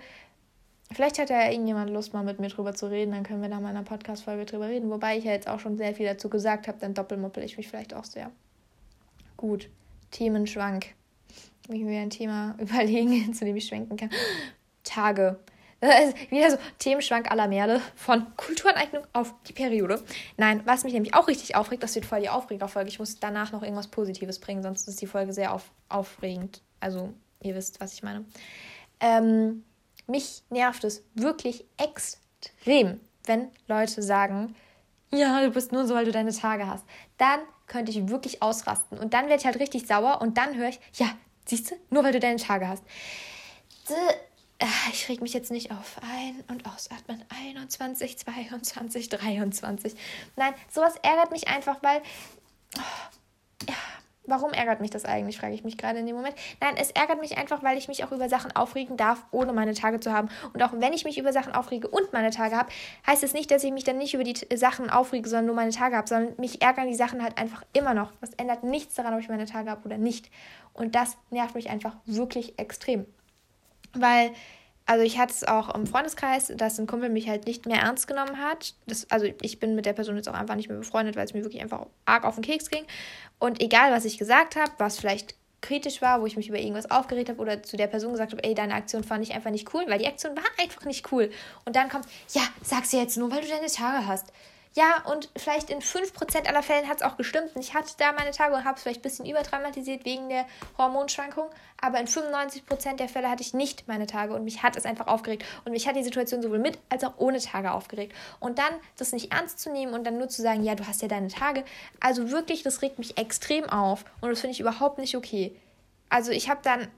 vielleicht 0.93 1.19
hat 1.19 1.31
ja 1.31 1.51
irgendjemand 1.51 1.91
Lust, 1.91 2.13
mal 2.13 2.25
mit 2.25 2.41
mir 2.41 2.49
drüber 2.49 2.75
zu 2.75 2.91
reden. 2.91 3.13
Dann 3.13 3.23
können 3.23 3.43
wir 3.43 3.49
da 3.49 3.61
mal 3.61 3.71
in 3.71 3.77
einer 3.77 3.85
Podcast-Folge 3.85 4.45
drüber 4.45 4.69
reden. 4.69 4.91
Wobei 4.91 5.19
ich 5.19 5.25
ja 5.25 5.33
jetzt 5.33 5.49
auch 5.49 5.61
schon 5.61 5.77
sehr 5.77 5.95
viel 5.95 6.07
dazu 6.07 6.29
gesagt 6.29 6.67
habe. 6.67 6.79
Dann 6.81 6.95
doppelmoppel 6.95 7.45
ich 7.45 7.57
mich 7.57 7.69
vielleicht 7.69 7.95
auch 7.95 8.05
sehr. 8.05 8.33
Gut, 9.37 9.69
Themenschwank. 10.11 10.95
Ich 11.69 11.81
muss 11.81 11.89
mir 11.89 12.01
ein 12.01 12.11
Thema 12.11 12.57
überlegen, 12.61 13.33
zu 13.35 13.45
dem 13.45 13.57
ich 13.57 13.67
schwenken 13.67 13.97
kann. 13.97 14.11
Tage. 14.83 15.39
Wieder 16.31 16.51
so 16.51 16.57
Themenschwank 16.79 17.31
aller 17.31 17.49
Merle 17.49 17.81
von 17.95 18.27
Kulturaneignung 18.37 19.05
auf 19.13 19.35
die 19.47 19.53
Periode. 19.53 20.03
Nein, 20.37 20.63
was 20.65 20.85
mich 20.85 20.95
nämlich 20.95 21.15
auch 21.15 21.29
richtig 21.29 21.55
aufregt, 21.55 21.83
das 21.83 21.95
wird 21.95 22.07
voll 22.07 22.21
die 22.21 22.31
Aufregerfolge. 22.31 22.89
Ich 22.89 22.99
muss 22.99 23.21
danach 23.21 23.53
noch 23.53 23.63
irgendwas 23.63 23.89
Positives 23.89 24.39
bringen, 24.39 24.63
sonst 24.63 24.89
ist 24.89 25.01
die 25.01 25.07
Folge 25.07 25.33
sehr 25.33 25.53
auf, 25.53 25.71
aufregend. 25.89 26.63
Also, 26.81 27.13
ihr 27.43 27.55
wisst, 27.55 27.81
was 27.81 27.93
ich 27.93 28.03
meine. 28.03 28.25
Ähm, 29.01 29.65
mich 30.07 30.43
nervt 30.51 30.85
es 30.85 31.05
wirklich 31.15 31.65
extrem, 31.77 33.01
wenn 33.27 33.51
Leute 33.67 34.03
sagen, 34.03 34.55
ja, 35.13 35.43
du 35.43 35.51
bist 35.51 35.73
nur 35.73 35.87
so, 35.87 35.95
weil 35.95 36.05
du 36.05 36.13
deine 36.13 36.33
Tage 36.33 36.67
hast. 36.67 36.85
Dann 37.19 37.41
könnte 37.67 37.91
ich 37.91 38.09
wirklich 38.09 38.43
ausrasten. 38.43 38.99
Und 38.99 39.15
dann 39.15 39.27
werde 39.29 39.41
ich 39.41 39.47
halt 39.47 39.59
richtig 39.59 39.87
sauer 39.87 40.21
und 40.21 40.39
dann 40.39 40.57
höre 40.57 40.69
ich, 40.69 40.81
ja, 40.95 41.11
siehst 41.45 41.71
du, 41.71 41.75
nur 41.91 42.05
weil 42.05 42.13
du 42.13 42.21
deine 42.21 42.37
Tage 42.37 42.69
hast. 42.69 42.83
Ah, 43.89 44.15
ich 44.93 45.09
reg 45.09 45.21
mich 45.21 45.35
jetzt 45.35 45.51
nicht 45.51 45.71
auf. 45.71 45.97
Ein- 46.03 46.43
und 46.49 46.67
ausatmen. 46.67 47.23
21, 47.29 48.19
22, 48.19 49.09
23. 49.09 49.95
Nein, 50.37 50.55
sowas 50.71 50.97
ärgert 51.03 51.31
mich 51.31 51.49
einfach, 51.49 51.83
weil. 51.83 52.01
Oh, 52.79 53.67
ja, 53.69 53.75
warum 54.27 54.53
ärgert 54.53 54.81
mich 54.81 54.91
das 54.91 55.05
eigentlich, 55.05 55.39
frage 55.39 55.55
ich 55.55 55.65
mich 55.65 55.79
gerade 55.79 55.99
in 55.99 56.07
dem 56.07 56.17
Moment. 56.17 56.35
Nein, 56.61 56.75
es 56.79 56.91
ärgert 56.91 57.21
mich 57.21 57.39
einfach, 57.39 57.63
weil 57.63 57.79
ich 57.79 57.89
mich 57.89 58.05
auch 58.05 58.13
über 58.13 58.29
Sachen 58.29 58.55
aufregen 58.55 58.97
darf, 58.97 59.25
ohne 59.31 59.53
meine 59.53 59.75
Tage 59.75 60.01
zu 60.01 60.13
haben. 60.13 60.29
Und 60.53 60.63
auch 60.63 60.73
wenn 60.73 60.93
ich 60.93 61.05
mich 61.05 61.19
über 61.19 61.33
Sachen 61.33 61.53
aufrege 61.53 61.89
und 61.89 62.13
meine 62.13 62.31
Tage 62.31 62.57
habe, 62.57 62.71
heißt 63.07 63.23
es 63.23 63.33
nicht, 63.33 63.51
dass 63.51 63.65
ich 63.65 63.73
mich 63.73 63.85
dann 63.85 63.99
nicht 63.99 64.15
über 64.15 64.25
die 64.25 64.37
Sachen 64.57 64.91
aufrege, 64.91 65.29
sondern 65.29 65.47
nur 65.47 65.55
meine 65.55 65.73
Tage 65.73 65.97
habe, 65.97 66.09
sondern 66.09 66.35
mich 66.39 66.63
ärgern 66.63 66.89
die 66.89 66.95
Sachen 66.95 67.23
halt 67.23 67.39
einfach 67.39 67.63
immer 67.73 67.95
noch. 67.95 68.13
Das 68.21 68.35
ändert 68.35 68.65
nichts 68.65 68.95
daran, 68.95 69.15
ob 69.15 69.21
ich 69.21 69.29
meine 69.29 69.47
Tage 69.47 69.71
habe 69.71 69.85
oder 69.85 69.99
nicht. 69.99 70.31
Und 70.73 70.95
das 70.95 71.17
nervt 71.31 71.55
mich 71.55 71.71
einfach 71.71 71.97
wirklich 72.05 72.59
extrem. 72.59 73.07
Weil, 73.93 74.31
also 74.87 75.05
ich 75.05 75.19
hatte 75.19 75.33
es 75.33 75.45
auch 75.45 75.75
im 75.75 75.87
Freundeskreis, 75.87 76.53
dass 76.57 76.79
ein 76.79 76.87
Kumpel 76.87 77.09
mich 77.09 77.29
halt 77.29 77.47
nicht 77.47 77.67
mehr 77.67 77.81
ernst 77.81 78.07
genommen 78.07 78.39
hat. 78.39 78.75
Das, 78.87 79.11
also 79.11 79.27
ich 79.43 79.59
bin 79.59 79.75
mit 79.75 79.87
der 79.87 79.93
Person 79.93 80.17
jetzt 80.17 80.29
auch 80.29 80.35
einfach 80.35 80.55
nicht 80.55 80.69
mehr 80.69 80.79
befreundet, 80.79 81.17
weil 81.17 81.25
es 81.25 81.35
mir 81.35 81.43
wirklich 81.43 81.63
einfach 81.63 81.87
arg 82.05 82.25
auf 82.25 82.37
den 82.37 82.45
Keks 82.45 82.71
ging. 82.71 82.85
Und 83.39 83.63
egal, 83.63 83.93
was 83.93 84.05
ich 84.05 84.19
gesagt 84.19 84.57
habe, 84.57 84.73
was 84.79 84.99
vielleicht 84.99 85.35
kritisch 85.61 86.01
war, 86.03 86.21
wo 86.21 86.27
ich 86.27 86.37
mich 86.37 86.49
über 86.49 86.59
irgendwas 86.59 86.91
aufgeregt 86.91 87.29
habe 87.29 87.41
oder 87.41 87.63
zu 87.63 87.77
der 87.77 87.89
Person 87.89 88.13
gesagt 88.13 88.33
habe, 88.33 88.45
ey, 88.45 88.55
deine 88.55 88.75
Aktion 88.75 89.03
fand 89.03 89.25
ich 89.25 89.35
einfach 89.35 89.51
nicht 89.51 89.73
cool, 89.75 89.85
weil 89.89 89.99
die 89.99 90.07
Aktion 90.07 90.37
war 90.37 90.45
einfach 90.63 90.85
nicht 90.85 91.11
cool. 91.13 91.31
Und 91.65 91.77
dann 91.77 91.89
kommt, 91.89 92.07
ja, 92.33 92.43
sag's 92.63 92.93
jetzt 92.93 93.17
nur, 93.17 93.31
weil 93.31 93.41
du 93.41 93.49
deine 93.49 93.67
Tage 93.67 94.07
hast. 94.07 94.33
Ja, 94.77 95.03
und 95.11 95.31
vielleicht 95.35 95.71
in 95.71 95.81
5% 95.81 96.47
aller 96.47 96.63
Fällen 96.63 96.87
hat 96.87 96.99
es 96.99 97.03
auch 97.03 97.17
gestimmt. 97.17 97.57
Und 97.57 97.63
ich 97.63 97.73
hatte 97.73 97.95
da 97.97 98.13
meine 98.13 98.31
Tage 98.33 98.55
und 98.55 98.67
habe 98.67 98.77
es 98.77 98.83
vielleicht 98.83 99.01
ein 99.01 99.03
bisschen 99.05 99.25
überdramatisiert 99.25 100.05
wegen 100.05 100.29
der 100.29 100.45
Hormonschwankung. 100.77 101.47
Aber 101.81 101.99
in 101.99 102.07
95% 102.07 102.97
der 102.97 103.09
Fälle 103.09 103.31
hatte 103.31 103.41
ich 103.41 103.55
nicht 103.55 103.89
meine 103.89 104.07
Tage 104.07 104.35
und 104.35 104.45
mich 104.45 104.63
hat 104.63 104.77
es 104.77 104.85
einfach 104.85 105.07
aufgeregt. 105.07 105.47
Und 105.65 105.73
mich 105.73 105.89
hat 105.89 105.97
die 105.97 106.03
Situation 106.03 106.43
sowohl 106.43 106.59
mit 106.59 106.79
als 106.91 107.05
auch 107.05 107.15
ohne 107.17 107.41
Tage 107.41 107.73
aufgeregt. 107.73 108.15
Und 108.39 108.59
dann 108.59 108.75
das 108.99 109.13
nicht 109.13 109.33
ernst 109.33 109.61
zu 109.61 109.73
nehmen 109.73 109.95
und 109.95 110.05
dann 110.05 110.19
nur 110.19 110.29
zu 110.29 110.43
sagen, 110.43 110.63
ja, 110.63 110.75
du 110.75 110.87
hast 110.87 111.01
ja 111.01 111.09
deine 111.09 111.29
Tage. 111.29 111.65
Also 111.99 112.31
wirklich, 112.31 112.63
das 112.63 112.83
regt 112.83 112.99
mich 112.99 113.17
extrem 113.17 113.65
auf. 113.71 114.05
Und 114.21 114.29
das 114.29 114.41
finde 114.41 114.53
ich 114.53 114.61
überhaupt 114.61 114.99
nicht 114.99 115.17
okay. 115.17 115.59
Also 116.11 116.33
ich 116.33 116.51
habe 116.51 116.61
dann, 116.63 116.89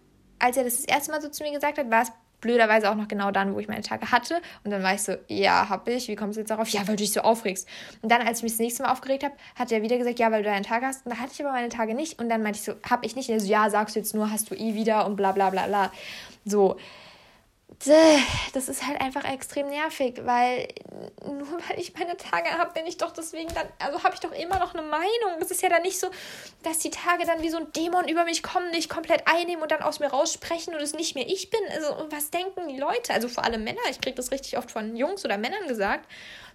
als 0.41 0.57
er 0.57 0.64
das 0.64 0.79
das 0.79 0.85
erste 0.85 1.12
Mal 1.12 1.23
so 1.23 1.29
zu 1.29 1.45
mir 1.45 1.53
gesagt 1.53 1.79
hat, 1.79 1.88
war 1.93 2.03
es 2.03 2.11
blöderweise 2.40 2.90
auch 2.90 2.94
noch 2.94 3.09
genau 3.09 3.31
dann, 3.31 3.55
wo 3.55 3.61
ich 3.61 3.68
meine 3.68 3.83
Tage 3.83 4.11
hatte. 4.11 4.40
Und 4.64 4.70
dann 4.70 4.83
war 4.83 4.94
ich 4.94 5.03
so, 5.03 5.14
ja, 5.29 5.68
hab 5.68 5.88
ich. 5.88 6.09
Wie 6.09 6.16
kommst 6.16 6.37
du 6.37 6.40
jetzt 6.40 6.51
darauf? 6.51 6.68
Ja, 6.68 6.81
weil 6.81 6.96
du 6.96 7.03
dich 7.03 7.12
so 7.12 7.20
aufregst. 7.20 7.68
Und 8.03 8.11
dann, 8.11 8.22
als 8.22 8.38
ich 8.38 8.42
mich 8.44 8.53
das 8.53 8.61
nächste 8.61 8.83
Mal 8.83 8.92
aufgeregt 8.92 9.24
habe, 9.24 9.35
hat 9.57 9.72
er 9.72 9.83
wieder 9.83 9.98
gesagt, 9.98 10.18
ja, 10.18 10.31
weil 10.31 10.42
du 10.42 10.48
deine 10.48 10.64
Tage 10.64 10.87
hast. 10.87 11.05
Und 11.05 11.14
da 11.14 11.20
hatte 11.20 11.33
ich 11.33 11.40
aber 11.44 11.53
meine 11.53 11.68
Tage 11.68 11.94
nicht. 11.94 12.18
Und 12.18 12.29
dann 12.29 12.42
meinte 12.42 12.59
ich 12.59 12.64
so, 12.64 12.74
hab 12.88 13.05
ich 13.05 13.16
nicht. 13.16 13.29
Und 13.29 13.35
er 13.35 13.40
so, 13.40 13.48
ja, 13.48 13.70
sagst 13.70 13.96
du 13.96 14.01
jetzt 14.01 14.14
nur, 14.14 14.31
hast 14.31 14.51
du 14.51 14.55
eh 14.55 14.74
wieder 14.74 15.07
und 15.07 15.16
bla 15.16 15.33
bla 15.33 15.51
bla 15.51 15.66
bla. 15.66 15.92
So 16.44 16.77
das 18.55 18.69
ist 18.69 18.87
halt 18.87 19.01
einfach 19.01 19.25
extrem 19.25 19.69
nervig, 19.69 20.21
weil 20.25 20.69
nur 21.25 21.47
weil 21.69 21.79
ich 21.79 21.95
meine 21.95 22.17
Tage 22.17 22.51
habe, 22.59 22.73
bin 22.73 22.87
ich 22.87 22.97
doch 22.97 23.13
deswegen 23.13 23.53
dann, 23.55 23.69
also 23.79 24.03
habe 24.03 24.15
ich 24.15 24.21
doch 24.21 24.33
immer 24.33 24.59
noch 24.59 24.75
eine 24.75 24.83
Meinung. 24.83 25.39
Das 25.39 25.51
ist 25.51 25.63
ja 25.63 25.69
dann 25.69 25.83
nicht 25.83 25.99
so, 25.99 26.11
dass 26.65 26.79
die 26.79 26.91
Tage 26.91 27.25
dann 27.25 27.41
wie 27.43 27.51
so 27.51 27.59
ein 27.59 27.71
Dämon 27.73 28.09
über 28.09 28.25
mich 28.25 28.43
kommen, 28.43 28.71
nicht 28.71 28.89
komplett 28.89 29.29
einnehmen 29.29 29.63
und 29.63 29.71
dann 29.71 29.83
aus 29.83 30.01
mir 30.01 30.09
raussprechen 30.09 30.75
und 30.75 30.81
es 30.81 30.95
nicht 30.95 31.15
mehr 31.15 31.29
ich 31.29 31.51
bin. 31.51 31.61
Also, 31.73 32.07
was 32.11 32.31
denken 32.31 32.69
die 32.69 32.79
Leute? 32.79 33.15
Also 33.15 33.29
vor 33.29 33.45
allem 33.45 33.63
Männer, 33.63 33.81
ich 33.91 34.01
kriege 34.01 34.17
das 34.17 34.33
richtig 34.33 34.59
oft 34.59 34.71
von 34.71 34.97
Jungs 34.97 35.25
oder 35.25 35.39
Männern 35.39 35.69
gesagt. 35.69 36.09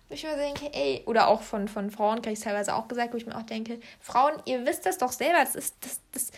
Wo 0.09 0.15
ich 0.15 0.23
mir 0.23 0.35
denke, 0.35 0.69
ey, 0.73 1.01
oder 1.05 1.29
auch 1.29 1.41
von, 1.41 1.69
von 1.69 1.89
Frauen 1.89 2.21
kriege 2.21 2.33
ich 2.33 2.39
es 2.39 2.43
teilweise 2.43 2.75
auch 2.75 2.89
gesagt, 2.89 3.13
wo 3.13 3.17
ich 3.17 3.25
mir 3.25 3.37
auch 3.37 3.43
denke, 3.43 3.79
Frauen, 4.01 4.33
ihr 4.45 4.65
wisst 4.65 4.85
das 4.85 4.97
doch 4.97 5.13
selber, 5.13 5.39
das 5.39 5.55
ist, 5.55 5.75
das, 5.79 6.01
das, 6.11 6.31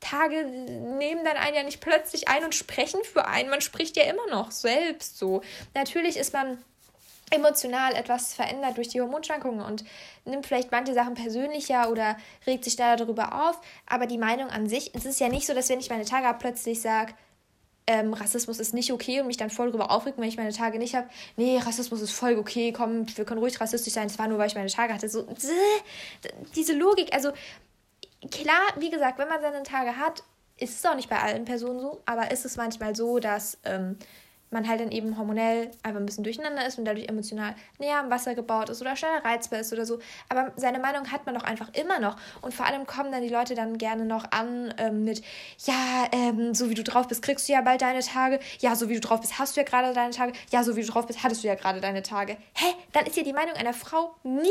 Tage 0.00 0.44
nehmen 0.44 1.24
dann 1.24 1.36
einen 1.36 1.56
ja 1.56 1.62
nicht 1.62 1.80
plötzlich 1.80 2.28
ein 2.28 2.44
und 2.44 2.54
sprechen 2.54 3.00
für 3.04 3.26
einen. 3.26 3.50
Man 3.50 3.60
spricht 3.60 3.96
ja 3.96 4.04
immer 4.04 4.26
noch 4.30 4.50
selbst 4.50 5.18
so. 5.18 5.42
Natürlich 5.74 6.16
ist 6.16 6.32
man 6.32 6.58
emotional 7.30 7.94
etwas 7.94 8.34
verändert 8.34 8.76
durch 8.76 8.88
die 8.88 9.00
Hormonschwankungen 9.00 9.60
und 9.60 9.84
nimmt 10.24 10.46
vielleicht 10.46 10.72
manche 10.72 10.94
Sachen 10.94 11.14
persönlicher 11.14 11.90
oder 11.90 12.16
regt 12.46 12.64
sich 12.64 12.76
da 12.76 12.96
darüber 12.96 13.48
auf. 13.48 13.60
Aber 13.86 14.06
die 14.06 14.18
Meinung 14.18 14.48
an 14.48 14.68
sich, 14.68 14.94
es 14.94 15.04
ist 15.04 15.20
ja 15.20 15.28
nicht 15.28 15.46
so, 15.46 15.54
dass 15.54 15.68
wenn 15.68 15.80
ich 15.80 15.90
meine 15.90 16.04
Tage 16.04 16.26
habe, 16.26 16.38
plötzlich 16.38 16.80
sage, 16.80 17.14
ähm, 17.86 18.12
Rassismus 18.12 18.58
ist 18.60 18.74
nicht 18.74 18.92
okay 18.92 19.20
und 19.20 19.26
mich 19.26 19.36
dann 19.36 19.50
voll 19.50 19.68
darüber 19.68 19.90
aufregt, 19.90 20.18
wenn 20.18 20.28
ich 20.28 20.36
meine 20.36 20.52
Tage 20.52 20.78
nicht 20.78 20.94
habe. 20.94 21.08
Nee, 21.36 21.58
Rassismus 21.58 22.00
ist 22.00 22.12
voll 22.12 22.36
okay, 22.36 22.72
komm, 22.72 23.06
wir 23.16 23.24
können 23.24 23.40
ruhig 23.40 23.60
rassistisch 23.60 23.94
sein, 23.94 24.06
es 24.06 24.18
war 24.18 24.28
nur, 24.28 24.38
weil 24.38 24.48
ich 24.48 24.54
meine 24.54 24.68
Tage 24.68 24.92
hatte. 24.92 25.08
So, 25.08 25.26
diese 26.54 26.72
Logik, 26.72 27.12
also 27.12 27.30
klar, 28.30 28.62
wie 28.76 28.90
gesagt, 28.90 29.18
wenn 29.18 29.28
man 29.28 29.40
seine 29.40 29.62
Tage 29.62 29.96
hat, 29.96 30.22
ist 30.58 30.78
es 30.78 30.86
auch 30.86 30.94
nicht 30.94 31.08
bei 31.08 31.18
allen 31.18 31.44
Personen 31.44 31.80
so, 31.80 32.00
aber 32.04 32.30
ist 32.30 32.44
es 32.44 32.56
manchmal 32.56 32.94
so, 32.94 33.18
dass 33.18 33.58
ähm, 33.64 33.96
man 34.50 34.68
halt 34.68 34.80
dann 34.80 34.90
eben 34.90 35.16
hormonell 35.16 35.70
einfach 35.82 36.00
ein 36.00 36.06
bisschen 36.06 36.24
durcheinander 36.24 36.66
ist 36.66 36.78
und 36.78 36.84
dadurch 36.84 37.08
emotional 37.08 37.54
näher 37.78 37.98
am 37.98 38.10
Wasser 38.10 38.34
gebaut 38.34 38.68
ist 38.68 38.80
oder 38.80 38.96
schneller 38.96 39.24
reizbar 39.24 39.60
ist 39.60 39.72
oder 39.72 39.86
so. 39.86 40.00
Aber 40.28 40.52
seine 40.56 40.78
Meinung 40.78 41.10
hat 41.10 41.24
man 41.24 41.34
doch 41.34 41.44
einfach 41.44 41.72
immer 41.74 42.00
noch. 42.00 42.16
Und 42.42 42.52
vor 42.52 42.66
allem 42.66 42.86
kommen 42.86 43.12
dann 43.12 43.22
die 43.22 43.28
Leute 43.28 43.54
dann 43.54 43.78
gerne 43.78 44.04
noch 44.04 44.30
an 44.32 44.74
ähm, 44.78 45.04
mit, 45.04 45.22
ja, 45.64 46.06
ähm, 46.12 46.54
so 46.54 46.68
wie 46.68 46.74
du 46.74 46.82
drauf 46.82 47.06
bist, 47.08 47.22
kriegst 47.22 47.48
du 47.48 47.52
ja 47.52 47.60
bald 47.60 47.82
deine 47.82 48.00
Tage. 48.00 48.40
Ja, 48.58 48.74
so 48.74 48.88
wie 48.88 48.94
du 48.94 49.00
drauf 49.00 49.20
bist, 49.20 49.38
hast 49.38 49.56
du 49.56 49.60
ja 49.60 49.64
gerade 49.64 49.92
deine 49.92 50.12
Tage. 50.12 50.32
Ja, 50.50 50.64
so 50.64 50.76
wie 50.76 50.82
du 50.82 50.88
drauf 50.88 51.06
bist, 51.06 51.22
hattest 51.22 51.44
du 51.44 51.48
ja 51.48 51.54
gerade 51.54 51.80
deine 51.80 52.02
Tage. 52.02 52.36
Hä? 52.54 52.74
Dann 52.92 53.06
ist 53.06 53.16
ja 53.16 53.22
die 53.22 53.32
Meinung 53.32 53.54
einer 53.54 53.72
Frau 53.72 54.14
nie 54.24 54.44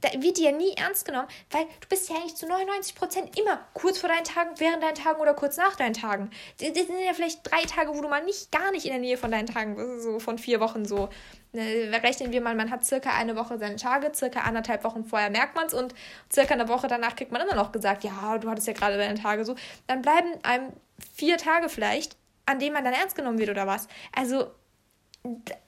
da 0.00 0.10
wird 0.22 0.38
dir 0.38 0.50
ja 0.50 0.56
nie 0.56 0.72
ernst 0.76 1.04
genommen, 1.04 1.28
weil 1.50 1.64
du 1.64 1.88
bist 1.88 2.08
ja 2.08 2.16
eigentlich 2.16 2.36
zu 2.36 2.46
99% 2.46 3.38
immer 3.38 3.60
kurz 3.74 3.98
vor 3.98 4.08
deinen 4.08 4.24
Tagen, 4.24 4.50
während 4.58 4.82
deinen 4.82 4.94
Tagen 4.94 5.20
oder 5.20 5.34
kurz 5.34 5.56
nach 5.56 5.76
deinen 5.76 5.94
Tagen. 5.94 6.30
Das 6.60 6.68
sind 6.68 7.00
ja 7.04 7.12
vielleicht 7.14 7.50
drei 7.50 7.62
Tage, 7.62 7.94
wo 7.94 8.00
du 8.00 8.08
mal 8.08 8.24
nicht, 8.24 8.52
gar 8.52 8.70
nicht 8.70 8.86
in 8.86 8.92
der 8.92 9.00
Nähe 9.00 9.16
von 9.16 9.30
deinen 9.30 9.46
Tagen 9.46 9.76
bist, 9.76 10.02
so 10.02 10.18
von 10.18 10.38
vier 10.38 10.60
Wochen 10.60 10.84
so. 10.84 11.08
Ne, 11.52 11.90
rechnen 12.02 12.30
wir 12.30 12.42
mal, 12.42 12.54
man 12.54 12.70
hat 12.70 12.84
circa 12.84 13.10
eine 13.10 13.34
Woche 13.34 13.58
seine 13.58 13.76
Tage, 13.76 14.12
circa 14.14 14.40
anderthalb 14.40 14.84
Wochen 14.84 15.04
vorher 15.04 15.30
merkt 15.30 15.56
man 15.56 15.66
es 15.66 15.74
und 15.74 15.94
circa 16.30 16.52
eine 16.52 16.68
Woche 16.68 16.88
danach 16.88 17.16
kriegt 17.16 17.32
man 17.32 17.40
immer 17.40 17.54
noch 17.54 17.72
gesagt, 17.72 18.04
ja, 18.04 18.36
du 18.38 18.50
hattest 18.50 18.66
ja 18.66 18.74
gerade 18.74 18.98
deine 18.98 19.18
Tage 19.18 19.46
so. 19.46 19.56
Dann 19.86 20.02
bleiben 20.02 20.28
einem 20.42 20.72
vier 21.14 21.38
Tage 21.38 21.70
vielleicht, 21.70 22.16
an 22.44 22.58
denen 22.58 22.74
man 22.74 22.84
dann 22.84 22.92
ernst 22.92 23.16
genommen 23.16 23.38
wird 23.38 23.48
oder 23.48 23.66
was. 23.66 23.88
Also, 24.14 24.50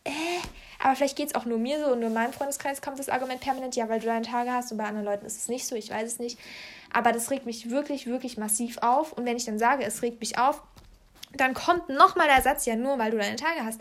äh, 0.04 0.10
aber 0.82 0.96
vielleicht 0.96 1.16
geht 1.16 1.28
es 1.28 1.34
auch 1.34 1.44
nur 1.44 1.58
mir 1.58 1.78
so 1.84 1.92
und 1.92 2.00
nur 2.00 2.08
in 2.08 2.14
meinem 2.14 2.32
Freundeskreis 2.32 2.80
kommt 2.80 2.98
das 2.98 3.10
Argument 3.10 3.40
permanent, 3.40 3.76
ja, 3.76 3.88
weil 3.88 4.00
du 4.00 4.06
deine 4.06 4.24
Tage 4.24 4.50
hast 4.50 4.72
und 4.72 4.78
bei 4.78 4.84
anderen 4.84 5.04
Leuten 5.04 5.26
ist 5.26 5.36
es 5.36 5.48
nicht 5.48 5.66
so, 5.66 5.76
ich 5.76 5.90
weiß 5.90 6.06
es 6.06 6.18
nicht. 6.18 6.38
Aber 6.92 7.12
das 7.12 7.30
regt 7.30 7.44
mich 7.44 7.70
wirklich, 7.70 8.06
wirklich 8.06 8.38
massiv 8.38 8.78
auf. 8.78 9.12
Und 9.12 9.26
wenn 9.26 9.36
ich 9.36 9.44
dann 9.44 9.58
sage, 9.58 9.84
es 9.84 10.02
regt 10.02 10.20
mich 10.20 10.38
auf, 10.38 10.62
dann 11.34 11.54
kommt 11.54 11.88
nochmal 11.90 12.28
der 12.28 12.42
Satz, 12.42 12.64
ja, 12.64 12.76
nur 12.76 12.98
weil 12.98 13.10
du 13.10 13.18
deine 13.18 13.36
Tage 13.36 13.64
hast. 13.64 13.80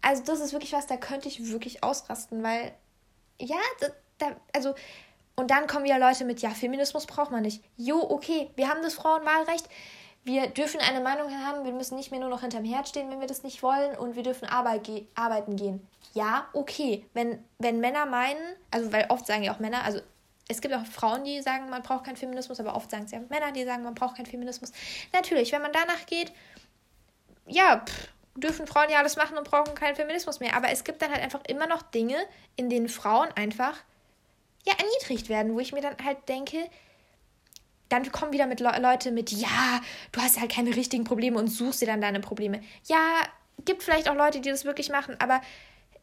Also 0.00 0.22
das 0.24 0.40
ist 0.40 0.52
wirklich 0.52 0.72
was, 0.72 0.86
da 0.86 0.96
könnte 0.96 1.28
ich 1.28 1.50
wirklich 1.50 1.84
ausrasten, 1.84 2.42
weil, 2.42 2.72
ja, 3.38 3.56
da, 3.80 3.86
da 4.18 4.36
also, 4.54 4.74
und 5.36 5.50
dann 5.50 5.66
kommen 5.66 5.84
wieder 5.84 5.98
Leute 5.98 6.24
mit, 6.24 6.40
ja, 6.40 6.50
Feminismus 6.50 7.06
braucht 7.06 7.32
man 7.32 7.42
nicht. 7.42 7.62
Jo, 7.76 8.00
okay, 8.00 8.50
wir 8.56 8.68
haben 8.68 8.82
das 8.82 8.94
Frauenwahlrecht. 8.94 9.68
Wir 10.24 10.48
dürfen 10.48 10.80
eine 10.80 11.00
Meinung 11.00 11.30
haben, 11.30 11.64
wir 11.64 11.72
müssen 11.72 11.96
nicht 11.96 12.10
mehr 12.10 12.20
nur 12.20 12.30
noch 12.30 12.40
hinterm 12.40 12.64
Herd 12.64 12.88
stehen, 12.88 13.10
wenn 13.10 13.20
wir 13.20 13.26
das 13.26 13.42
nicht 13.42 13.62
wollen, 13.62 13.96
und 13.96 14.16
wir 14.16 14.22
dürfen 14.22 14.48
Arbeit 14.48 14.84
ge 14.84 15.06
arbeiten 15.14 15.56
gehen 15.56 15.86
ja, 16.14 16.48
okay. 16.52 17.04
Wenn, 17.12 17.44
wenn 17.58 17.80
Männer 17.80 18.06
meinen, 18.06 18.56
also 18.70 18.92
weil 18.92 19.06
oft 19.08 19.26
sagen 19.26 19.42
ja 19.42 19.52
auch 19.52 19.58
Männer, 19.58 19.84
also 19.84 20.00
es 20.48 20.60
gibt 20.60 20.74
auch 20.74 20.86
Frauen, 20.86 21.24
die 21.24 21.42
sagen, 21.42 21.68
man 21.68 21.82
braucht 21.82 22.04
keinen 22.04 22.16
Feminismus, 22.16 22.60
aber 22.60 22.74
oft 22.76 22.90
sagen 22.90 23.04
es 23.04 23.10
ja 23.10 23.20
Männer, 23.28 23.52
die 23.52 23.64
sagen, 23.64 23.82
man 23.82 23.94
braucht 23.94 24.16
keinen 24.16 24.26
Feminismus. 24.26 24.72
Natürlich, 25.12 25.52
wenn 25.52 25.62
man 25.62 25.72
danach 25.72 26.06
geht, 26.06 26.32
ja, 27.46 27.84
pff, 27.84 28.08
dürfen 28.36 28.66
Frauen 28.66 28.90
ja 28.90 28.98
alles 28.98 29.16
machen 29.16 29.36
und 29.36 29.48
brauchen 29.48 29.74
keinen 29.74 29.96
Feminismus 29.96 30.40
mehr. 30.40 30.54
Aber 30.56 30.70
es 30.70 30.84
gibt 30.84 31.02
dann 31.02 31.12
halt 31.12 31.22
einfach 31.22 31.42
immer 31.48 31.66
noch 31.66 31.82
Dinge, 31.82 32.16
in 32.56 32.70
denen 32.70 32.88
Frauen 32.88 33.28
einfach 33.34 33.76
ja 34.66 34.74
erniedrigt 34.74 35.28
werden, 35.28 35.54
wo 35.54 35.60
ich 35.60 35.72
mir 35.72 35.82
dann 35.82 35.96
halt 36.04 36.28
denke, 36.28 36.68
dann 37.88 38.10
kommen 38.12 38.32
wieder 38.32 38.46
mit 38.46 38.60
Le 38.60 38.76
Leute 38.80 39.10
mit, 39.10 39.30
ja, 39.30 39.80
du 40.12 40.20
hast 40.20 40.40
halt 40.40 40.52
keine 40.52 40.74
richtigen 40.74 41.04
Probleme 41.04 41.38
und 41.38 41.48
suchst 41.48 41.82
dir 41.82 41.86
dann 41.86 42.00
deine 42.00 42.20
Probleme. 42.20 42.60
Ja, 42.86 43.22
gibt 43.64 43.82
vielleicht 43.82 44.08
auch 44.08 44.14
Leute, 44.14 44.40
die 44.40 44.50
das 44.50 44.64
wirklich 44.64 44.90
machen, 44.90 45.16
aber 45.18 45.40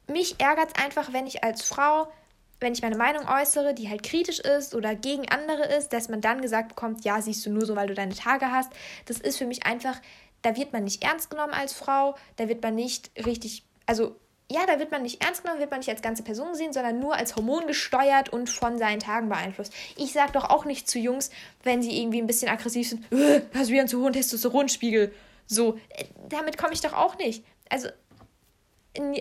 mich 0.07 0.39
ärgert 0.39 0.69
es 0.75 0.83
einfach, 0.83 1.13
wenn 1.13 1.27
ich 1.27 1.43
als 1.43 1.63
Frau, 1.63 2.11
wenn 2.59 2.73
ich 2.73 2.81
meine 2.81 2.97
Meinung 2.97 3.27
äußere, 3.27 3.73
die 3.73 3.89
halt 3.89 4.03
kritisch 4.03 4.39
ist 4.39 4.75
oder 4.75 4.95
gegen 4.95 5.27
andere 5.29 5.63
ist, 5.63 5.89
dass 5.89 6.09
man 6.09 6.21
dann 6.21 6.41
gesagt 6.41 6.69
bekommt, 6.69 7.03
ja, 7.03 7.21
siehst 7.21 7.45
du 7.45 7.49
nur 7.49 7.65
so, 7.65 7.75
weil 7.75 7.87
du 7.87 7.93
deine 7.93 8.13
Tage 8.13 8.51
hast. 8.51 8.71
Das 9.05 9.19
ist 9.19 9.37
für 9.37 9.47
mich 9.47 9.65
einfach, 9.65 9.99
da 10.41 10.55
wird 10.55 10.73
man 10.73 10.83
nicht 10.83 11.03
ernst 11.03 11.29
genommen 11.29 11.53
als 11.53 11.73
Frau, 11.73 12.15
da 12.35 12.47
wird 12.47 12.61
man 12.61 12.75
nicht 12.75 13.11
richtig, 13.25 13.63
also 13.85 14.15
ja, 14.51 14.65
da 14.65 14.79
wird 14.79 14.91
man 14.91 15.03
nicht 15.03 15.23
ernst 15.23 15.43
genommen, 15.43 15.59
wird 15.59 15.71
man 15.71 15.79
nicht 15.79 15.89
als 15.89 16.01
ganze 16.01 16.23
Person 16.23 16.49
gesehen, 16.51 16.73
sondern 16.73 16.99
nur 16.99 17.15
als 17.15 17.35
Hormon 17.35 17.67
gesteuert 17.67 18.29
und 18.29 18.49
von 18.49 18.77
seinen 18.77 18.99
Tagen 18.99 19.29
beeinflusst. 19.29 19.73
Ich 19.95 20.13
sag 20.13 20.33
doch 20.33 20.49
auch 20.49 20.65
nicht 20.65 20.89
zu 20.89 20.99
Jungs, 20.99 21.31
wenn 21.63 21.81
sie 21.81 21.97
irgendwie 21.97 22.21
ein 22.21 22.27
bisschen 22.27 22.49
aggressiv 22.49 22.89
sind, 22.89 23.11
äh, 23.11 23.41
hast 23.53 23.67
du 23.67 23.71
wieder 23.71 23.81
einen 23.81 23.87
zu 23.87 24.01
hohen 24.01 24.13
Testosteronspiegel. 24.13 25.13
So, 25.47 25.77
äh, 25.89 26.05
damit 26.29 26.57
komme 26.57 26.73
ich 26.73 26.81
doch 26.81 26.93
auch 26.93 27.17
nicht. 27.17 27.45
Also 27.69 27.89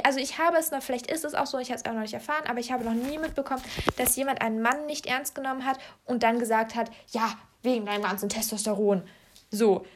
also 0.02 0.18
ich 0.18 0.38
habe 0.38 0.56
es 0.56 0.72
noch, 0.72 0.82
vielleicht 0.82 1.08
ist 1.08 1.24
es 1.24 1.34
auch 1.34 1.46
so, 1.46 1.58
ich 1.58 1.68
habe 1.68 1.78
es 1.78 1.84
auch 1.84 1.92
noch 1.92 2.00
nicht 2.00 2.14
erfahren, 2.14 2.42
aber 2.48 2.58
ich 2.58 2.72
habe 2.72 2.82
noch 2.82 2.92
nie 2.92 3.18
mitbekommen, 3.18 3.62
dass 3.96 4.16
jemand 4.16 4.42
einen 4.42 4.60
Mann 4.60 4.86
nicht 4.86 5.06
ernst 5.06 5.36
genommen 5.36 5.64
hat 5.64 5.78
und 6.06 6.24
dann 6.24 6.40
gesagt 6.40 6.74
hat, 6.74 6.90
ja, 7.12 7.34
wegen 7.62 7.86
deinem 7.86 8.02
ganzen 8.02 8.28
Testosteron. 8.28 9.04
So. 9.52 9.86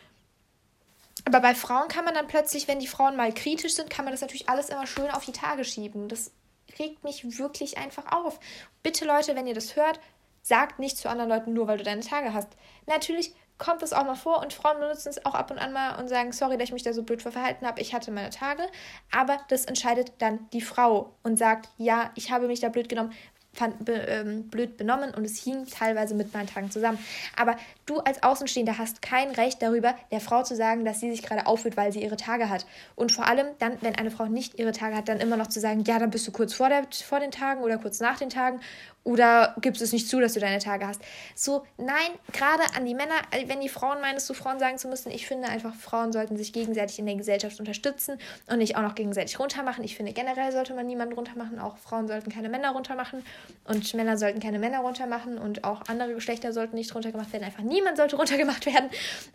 Aber 1.24 1.40
bei 1.40 1.54
Frauen 1.54 1.88
kann 1.88 2.04
man 2.04 2.14
dann 2.14 2.26
plötzlich, 2.26 2.68
wenn 2.68 2.80
die 2.80 2.86
Frauen 2.86 3.16
mal 3.16 3.32
kritisch 3.32 3.74
sind, 3.74 3.90
kann 3.90 4.04
man 4.04 4.12
das 4.12 4.20
natürlich 4.20 4.48
alles 4.48 4.68
immer 4.68 4.86
schön 4.86 5.10
auf 5.10 5.24
die 5.24 5.32
Tage 5.32 5.64
schieben. 5.64 6.08
Das 6.08 6.32
regt 6.78 7.02
mich 7.04 7.38
wirklich 7.38 7.78
einfach 7.78 8.12
auf. 8.12 8.38
Bitte 8.82 9.04
Leute, 9.04 9.34
wenn 9.34 9.46
ihr 9.46 9.54
das 9.54 9.76
hört, 9.76 10.00
sagt 10.42 10.78
nicht 10.78 10.98
zu 10.98 11.08
anderen 11.08 11.30
Leuten 11.30 11.54
nur, 11.54 11.66
weil 11.66 11.78
du 11.78 11.84
deine 11.84 12.02
Tage 12.02 12.34
hast. 12.34 12.50
Natürlich 12.86 13.34
kommt 13.56 13.82
es 13.82 13.92
auch 13.92 14.04
mal 14.04 14.16
vor 14.16 14.42
und 14.42 14.52
Frauen 14.52 14.80
benutzen 14.80 15.08
es 15.08 15.24
auch 15.24 15.34
ab 15.34 15.50
und 15.50 15.58
an 15.58 15.72
mal 15.72 15.98
und 15.98 16.08
sagen, 16.08 16.32
sorry, 16.32 16.58
dass 16.58 16.68
ich 16.68 16.72
mich 16.72 16.82
da 16.82 16.92
so 16.92 17.02
blöd 17.04 17.22
verhalten 17.22 17.66
habe, 17.66 17.80
ich 17.80 17.94
hatte 17.94 18.10
meine 18.10 18.30
Tage. 18.30 18.66
Aber 19.12 19.38
das 19.48 19.64
entscheidet 19.64 20.12
dann 20.18 20.48
die 20.52 20.60
Frau 20.60 21.14
und 21.22 21.38
sagt, 21.38 21.68
ja, 21.78 22.10
ich 22.16 22.30
habe 22.30 22.48
mich 22.48 22.60
da 22.60 22.68
blöd 22.68 22.88
genommen, 22.88 23.12
fand, 23.54 23.84
be, 23.84 23.92
ähm, 23.92 24.48
blöd 24.48 24.76
benommen 24.76 25.14
und 25.14 25.24
es 25.24 25.42
hing 25.42 25.66
teilweise 25.66 26.14
mit 26.14 26.34
meinen 26.34 26.46
Tagen 26.46 26.70
zusammen. 26.70 26.98
Aber 27.36 27.56
du 27.86 27.98
als 27.98 28.22
Außenstehender 28.22 28.78
hast 28.78 29.02
kein 29.02 29.30
Recht 29.30 29.62
darüber, 29.62 29.94
der 30.10 30.20
Frau 30.20 30.42
zu 30.42 30.56
sagen, 30.56 30.84
dass 30.84 31.00
sie 31.00 31.10
sich 31.10 31.22
gerade 31.22 31.46
aufführt, 31.46 31.76
weil 31.76 31.92
sie 31.92 32.02
ihre 32.02 32.16
Tage 32.16 32.48
hat. 32.48 32.66
Und 32.94 33.12
vor 33.12 33.26
allem 33.26 33.46
dann, 33.58 33.78
wenn 33.80 33.94
eine 33.94 34.10
Frau 34.10 34.26
nicht 34.26 34.58
ihre 34.58 34.72
Tage 34.72 34.96
hat, 34.96 35.08
dann 35.08 35.20
immer 35.20 35.36
noch 35.36 35.48
zu 35.48 35.60
sagen, 35.60 35.84
ja, 35.86 35.98
dann 35.98 36.10
bist 36.10 36.26
du 36.26 36.32
kurz 36.32 36.54
vor, 36.54 36.68
der, 36.68 36.86
vor 36.90 37.20
den 37.20 37.30
Tagen 37.30 37.62
oder 37.62 37.78
kurz 37.78 38.00
nach 38.00 38.18
den 38.18 38.30
Tagen 38.30 38.60
oder 39.04 39.54
gibst 39.60 39.82
es 39.82 39.92
nicht 39.92 40.08
zu, 40.08 40.18
dass 40.18 40.32
du 40.32 40.40
deine 40.40 40.58
Tage 40.58 40.86
hast? 40.86 41.00
So, 41.34 41.64
nein, 41.76 42.10
gerade 42.32 42.62
an 42.74 42.86
die 42.86 42.94
Männer, 42.94 43.14
äh, 43.30 43.46
wenn 43.48 43.60
die 43.60 43.68
Frauen 43.68 44.00
meinen, 44.00 44.16
es 44.16 44.24
zu 44.24 44.32
Frauen 44.32 44.58
sagen 44.58 44.78
zu 44.78 44.88
müssen, 44.88 45.12
ich 45.12 45.26
finde 45.26 45.48
einfach, 45.48 45.74
Frauen 45.74 46.10
sollten 46.12 46.36
sich 46.38 46.52
gegenseitig 46.54 46.98
in 46.98 47.06
der 47.06 47.14
Gesellschaft 47.14 47.60
unterstützen 47.60 48.18
und 48.46 48.58
nicht 48.58 48.76
auch 48.76 48.82
noch 48.82 48.94
gegenseitig 48.94 49.38
runtermachen. 49.38 49.84
Ich 49.84 49.94
finde, 49.94 50.12
generell 50.12 50.50
sollte 50.52 50.74
man 50.74 50.86
niemanden 50.86 51.14
runtermachen. 51.14 51.58
Auch 51.58 51.76
Frauen 51.76 52.08
sollten 52.08 52.32
keine 52.32 52.48
Männer 52.48 52.70
runtermachen 52.70 53.24
und 53.64 53.92
Männer 53.94 54.16
sollten 54.16 54.40
keine 54.40 54.58
Männer 54.58 54.78
runtermachen 54.78 55.38
und 55.38 55.64
auch 55.64 55.82
andere 55.88 56.14
Geschlechter 56.14 56.54
sollten 56.54 56.76
nicht 56.76 56.94
runtergemacht 56.94 57.32
werden. 57.32 57.44
Einfach 57.44 57.62
niemand 57.62 57.98
sollte 57.98 58.16
runtergemacht 58.16 58.64
werden. 58.64 58.88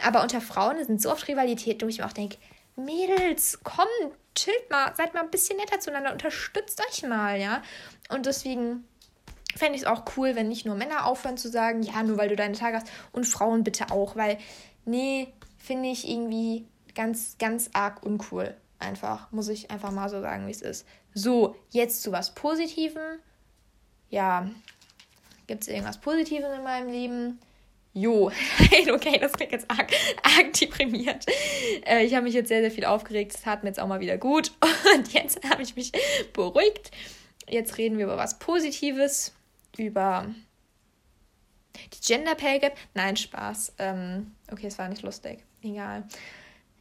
Aber 0.03 0.23
unter 0.23 0.41
Frauen 0.41 0.83
sind 0.83 0.99
so 0.99 1.11
oft 1.11 1.27
Rivalitäten, 1.27 1.87
wo 1.87 1.89
ich 1.89 1.99
mir 1.99 2.05
auch 2.07 2.13
denke, 2.13 2.37
Mädels, 2.75 3.59
komm, 3.63 3.87
chillt 4.33 4.69
mal, 4.71 4.93
seid 4.95 5.13
mal 5.13 5.21
ein 5.21 5.29
bisschen 5.29 5.57
netter 5.57 5.79
zueinander, 5.79 6.11
unterstützt 6.11 6.81
euch 6.89 7.03
mal, 7.03 7.39
ja. 7.39 7.61
Und 8.09 8.25
deswegen 8.25 8.87
fände 9.59 9.75
ich 9.75 9.81
es 9.81 9.87
auch 9.87 10.05
cool, 10.15 10.35
wenn 10.35 10.47
nicht 10.47 10.65
nur 10.65 10.75
Männer 10.75 11.05
aufhören 11.05 11.37
zu 11.37 11.49
sagen, 11.49 11.83
ja, 11.83 12.01
nur 12.01 12.17
weil 12.17 12.29
du 12.29 12.35
deine 12.35 12.57
Tage 12.57 12.77
hast 12.77 12.87
und 13.11 13.25
Frauen 13.25 13.63
bitte 13.63 13.91
auch, 13.91 14.15
weil, 14.15 14.37
nee, 14.85 15.27
finde 15.57 15.89
ich 15.89 16.09
irgendwie 16.09 16.65
ganz, 16.95 17.37
ganz 17.37 17.69
arg 17.73 18.03
uncool. 18.03 18.55
Einfach, 18.79 19.31
muss 19.31 19.49
ich 19.49 19.69
einfach 19.69 19.91
mal 19.91 20.09
so 20.09 20.21
sagen, 20.21 20.47
wie 20.47 20.51
es 20.51 20.61
ist. 20.61 20.87
So, 21.13 21.57
jetzt 21.69 22.01
zu 22.01 22.13
was 22.13 22.33
Positivem. 22.33 23.19
Ja, 24.09 24.49
gibt 25.47 25.63
es 25.63 25.67
irgendwas 25.67 25.99
Positives 25.99 26.49
in 26.55 26.63
meinem 26.63 26.89
Leben? 26.89 27.39
Jo, 27.93 28.31
okay, 28.93 29.17
das 29.19 29.33
klingt 29.33 29.51
jetzt 29.51 29.69
arg, 29.69 29.91
arg 30.23 30.53
deprimiert. 30.53 31.25
Äh, 31.85 32.05
ich 32.05 32.13
habe 32.15 32.23
mich 32.23 32.33
jetzt 32.33 32.47
sehr, 32.47 32.61
sehr 32.61 32.71
viel 32.71 32.85
aufgeregt. 32.85 33.35
Es 33.35 33.41
tat 33.41 33.63
mir 33.63 33.69
jetzt 33.69 33.79
auch 33.79 33.87
mal 33.87 33.99
wieder 33.99 34.17
gut. 34.17 34.53
Und 34.95 35.11
jetzt 35.11 35.43
habe 35.49 35.61
ich 35.61 35.75
mich 35.75 35.91
beruhigt. 36.31 36.91
Jetzt 37.49 37.77
reden 37.77 37.97
wir 37.97 38.05
über 38.05 38.17
was 38.17 38.39
Positives, 38.39 39.33
über 39.77 40.25
die 41.93 41.99
Gender 42.01 42.35
Pay 42.35 42.59
Gap. 42.59 42.77
Nein, 42.93 43.15
Spaß. 43.15 43.73
Ähm, 43.77 44.35
okay, 44.51 44.67
es 44.67 44.77
war 44.77 44.89
nicht 44.89 45.03
lustig. 45.03 45.43
Egal. 45.61 46.05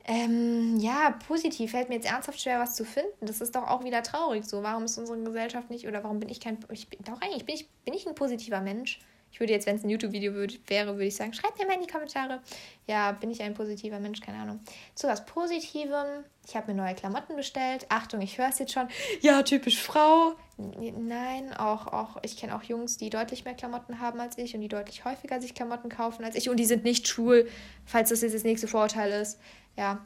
Ähm, 0.05 0.79
ja, 0.79 1.11
positiv 1.27 1.73
fällt 1.73 1.91
mir 1.91 1.97
jetzt 1.97 2.11
ernsthaft 2.11 2.41
schwer, 2.41 2.59
was 2.59 2.75
zu 2.75 2.85
finden. 2.87 3.27
Das 3.27 3.43
ist 3.43 3.55
doch 3.55 3.69
auch 3.69 3.85
wieder 3.85 4.03
traurig 4.03 4.47
so. 4.47 4.63
Warum 4.63 4.85
ist 4.85 4.97
unsere 4.97 5.23
Gesellschaft 5.23 5.69
nicht, 5.69 5.87
oder 5.87 6.03
warum 6.03 6.19
bin 6.19 6.31
ich 6.31 6.41
kein, 6.41 6.59
ich 6.71 6.89
bin, 6.89 7.01
doch 7.05 7.21
eigentlich 7.21 7.45
bin 7.45 7.55
ich, 7.55 7.69
bin 7.85 7.93
ich 7.93 8.09
ein 8.09 8.15
positiver 8.15 8.63
Mensch. 8.63 9.01
Ich 9.31 9.41
würde 9.41 9.53
jetzt, 9.53 9.67
wenn 9.67 9.77
es 9.77 9.85
ein 9.85 9.91
YouTube-Video 9.91 10.33
wäre, 10.67 10.95
würde 10.95 11.07
ich 11.07 11.17
sagen, 11.17 11.33
schreibt 11.33 11.59
mir 11.59 11.67
mal 11.67 11.75
in 11.75 11.83
die 11.83 11.87
Kommentare. 11.87 12.41
Ja, 12.87 13.13
bin 13.13 13.31
ich 13.31 13.43
ein 13.43 13.55
positiver 13.55 14.01
Mensch? 14.01 14.21
Keine 14.21 14.39
Ahnung. 14.39 14.61
Zu 14.95 15.07
was 15.07 15.25
Positivem. 15.27 16.25
Ich 16.47 16.57
habe 16.57 16.73
mir 16.73 16.83
neue 16.83 16.95
Klamotten 16.95 17.37
bestellt. 17.37 17.87
Achtung, 17.89 18.21
ich 18.21 18.39
höre 18.39 18.49
es 18.49 18.59
jetzt 18.59 18.73
schon. 18.73 18.89
Ja, 19.21 19.43
typisch 19.43 19.81
Frau. 19.81 20.35
Nein, 20.57 21.53
auch, 21.55 21.87
auch 21.87 22.17
ich 22.23 22.37
kenne 22.37 22.57
auch 22.57 22.63
Jungs, 22.63 22.97
die 22.97 23.11
deutlich 23.11 23.45
mehr 23.45 23.55
Klamotten 23.55 24.01
haben 24.01 24.19
als 24.19 24.39
ich 24.39 24.55
und 24.55 24.61
die 24.61 24.69
deutlich 24.69 25.05
häufiger 25.05 25.41
sich 25.41 25.55
Klamotten 25.55 25.89
kaufen 25.89 26.25
als 26.25 26.35
ich. 26.35 26.49
Und 26.49 26.57
die 26.57 26.65
sind 26.65 26.85
nicht 26.85 27.07
schwul, 27.07 27.49
falls 27.85 28.09
das 28.09 28.23
jetzt 28.23 28.35
das 28.35 28.45
nächste 28.45 28.67
Vorurteil 28.67 29.13
ist. 29.13 29.39
Ja, 29.77 30.05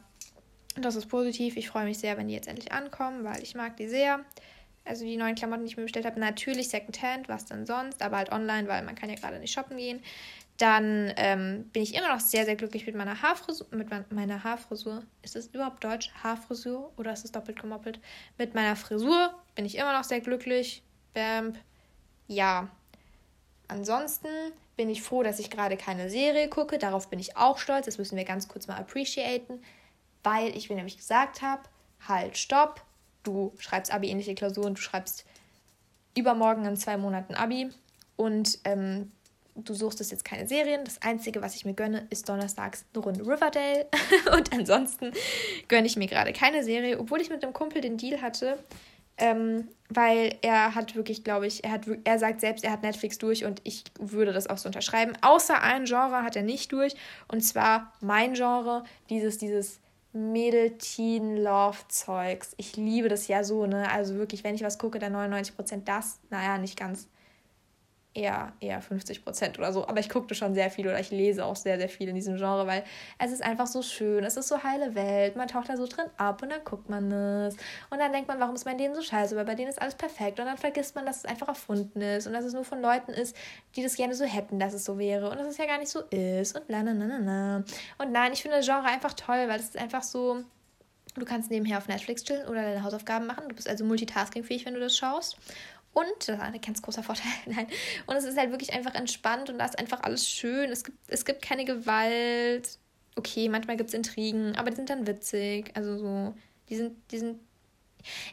das 0.75 0.95
ist 0.95 1.07
positiv. 1.07 1.57
Ich 1.57 1.69
freue 1.69 1.85
mich 1.85 1.97
sehr, 1.97 2.17
wenn 2.17 2.27
die 2.27 2.33
jetzt 2.33 2.47
endlich 2.47 2.71
ankommen, 2.71 3.23
weil 3.23 3.41
ich 3.41 3.55
mag 3.55 3.77
die 3.77 3.87
sehr. 3.87 4.23
Also 4.85 5.05
die 5.05 5.15
neuen 5.15 5.35
Klamotten, 5.35 5.63
die 5.63 5.71
ich 5.71 5.77
mir 5.77 5.83
bestellt 5.83 6.05
habe, 6.05 6.19
natürlich 6.19 6.69
Secondhand, 6.69 7.29
was 7.29 7.45
denn 7.45 7.65
sonst, 7.65 8.01
aber 8.01 8.17
halt 8.17 8.31
online, 8.31 8.67
weil 8.67 8.83
man 8.83 8.95
kann 8.95 9.09
ja 9.09 9.15
gerade 9.15 9.39
nicht 9.39 9.53
shoppen 9.53 9.77
gehen. 9.77 10.01
Dann 10.57 11.11
ähm, 11.17 11.69
bin 11.73 11.81
ich 11.81 11.95
immer 11.95 12.13
noch 12.13 12.19
sehr, 12.19 12.45
sehr 12.45 12.55
glücklich 12.55 12.85
mit 12.85 12.95
meiner 12.95 13.21
Haarfrisur. 13.21 13.67
Mit 13.71 13.89
meiner 14.11 14.43
Haarfrisur. 14.43 15.03
Ist 15.23 15.35
es 15.35 15.47
überhaupt 15.47 15.83
Deutsch? 15.83 16.11
Haarfrisur? 16.21 16.91
Oder 16.97 17.13
ist 17.13 17.25
es 17.25 17.31
doppelt 17.31 17.59
gemoppelt? 17.59 17.99
Mit 18.37 18.53
meiner 18.53 18.75
Frisur 18.75 19.33
bin 19.55 19.65
ich 19.65 19.77
immer 19.77 19.97
noch 19.97 20.03
sehr 20.03 20.21
glücklich. 20.21 20.83
Bam. 21.13 21.53
Ja. 22.27 22.69
Ansonsten 23.67 24.27
bin 24.75 24.89
ich 24.89 25.01
froh, 25.01 25.23
dass 25.23 25.39
ich 25.39 25.49
gerade 25.49 25.75
keine 25.75 26.09
Serie 26.09 26.49
gucke. 26.49 26.77
Darauf 26.77 27.09
bin 27.09 27.19
ich 27.19 27.35
auch 27.35 27.57
stolz. 27.57 27.87
Das 27.87 27.97
müssen 27.97 28.17
wir 28.17 28.25
ganz 28.25 28.47
kurz 28.47 28.67
mal 28.67 28.77
appreciaten. 28.77 29.59
Weil 30.23 30.55
ich 30.55 30.69
mir 30.69 30.75
nämlich 30.75 30.97
gesagt 30.97 31.41
habe, 31.41 31.63
halt, 32.07 32.37
stopp 32.37 32.85
du 33.23 33.53
schreibst 33.57 33.93
Abi-ähnliche 33.93 34.35
Klausuren, 34.35 34.75
du 34.75 34.81
schreibst 34.81 35.25
übermorgen 36.15 36.65
in 36.65 36.77
zwei 36.77 36.97
Monaten 36.97 37.33
Abi 37.33 37.69
und 38.15 38.59
ähm, 38.65 39.11
du 39.55 39.73
suchst 39.73 40.01
es 40.01 40.11
jetzt 40.11 40.25
keine 40.25 40.47
Serien. 40.47 40.83
Das 40.83 41.01
Einzige, 41.01 41.41
was 41.41 41.55
ich 41.55 41.65
mir 41.65 41.73
gönne, 41.73 42.07
ist 42.09 42.27
donnerstags 42.29 42.85
eine 42.93 43.03
Runde 43.03 43.21
Riverdale. 43.21 43.87
und 44.37 44.53
ansonsten 44.53 45.11
gönne 45.67 45.87
ich 45.87 45.95
mir 45.95 46.07
gerade 46.07 46.33
keine 46.33 46.63
Serie, 46.63 46.99
obwohl 46.99 47.21
ich 47.21 47.29
mit 47.29 47.43
einem 47.43 47.53
Kumpel 47.53 47.81
den 47.81 47.97
Deal 47.97 48.21
hatte, 48.21 48.57
ähm, 49.17 49.67
weil 49.89 50.35
er 50.41 50.73
hat 50.73 50.95
wirklich, 50.95 51.23
glaube 51.23 51.45
ich, 51.45 51.63
er, 51.63 51.71
hat, 51.71 51.81
er 52.03 52.17
sagt 52.17 52.41
selbst, 52.41 52.63
er 52.63 52.71
hat 52.71 52.81
Netflix 52.81 53.19
durch 53.19 53.45
und 53.45 53.61
ich 53.63 53.83
würde 53.99 54.33
das 54.33 54.47
auch 54.47 54.57
so 54.57 54.67
unterschreiben. 54.67 55.13
Außer 55.21 55.61
ein 55.61 55.85
Genre 55.85 56.23
hat 56.23 56.35
er 56.35 56.43
nicht 56.43 56.71
durch 56.71 56.95
und 57.27 57.41
zwar 57.41 57.93
mein 58.01 58.33
Genre, 58.33 58.83
dieses, 59.09 59.37
dieses 59.37 59.79
Mädel-Teen-Love-Zeugs. 60.13 62.53
Ich 62.57 62.75
liebe 62.77 63.09
das 63.09 63.27
ja 63.27 63.43
so, 63.43 63.65
ne? 63.65 63.89
Also 63.91 64.15
wirklich, 64.15 64.43
wenn 64.43 64.55
ich 64.55 64.63
was 64.63 64.77
gucke, 64.77 64.99
dann 64.99 65.15
99% 65.15 65.85
das. 65.85 66.19
Naja, 66.29 66.57
nicht 66.57 66.77
ganz. 66.77 67.07
Eher, 68.15 68.53
eher 68.59 68.79
50% 68.79 69.57
oder 69.57 69.73
so. 69.73 69.87
Aber 69.87 69.99
ich 69.99 70.07
guckte 70.07 70.35
schon 70.35 70.53
sehr 70.53 70.69
viel 70.69 70.87
oder 70.87 70.99
ich 70.99 71.09
lese 71.09 71.43
auch 71.43 71.55
sehr, 71.55 71.79
sehr 71.79 71.89
viel 71.89 72.09
in 72.09 72.13
diesem 72.13 72.37
Genre, 72.37 72.67
weil 72.67 72.83
es 73.17 73.31
ist 73.31 73.41
einfach 73.41 73.65
so 73.65 73.81
schön. 73.81 74.23
Es 74.23 74.37
ist 74.37 74.47
so 74.47 74.61
heile 74.61 74.93
Welt. 74.93 75.35
Man 75.35 75.47
taucht 75.47 75.69
da 75.69 75.77
so 75.77 75.87
drin 75.87 76.05
ab 76.17 76.43
und 76.43 76.51
dann 76.51 76.63
guckt 76.63 76.89
man 76.89 77.11
es. 77.11 77.55
Und 77.89 77.97
dann 77.97 78.11
denkt 78.11 78.27
man, 78.27 78.39
warum 78.39 78.53
ist 78.53 78.65
bei 78.65 78.75
denen 78.75 78.93
so 78.93 79.01
scheiße? 79.01 79.35
Weil 79.35 79.45
bei 79.45 79.55
denen 79.55 79.69
ist 79.69 79.81
alles 79.81 79.95
perfekt. 79.95 80.39
Und 80.39 80.45
dann 80.45 80.57
vergisst 80.57 80.93
man, 80.93 81.07
dass 81.07 81.17
es 81.17 81.25
einfach 81.25 81.47
erfunden 81.47 82.01
ist 82.01 82.27
und 82.27 82.33
dass 82.33 82.45
es 82.45 82.53
nur 82.53 82.63
von 82.63 82.81
Leuten 82.81 83.13
ist, 83.13 83.35
die 83.75 83.81
das 83.81 83.95
gerne 83.95 84.13
so 84.13 84.25
hätten, 84.25 84.59
dass 84.59 84.73
es 84.73 84.85
so 84.85 84.99
wäre. 84.99 85.31
Und 85.31 85.39
dass 85.39 85.47
es 85.47 85.57
ja 85.57 85.65
gar 85.65 85.79
nicht 85.79 85.89
so 85.89 86.01
ist. 86.11 86.55
Und 86.55 86.69
la, 86.69 86.81
la, 86.81 86.91
la, 86.91 87.17
la. 87.17 87.55
Und 87.97 88.11
nein, 88.11 88.31
ich 88.33 88.43
finde 88.43 88.57
das 88.57 88.67
Genre 88.67 88.85
einfach 88.85 89.13
toll, 89.13 89.47
weil 89.47 89.59
es 89.59 89.69
ist 89.69 89.77
einfach 89.77 90.03
so. 90.03 90.43
Du 91.15 91.25
kannst 91.25 91.51
nebenher 91.51 91.77
auf 91.77 91.87
Netflix 91.87 92.23
chillen 92.23 92.47
oder 92.47 92.63
deine 92.63 92.83
Hausaufgaben 92.83 93.27
machen. 93.27 93.47
Du 93.47 93.55
bist 93.55 93.69
also 93.69 93.85
multitaskingfähig, 93.85 94.65
wenn 94.65 94.73
du 94.73 94.79
das 94.79 94.97
schaust. 94.97 95.37
Und, 95.93 96.27
das 96.27 96.37
ist 96.37 96.41
ein 96.41 96.59
ganz 96.61 96.81
großer 96.81 97.03
Vorteil, 97.03 97.31
nein. 97.45 97.67
Und 98.07 98.15
es 98.15 98.23
ist 98.23 98.37
halt 98.37 98.51
wirklich 98.51 98.73
einfach 98.73 98.95
entspannt 98.95 99.49
und 99.49 99.59
da 99.59 99.65
ist 99.65 99.77
einfach 99.77 100.01
alles 100.01 100.27
schön. 100.27 100.71
Es 100.71 100.83
gibt, 100.83 100.97
es 101.07 101.23
gibt 101.23 101.41
keine 101.41 101.65
Gewalt. 101.65 102.79
Okay, 103.15 103.47
manchmal 103.47 103.77
gibt 103.77 103.89
es 103.89 103.93
Intrigen, 103.93 104.55
aber 104.55 104.71
die 104.71 104.75
sind 104.75 104.89
dann 104.89 105.05
witzig. 105.05 105.71
Also 105.75 105.97
so, 105.97 106.33
die 106.69 106.77
sind, 106.77 106.97
die 107.11 107.19
sind. 107.19 107.39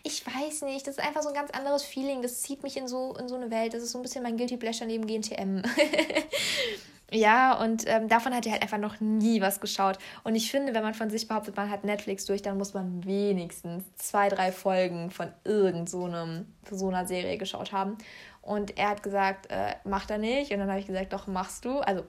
Ich 0.02 0.26
weiß 0.26 0.62
nicht, 0.62 0.86
das 0.86 0.96
ist 0.98 1.04
einfach 1.04 1.22
so 1.22 1.28
ein 1.28 1.34
ganz 1.34 1.50
anderes 1.50 1.84
Feeling. 1.84 2.22
Das 2.22 2.40
zieht 2.40 2.62
mich 2.62 2.76
in 2.76 2.88
so, 2.88 3.14
in 3.16 3.28
so 3.28 3.36
eine 3.36 3.50
Welt. 3.50 3.74
Das 3.74 3.82
ist 3.82 3.92
so 3.92 3.98
ein 3.98 4.02
bisschen 4.02 4.22
mein 4.22 4.36
Guilty 4.36 4.56
Pleasure 4.56 4.86
neben 4.86 5.06
GNTM. 5.06 5.62
Ja, 7.12 7.54
und 7.54 7.84
ähm, 7.86 8.08
davon 8.08 8.34
hat 8.34 8.46
er 8.46 8.52
halt 8.52 8.62
einfach 8.62 8.78
noch 8.78 9.00
nie 9.00 9.40
was 9.40 9.60
geschaut. 9.60 9.98
Und 10.22 10.36
ich 10.36 10.50
finde, 10.50 10.74
wenn 10.74 10.82
man 10.82 10.94
von 10.94 11.10
sich 11.10 11.26
behauptet, 11.26 11.56
man 11.56 11.68
hat 11.68 11.82
Netflix 11.82 12.24
durch, 12.24 12.40
dann 12.40 12.56
muss 12.56 12.72
man 12.72 13.04
wenigstens 13.04 13.84
zwei, 13.96 14.28
drei 14.28 14.52
Folgen 14.52 15.10
von 15.10 15.28
irgend 15.44 15.90
so, 15.90 16.04
einem, 16.04 16.46
so 16.70 16.88
einer 16.88 17.06
Serie 17.06 17.36
geschaut 17.36 17.72
haben. 17.72 17.98
Und 18.42 18.78
er 18.78 18.90
hat 18.90 19.02
gesagt, 19.02 19.50
äh, 19.50 19.74
macht 19.84 20.10
er 20.10 20.18
nicht. 20.18 20.52
Und 20.52 20.60
dann 20.60 20.68
habe 20.68 20.78
ich 20.78 20.86
gesagt, 20.86 21.12
doch, 21.12 21.26
machst 21.26 21.64
du. 21.64 21.80
Also, 21.80 22.04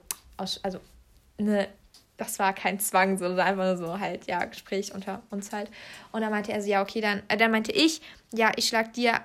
also 0.62 0.78
ne, 1.38 1.66
das 2.16 2.38
war 2.38 2.52
kein 2.52 2.78
Zwang, 2.78 3.18
sondern 3.18 3.46
einfach 3.46 3.64
nur 3.64 3.76
so 3.76 3.98
halt, 3.98 4.26
ja, 4.26 4.44
Gespräch 4.44 4.94
unter 4.94 5.22
uns 5.30 5.52
halt. 5.52 5.70
Und 6.12 6.20
dann 6.20 6.30
meinte 6.30 6.52
er 6.52 6.62
so, 6.62 6.68
ja, 6.68 6.80
okay, 6.80 7.00
dann, 7.00 7.22
äh, 7.28 7.36
dann 7.36 7.50
meinte 7.50 7.72
ich, 7.72 8.00
ja, 8.32 8.52
ich 8.56 8.68
schlag 8.68 8.92
dir 8.92 9.20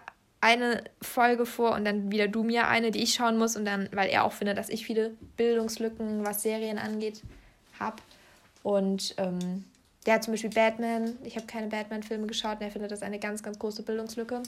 eine 0.47 0.83
Folge 1.01 1.45
vor 1.45 1.73
und 1.73 1.83
dann 1.83 2.09
wieder 2.09 2.29
du 2.29 2.43
mir 2.43 2.69
eine, 2.69 2.91
die 2.91 3.03
ich 3.03 3.13
schauen 3.13 3.37
muss 3.37 3.57
und 3.57 3.65
dann, 3.65 3.89
weil 3.91 4.09
er 4.09 4.23
auch 4.23 4.31
findet, 4.31 4.57
dass 4.57 4.69
ich 4.69 4.85
viele 4.85 5.11
Bildungslücken, 5.35 6.25
was 6.25 6.41
Serien 6.41 6.77
angeht, 6.77 7.21
habe. 7.79 7.97
Und 8.63 9.13
ähm, 9.17 9.65
der 10.05 10.15
hat 10.15 10.23
zum 10.23 10.33
Beispiel 10.33 10.51
Batman, 10.51 11.17
ich 11.25 11.35
habe 11.35 11.47
keine 11.47 11.67
Batman-Filme 11.67 12.27
geschaut 12.27 12.59
und 12.59 12.61
er 12.61 12.71
findet 12.71 12.91
das 12.91 13.01
eine 13.01 13.19
ganz, 13.19 13.43
ganz 13.43 13.59
große 13.59 13.83
Bildungslücke. 13.83 14.41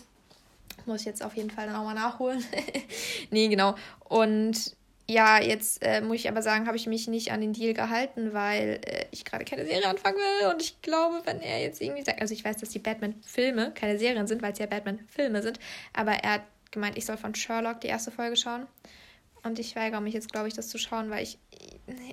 Muss 0.86 1.02
ich 1.02 1.06
jetzt 1.06 1.22
auf 1.22 1.36
jeden 1.36 1.50
Fall 1.50 1.68
dann 1.68 1.76
auch 1.76 1.84
mal 1.84 1.93
nachholen. 1.93 2.41
nee, 3.32 3.50
genau. 3.50 3.76
Und 4.08 4.78
ja, 5.10 5.41
jetzt 5.41 5.84
äh, 5.84 6.01
muss 6.01 6.18
ich 6.18 6.30
aber 6.30 6.43
sagen, 6.43 6.68
habe 6.68 6.78
ich 6.78 6.86
mich 6.86 7.07
nicht 7.07 7.32
an 7.32 7.41
den 7.41 7.51
Deal 7.51 7.74
gehalten, 7.74 8.32
weil 8.32 8.80
äh, 8.86 9.05
ich 9.10 9.26
gerade 9.26 9.43
keine 9.43 9.66
Serie 9.66 9.88
anfangen 9.88 10.18
will. 10.18 10.51
Und 10.51 10.62
ich 10.62 10.84
glaube, 10.84 11.22
wenn 11.26 11.41
er 11.41 11.60
jetzt 11.62 11.82
irgendwie 11.82 12.03
sagt, 12.03 12.22
also 12.22 12.32
ich 12.32 12.45
weiß, 12.45 12.57
dass 12.57 12.70
die 12.70 12.78
Batman-Filme 12.78 13.72
keine 13.74 13.97
Serien 13.97 14.28
sind, 14.28 14.43
weil 14.43 14.53
es 14.53 14.60
ja 14.60 14.68
Batman-Filme 14.68 15.41
sind, 15.41 15.60
aber 15.93 16.12
er 16.12 16.34
hat 16.34 16.41
gemeint, 16.70 16.95
ich 16.95 17.07
soll 17.07 17.18
von 17.18 17.34
Sherlock 17.34 17.82
die 17.82 17.88
erste 17.88 18.12
Folge 18.12 18.36
schauen. 18.36 18.68
Und 19.41 19.57
ich 19.57 19.76
weigere 19.76 20.01
mich 20.01 20.14
jetzt, 20.14 20.32
glaube 20.32 20.47
ich, 20.47 20.53
das 20.53 20.68
zu 20.68 20.78
schauen, 20.78 21.10
weil 21.10 21.24
ich. 21.24 21.39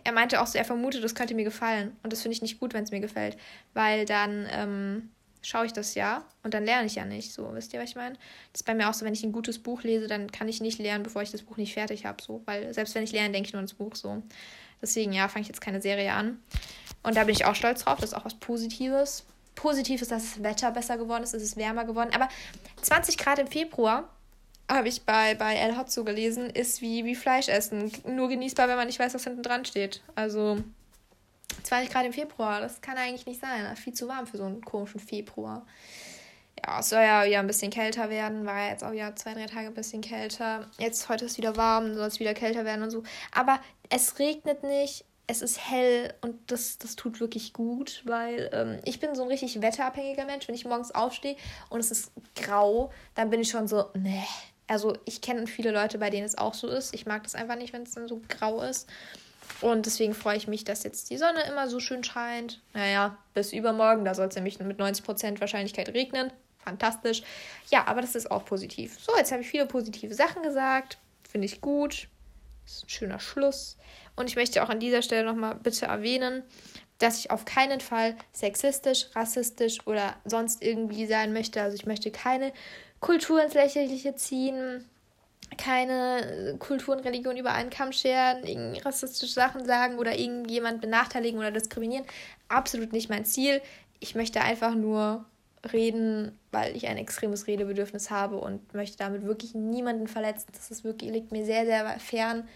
Er 0.05 0.13
meinte 0.13 0.41
auch 0.41 0.47
so, 0.47 0.57
er 0.57 0.65
vermutet, 0.65 1.05
das 1.05 1.15
könnte 1.15 1.35
mir 1.35 1.45
gefallen. 1.45 1.95
Und 2.03 2.15
das 2.15 2.23
finde 2.23 2.35
ich 2.35 2.41
nicht 2.41 2.59
gut, 2.59 2.73
wenn 2.73 2.85
es 2.85 2.93
mir 2.93 3.01
gefällt. 3.01 3.37
Weil 3.75 4.07
dann 4.07 4.47
ähm, 4.51 5.11
schaue 5.47 5.65
ich 5.65 5.73
das 5.73 5.95
ja 5.95 6.25
und 6.43 6.55
dann 6.55 6.65
lerne 6.65 6.87
ich 6.87 6.97
ja 6.97 7.05
nicht. 7.05 7.33
So, 7.33 7.55
wisst 7.55 7.73
ihr, 7.73 7.81
was 7.81 7.91
ich 7.91 7.95
meine? 7.95 8.17
Das 8.53 8.63
ist 8.63 8.65
bei 8.65 8.75
mir 8.75 8.89
auch 8.89 8.95
so, 8.95 9.05
wenn 9.05 9.13
ich 9.13 9.23
ein 9.23 9.31
gutes 9.31 9.61
Buch 9.61 9.85
lese, 9.85 10.09
dann 10.09 10.33
kann 10.33 10.49
ich 10.49 10.61
nicht 10.61 10.81
lernen, 10.81 11.05
bevor 11.05 11.23
ich 11.23 11.31
das 11.31 11.43
Buch 11.43 11.57
nicht 11.57 11.73
fertig 11.73 12.05
habe. 12.05 12.21
So, 12.21 12.43
weil 12.47 12.75
selbst 12.75 12.97
wenn 12.97 13.05
ich 13.05 13.13
lerne, 13.13 13.31
denke 13.31 13.47
ich 13.47 13.53
nur 13.53 13.61
ans 13.61 13.75
Buch 13.75 13.95
so. 13.95 14.23
Deswegen, 14.83 15.13
ja, 15.13 15.29
fange 15.29 15.43
ich 15.43 15.49
jetzt 15.49 15.61
keine 15.61 15.81
Serie 15.81 16.13
an. 16.13 16.43
Und 17.05 17.17
da 17.17 17.23
bin 17.25 17.35
ich 17.35 17.45
auch 17.45 17.55
stolz 17.55 17.85
drauf. 17.85 18.01
Das 18.01 18.11
ist 18.11 18.15
auch 18.17 18.25
was 18.25 18.35
Positives. 18.35 19.25
Positiv 19.55 20.03
ist, 20.03 20.11
dass 20.11 20.35
das 20.35 20.43
Wetter 20.43 20.73
besser 20.73 20.99
geworden 20.99 21.23
ist, 21.23 21.33
es 21.33 21.43
ist 21.43 21.57
wärmer 21.57 21.85
geworden. 21.85 22.11
Aber 22.13 22.29
20 22.83 23.17
Grad 23.17 23.39
im 23.39 23.47
Februar, 23.47 24.11
habe 24.69 24.89
ich 24.89 25.05
bei, 25.05 25.37
bei 25.37 25.55
El 25.55 25.79
Hotzo 25.79 26.03
gelesen, 26.03 26.51
ist 26.51 26.83
wie, 26.83 27.05
wie 27.05 27.15
Fleisch 27.15 27.49
essen. 27.49 27.93
Nur 28.05 28.29
genießbar, 28.29 28.69
wenn 28.69 28.77
man 28.77 28.89
nicht 28.89 28.99
weiß, 28.99 29.15
was 29.15 29.23
hinten 29.23 29.45
dran 29.45 29.65
steht. 29.65 30.03
Also 30.17 30.59
20 31.63 31.93
Grad 31.93 32.07
im 32.07 32.13
Februar, 32.13 32.61
das 32.61 32.81
kann 32.81 32.97
eigentlich 32.97 33.27
nicht 33.27 33.41
sein. 33.41 33.77
Viel 33.77 33.93
zu 33.93 34.09
warm 34.09 34.27
für 34.27 34.37
so 34.37 34.45
einen 34.45 34.63
komischen 34.63 35.01
Februar. 35.01 35.67
Ja, 36.65 36.81
es 36.81 36.89
soll 36.89 37.03
ja 37.03 37.25
wieder 37.27 37.41
ein 37.41 37.47
bisschen 37.47 37.71
kälter 37.71 38.09
werden, 38.09 38.47
war 38.47 38.59
ja 38.59 38.71
jetzt 38.71 38.83
auch 38.83 38.93
wieder 38.93 39.15
zwei, 39.17 39.35
drei 39.35 39.47
Tage 39.47 39.67
ein 39.67 39.75
bisschen 39.75 40.01
kälter. 40.01 40.71
Jetzt 40.79 41.09
heute 41.09 41.27
ist 41.27 41.33
es 41.33 41.39
wieder 41.39 41.57
warm, 41.57 41.95
soll 41.95 42.07
es 42.07 42.21
wieder 42.21 42.35
kälter 42.35 42.65
werden 42.65 42.83
und 42.83 42.91
so. 42.91 43.03
Aber 43.33 43.61
es 43.91 44.19
regnet 44.19 44.63
nicht, 44.63 45.05
es 45.27 45.43
ist 45.43 45.71
hell 45.71 46.15
und 46.21 46.51
das, 46.51 46.79
das 46.79 46.95
tut 46.97 47.21
wirklich 47.21 47.53
gut, 47.53 48.03
weil 48.05 48.49
ähm, 48.53 48.81
ich 48.85 49.01
bin 49.01 49.15
so 49.15 49.23
ein 49.23 49.29
richtig 49.29 49.61
wetterabhängiger 49.61 50.25
Mensch. 50.25 50.47
Wenn 50.47 50.55
ich 50.55 50.65
morgens 50.65 50.95
aufstehe 50.95 51.37
und 51.69 51.81
es 51.81 51.91
ist 51.91 52.13
grau, 52.37 52.91
dann 53.15 53.31
bin 53.31 53.41
ich 53.41 53.51
schon 53.51 53.67
so, 53.69 53.87
ne. 53.95 54.25
Also 54.69 54.97
ich 55.05 55.21
kenne 55.21 55.47
viele 55.47 55.71
Leute, 55.71 55.99
bei 55.99 56.11
denen 56.11 56.27
es 56.27 56.39
auch 56.39 56.55
so 56.55 56.67
ist. 56.69 56.93
Ich 56.93 57.07
mag 57.07 57.23
das 57.23 57.37
einfach 57.37 57.57
nicht, 57.57 57.73
wenn 57.73 57.83
es 57.83 57.93
dann 57.93 58.09
so 58.09 58.21
grau 58.29 58.63
ist. 58.63 58.89
Und 59.61 59.87
deswegen 59.87 60.15
freue 60.15 60.37
ich 60.37 60.49
mich, 60.49 60.65
dass 60.65 60.83
jetzt 60.83 61.11
die 61.11 61.19
Sonne 61.19 61.43
immer 61.49 61.69
so 61.69 61.81
schön 61.81 62.05
scheint. 62.05 62.61
Naja, 62.75 63.17
bis 63.35 63.53
übermorgen, 63.53 64.05
da 64.05 64.15
soll 64.15 64.27
es 64.27 64.35
nämlich 64.35 64.59
mit 64.59 64.79
90% 64.79 65.41
Wahrscheinlichkeit 65.41 65.89
regnen. 65.91 66.33
Fantastisch. 66.59 67.23
Ja, 67.71 67.87
aber 67.87 68.01
das 68.01 68.15
ist 68.15 68.31
auch 68.31 68.45
positiv. 68.45 68.99
So, 69.01 69.17
jetzt 69.17 69.33
habe 69.33 69.43
ich 69.43 69.49
viele 69.49 69.67
positive 69.67 70.15
Sachen 70.15 70.43
gesagt. 70.43 70.99
Finde 71.29 71.47
ich 71.47 71.61
gut. 71.61 72.09
Das 72.65 72.79
ist 72.79 72.85
ein 72.85 72.89
schöner 72.89 73.21
Schluss. 73.21 73.77
Und 74.17 74.29
ich 74.29 74.37
möchte 74.37 74.63
auch 74.63 74.69
an 74.69 74.81
dieser 74.81 75.03
Stelle 75.03 75.25
nochmal 75.25 75.55
bitte 75.55 75.87
erwähnen, 75.87 76.43
dass 76.99 77.19
ich 77.19 77.31
auf 77.31 77.45
keinen 77.45 77.81
Fall 77.81 78.17
sexistisch, 78.33 79.07
rassistisch 79.15 79.87
oder 79.87 80.17
sonst 80.25 80.63
irgendwie 80.63 81.07
sein 81.07 81.33
möchte. 81.33 81.63
Also 81.63 81.77
ich 81.77 81.87
möchte 81.87 82.11
keine 82.11 82.53
Kultur 83.01 83.43
ins 83.43 83.55
Lächerliche 83.55 84.17
ziehen 84.17 84.85
keine 85.57 86.57
Kultur 86.59 86.97
und 86.97 87.05
Religion 87.05 87.37
über 87.37 87.53
einen 87.53 87.71
Kamm 87.71 87.93
scheren, 87.93 88.77
rassistische 88.85 89.33
Sachen 89.33 89.65
sagen 89.65 89.99
oder 89.99 90.19
irgendjemand 90.19 90.81
benachteiligen 90.81 91.39
oder 91.39 91.51
diskriminieren. 91.51 92.05
Absolut 92.49 92.93
nicht 92.93 93.11
mein 93.11 93.25
Ziel. 93.25 93.61
Ich 94.01 94.15
möchte 94.15 94.41
einfach 94.41 94.75
nur 94.75 95.25
reden, 95.73 96.39
weil 96.53 96.77
ich 96.77 96.87
ein 96.87 96.97
extremes 96.97 97.47
Redebedürfnis 97.47 98.11
habe 98.11 98.39
und 98.39 98.75
möchte 98.75 98.99
damit 98.99 99.25
wirklich 99.25 99.55
niemanden 99.55 100.07
verletzen. 100.07 100.49
Das 100.53 100.71
ist 100.71 100.85
wirklich, 100.85 101.11
liegt 101.11 101.33
mir 101.33 101.45
sehr, 101.45 101.65
sehr 101.65 101.99
fern. 101.99 102.49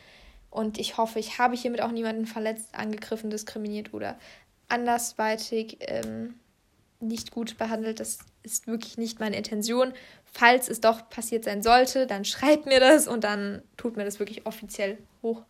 Und 0.50 0.78
ich 0.78 0.96
hoffe, 0.96 1.18
ich 1.18 1.38
habe 1.38 1.56
hiermit 1.56 1.80
auch 1.80 1.92
niemanden 1.92 2.26
verletzt, 2.26 2.74
angegriffen, 2.74 3.30
diskriminiert 3.30 3.94
oder 3.94 4.18
andersweitig 4.68 5.78
ähm, 5.80 6.34
nicht 7.00 7.30
gut 7.30 7.58
behandelt. 7.58 8.00
Das 8.00 8.18
ist 8.42 8.66
wirklich 8.66 8.98
nicht 8.98 9.20
meine 9.20 9.36
Intention. 9.36 9.92
Falls 10.24 10.68
es 10.68 10.80
doch 10.80 11.08
passiert 11.08 11.44
sein 11.44 11.62
sollte, 11.62 12.06
dann 12.06 12.24
schreibt 12.24 12.66
mir 12.66 12.80
das 12.80 13.08
und 13.08 13.24
dann 13.24 13.62
tut 13.76 13.96
mir 13.96 14.04
das 14.04 14.18
wirklich 14.18 14.46
offiziell 14.46 14.98
hoch, 15.22 15.42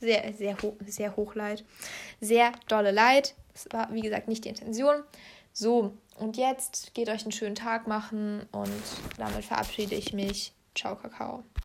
sehr, 0.00 0.32
sehr, 0.34 0.60
hoch, 0.60 0.74
sehr 0.86 1.16
hoch 1.16 1.34
leid. 1.34 1.64
Sehr 2.20 2.52
dolle 2.68 2.90
leid. 2.90 3.34
Das 3.52 3.68
war, 3.70 3.92
wie 3.94 4.00
gesagt, 4.00 4.28
nicht 4.28 4.44
die 4.44 4.48
Intention. 4.50 5.02
So, 5.52 5.96
und 6.18 6.36
jetzt 6.36 6.94
geht 6.94 7.08
euch 7.08 7.22
einen 7.22 7.32
schönen 7.32 7.54
Tag 7.54 7.86
machen 7.86 8.42
und 8.52 8.82
damit 9.18 9.44
verabschiede 9.44 9.94
ich 9.94 10.12
mich. 10.12 10.52
Ciao, 10.74 10.96
Kakao. 10.96 11.44